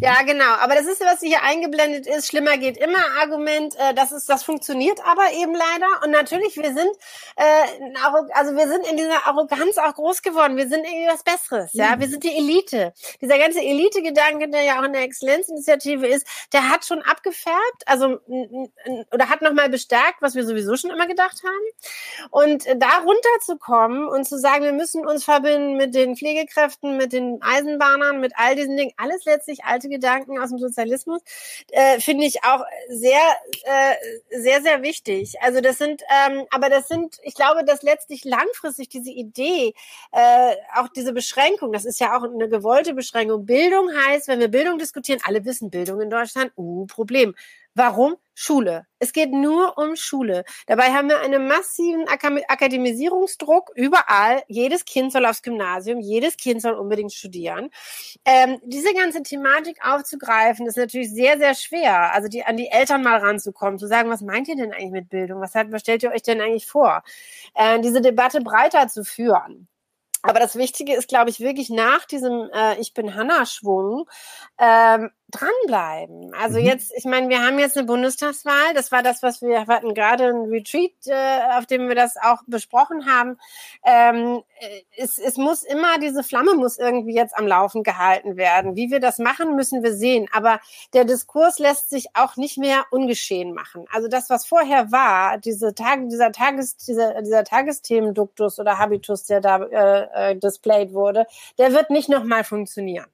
[0.00, 0.54] Ja, genau.
[0.60, 2.28] Aber das ist, was hier eingeblendet ist.
[2.28, 3.74] Schlimmer geht immer Argument.
[3.76, 6.04] Äh, das ist, das funktioniert aber eben leider.
[6.04, 6.90] Und natürlich, wir sind,
[7.36, 10.56] äh, also wir sind in dieser Arroganz auch groß geworden.
[10.56, 11.72] Wir sind irgendwie was Besseres.
[11.72, 12.00] Ja, mhm.
[12.00, 12.92] wir sind die Elite.
[13.20, 18.20] Dieser ganze Elite-Gedanke, der ja auch in der Exzellenzinitiative ist, der hat schon abgefärbt, also
[19.12, 22.30] oder hat nochmal bestärkt, was wir sowieso schon immer gedacht haben.
[22.30, 27.40] Und da runterzukommen und zu sagen, wir müssen uns verbinden mit den Pflegekräften, mit den
[27.42, 31.20] Eisenbahnern, mit all diesen Dingen, alles letztlich grundsätzlich Gedanken aus dem Sozialismus,
[31.70, 33.20] äh, finde ich auch sehr,
[33.64, 33.94] äh,
[34.30, 35.34] sehr, sehr wichtig.
[35.40, 39.74] Also das sind, ähm, aber das sind, ich glaube, dass letztlich langfristig diese Idee,
[40.12, 43.46] äh, auch diese Beschränkung, das ist ja auch eine gewollte Beschränkung.
[43.46, 47.34] Bildung heißt, wenn wir Bildung diskutieren, alle wissen Bildung in Deutschland, uh, Problem.
[47.78, 48.16] Warum?
[48.34, 48.86] Schule.
[48.98, 50.42] Es geht nur um Schule.
[50.66, 54.42] Dabei haben wir einen massiven Akademisierungsdruck überall.
[54.48, 57.70] Jedes Kind soll aufs Gymnasium, jedes Kind soll unbedingt studieren.
[58.24, 62.12] Ähm, diese ganze Thematik aufzugreifen, ist natürlich sehr, sehr schwer.
[62.12, 65.08] Also die, an die Eltern mal ranzukommen, zu sagen, was meint ihr denn eigentlich mit
[65.08, 65.40] Bildung?
[65.40, 67.04] Was, hat, was stellt ihr euch denn eigentlich vor?
[67.54, 69.68] Äh, diese Debatte breiter zu führen.
[70.22, 74.08] Aber das Wichtige ist, glaube ich, wirklich nach diesem äh, Ich bin Hanna-Schwung
[74.58, 76.32] ähm, dranbleiben.
[76.34, 76.64] Also mhm.
[76.64, 78.72] jetzt, ich meine, wir haben jetzt eine Bundestagswahl.
[78.74, 82.38] Das war das, was wir hatten gerade ein Retreat, äh, auf dem wir das auch
[82.46, 83.38] besprochen haben.
[83.84, 88.74] Ähm, äh, es, es muss immer diese Flamme muss irgendwie jetzt am Laufen gehalten werden.
[88.74, 90.28] Wie wir das machen, müssen wir sehen.
[90.32, 90.60] Aber
[90.94, 93.84] der Diskurs lässt sich auch nicht mehr ungeschehen machen.
[93.92, 99.42] Also das, was vorher war, diese Tage, dieser Tages, dieser, dieser Tagesthemenduktus oder Habitus, der
[99.42, 101.26] da äh, äh, displayed wurde,
[101.58, 103.06] der wird nicht nochmal funktionieren.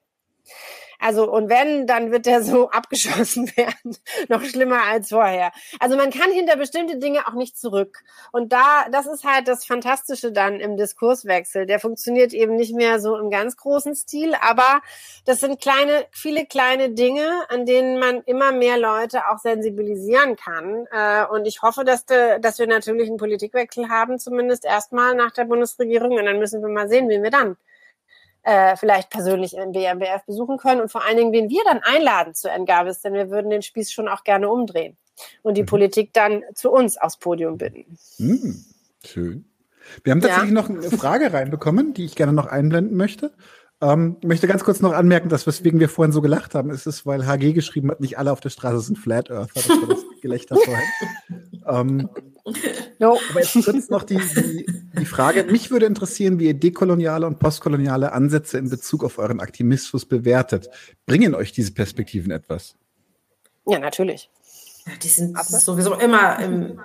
[1.05, 3.97] Also, und wenn, dann wird der so abgeschossen werden.
[4.29, 5.53] Noch schlimmer als vorher.
[5.79, 8.03] Also, man kann hinter bestimmte Dinge auch nicht zurück.
[8.33, 11.67] Und da, das ist halt das Fantastische dann im Diskurswechsel.
[11.67, 14.81] Der funktioniert eben nicht mehr so im ganz großen Stil, aber
[15.27, 20.87] das sind kleine, viele kleine Dinge, an denen man immer mehr Leute auch sensibilisieren kann.
[20.91, 25.33] Äh, und ich hoffe, dass, de, dass wir natürlich einen Politikwechsel haben, zumindest erstmal nach
[25.33, 26.13] der Bundesregierung.
[26.13, 27.59] Und dann müssen wir mal sehen, wie wir dann
[28.45, 32.35] äh, vielleicht persönlich im BMBF besuchen können und vor allen Dingen, wen wir dann einladen
[32.35, 34.97] zu Engabis, denn wir würden den Spieß schon auch gerne umdrehen
[35.43, 35.67] und die mhm.
[35.67, 37.99] Politik dann zu uns aufs Podium bitten.
[38.19, 38.65] Mhm.
[39.05, 39.45] Schön.
[40.03, 40.55] Wir haben tatsächlich ja.
[40.55, 43.33] noch eine Frage reinbekommen, die ich gerne noch einblenden möchte.
[43.81, 47.05] Ähm, möchte ganz kurz noch anmerken, dass weswegen wir vorhin so gelacht haben, ist es,
[47.05, 49.53] weil HG geschrieben hat, nicht alle auf der Straße sind Flat Earther.
[49.55, 51.63] Das war das Gelächter vorhin.
[51.69, 52.09] ähm,
[52.99, 53.19] no.
[53.31, 54.67] Aber jetzt kurz noch die, die,
[54.99, 55.45] die Frage.
[55.45, 60.69] Mich würde interessieren, wie ihr dekoloniale und postkoloniale Ansätze in Bezug auf euren Aktivismus bewertet.
[61.07, 62.77] Bringen euch diese Perspektiven etwas?
[63.67, 64.31] Ja, natürlich.
[64.87, 66.81] Ja, die sind sowieso immer im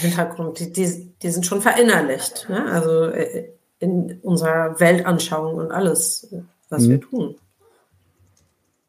[0.00, 0.58] Hintergrund.
[0.58, 2.48] Die, die, die sind schon verinnerlicht.
[2.48, 2.64] Ne?
[2.64, 6.28] Also äh, in unserer Weltanschauung und alles,
[6.68, 6.90] was mhm.
[6.90, 7.36] wir tun.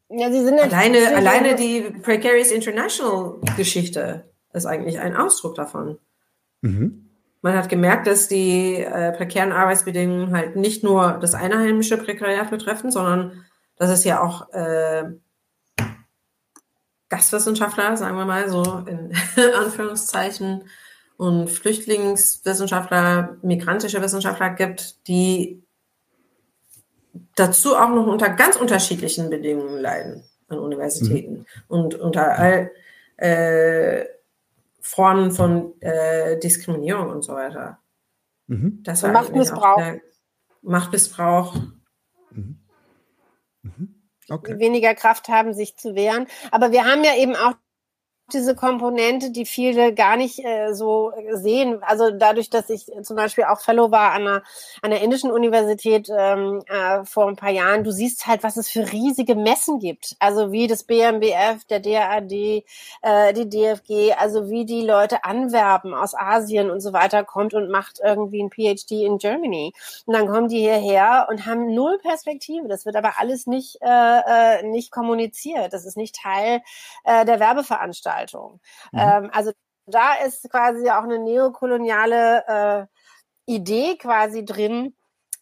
[0.09, 4.23] Ja, sie sind alleine, alleine die Precarious International Geschichte
[4.53, 5.97] ist eigentlich ein Ausdruck davon.
[6.61, 7.09] Mhm.
[7.41, 12.91] Man hat gemerkt, dass die äh, prekären Arbeitsbedingungen halt nicht nur das einheimische Prekariat betreffen,
[12.91, 13.45] sondern
[13.77, 15.05] das ist ja auch äh,
[17.07, 19.13] Gastwissenschaftler, sagen wir mal so in
[19.55, 20.63] Anführungszeichen,
[21.19, 25.61] und Flüchtlingswissenschaftler, migrantische Wissenschaftler gibt, die
[27.35, 31.45] dazu auch noch unter ganz unterschiedlichen Bedingungen leiden an Universitäten mhm.
[31.67, 32.71] und unter all
[33.17, 34.05] äh,
[34.89, 37.77] Formen von äh, Diskriminierung und so weiter.
[38.47, 38.79] Mhm.
[38.81, 39.79] Das war Machtmissbrauch.
[40.63, 41.55] Machtmissbrauch.
[42.31, 42.59] Mhm.
[43.61, 44.01] Mhm.
[44.29, 44.57] Okay.
[44.57, 46.25] weniger Kraft haben, sich zu wehren.
[46.49, 47.53] Aber wir haben ja eben auch
[48.33, 51.81] diese Komponente, die viele gar nicht äh, so sehen.
[51.81, 54.43] Also dadurch, dass ich zum Beispiel auch Fellow war an einer,
[54.81, 58.69] an der indischen Universität ähm, äh, vor ein paar Jahren, du siehst halt, was es
[58.69, 60.15] für riesige Messen gibt.
[60.19, 66.15] Also wie das BMBF, der DAD, äh, die DFG, also wie die Leute anwerben aus
[66.15, 69.73] Asien und so weiter, kommt und macht irgendwie ein PhD in Germany.
[70.05, 72.67] Und dann kommen die hierher und haben null Perspektive.
[72.67, 75.73] Das wird aber alles nicht, äh, äh nicht kommuniziert.
[75.73, 76.61] Das ist nicht Teil
[77.03, 78.18] äh, der Werbeveranstaltung.
[78.19, 78.59] Veranstaltung.
[78.91, 78.99] Mhm.
[78.99, 79.51] Ähm, also
[79.85, 82.87] da ist quasi auch eine neokoloniale
[83.47, 84.93] äh, Idee quasi drin,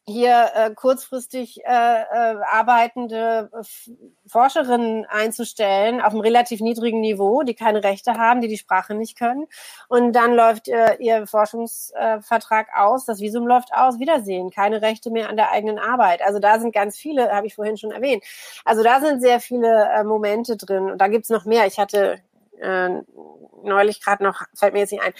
[0.10, 3.52] hier äh, kurzfristig äh, äh, arbeitende
[4.26, 9.18] Forscherinnen einzustellen auf einem relativ niedrigen Niveau, die keine Rechte haben, die die Sprache nicht
[9.18, 9.48] können.
[9.90, 15.28] Und dann läuft äh, ihr Forschungsvertrag aus, das Visum läuft aus, Wiedersehen, keine Rechte mehr
[15.30, 16.22] an der eigenen Arbeit.
[16.22, 18.24] Also da sind ganz viele, habe ich vorhin schon erwähnt.
[18.64, 20.90] Also da sind sehr viele äh, Momente drin.
[20.90, 21.68] Und da gibt's noch mehr.
[21.68, 22.22] Ich hatte
[22.60, 23.02] äh,
[23.64, 25.14] neulich gerade noch, fällt mir jetzt nicht ein.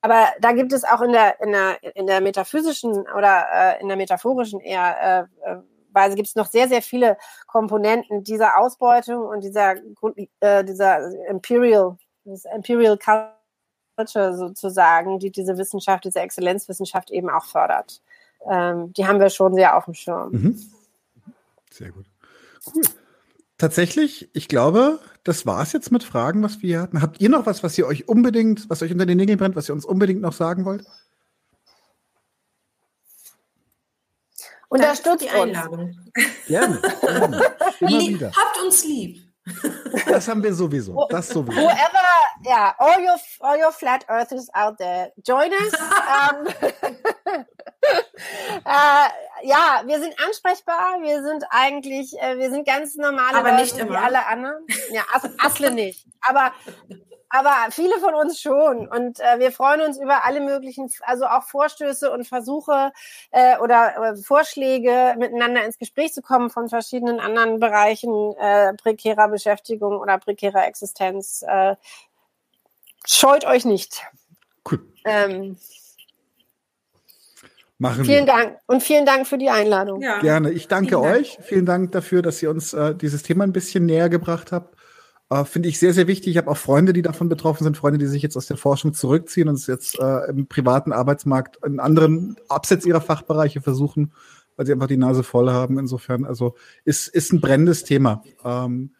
[0.00, 3.88] Aber da gibt es auch in der, in der, in der metaphysischen oder äh, in
[3.88, 5.56] der metaphorischen eher äh, äh
[5.90, 7.16] Weise gibt es noch sehr, sehr viele
[7.46, 9.76] Komponenten dieser Ausbeutung und dieser,
[10.40, 11.96] äh, dieser Imperial,
[12.54, 12.98] Imperial
[13.96, 18.02] Culture sozusagen, die diese Wissenschaft, diese Exzellenzwissenschaft eben auch fördert.
[18.48, 20.30] Ähm, die haben wir schon sehr auf dem Schirm.
[20.30, 20.72] Mhm.
[21.70, 22.06] Sehr gut.
[22.66, 22.82] Cool.
[23.58, 27.02] Tatsächlich, ich glaube, das war's jetzt mit Fragen, was wir hatten.
[27.02, 29.68] Habt ihr noch was, was ihr euch unbedingt, was euch unter den Nägeln brennt, was
[29.68, 30.84] ihr uns unbedingt noch sagen wollt?
[34.68, 35.96] Unterstützt die Einladung.
[36.46, 36.80] Gerne.
[37.00, 37.42] gerne.
[37.80, 38.32] Immer wieder.
[38.32, 39.27] Habt uns lieb.
[40.06, 41.06] Das haben wir sowieso.
[41.08, 41.60] Das sowieso.
[41.60, 42.04] Whoever,
[42.44, 45.72] yeah, all your, all your flat earthers out there, join us.
[46.30, 46.46] um,
[48.64, 49.08] äh,
[49.44, 51.00] ja, wir sind ansprechbar.
[51.00, 53.92] Wir sind eigentlich, äh, wir sind ganz normale aber Leute nicht immer.
[53.92, 54.66] wie alle anderen.
[54.90, 56.06] Ja, As Asle nicht.
[56.20, 56.52] Aber
[57.30, 58.88] aber viele von uns schon.
[58.88, 62.92] Und äh, wir freuen uns über alle möglichen, also auch Vorstöße und Versuche
[63.30, 69.28] äh, oder äh, Vorschläge, miteinander ins Gespräch zu kommen von verschiedenen anderen Bereichen äh, prekärer
[69.28, 71.44] Beschäftigung oder prekärer Existenz.
[71.46, 71.76] Äh,
[73.06, 74.02] scheut euch nicht.
[74.70, 74.86] Cool.
[75.04, 75.58] Ähm,
[77.80, 78.32] Machen vielen wir.
[78.32, 80.02] Dank und vielen Dank für die Einladung.
[80.02, 80.18] Ja.
[80.20, 80.50] Gerne.
[80.50, 81.34] Ich danke vielen euch.
[81.36, 81.46] Dank.
[81.46, 84.77] Vielen Dank dafür, dass ihr uns äh, dieses Thema ein bisschen näher gebracht habt.
[85.30, 86.28] Äh, Finde ich sehr, sehr wichtig.
[86.28, 88.94] Ich habe auch Freunde, die davon betroffen sind, Freunde, die sich jetzt aus der Forschung
[88.94, 94.12] zurückziehen und es jetzt äh, im privaten Arbeitsmarkt in anderen abseits ihrer Fachbereiche versuchen,
[94.56, 95.78] weil sie einfach die Nase voll haben.
[95.78, 98.22] Insofern, also ist, ist ein brennendes Thema.
[98.44, 98.90] Ähm,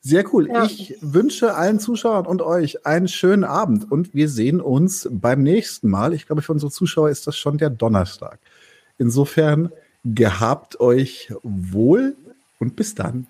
[0.00, 0.48] sehr cool.
[0.48, 0.64] Ja.
[0.64, 5.88] Ich wünsche allen Zuschauern und euch einen schönen Abend und wir sehen uns beim nächsten
[5.88, 6.12] Mal.
[6.12, 8.38] Ich glaube, für unsere Zuschauer ist das schon der Donnerstag.
[8.98, 9.72] Insofern
[10.04, 12.16] gehabt euch wohl
[12.60, 13.26] und bis dann.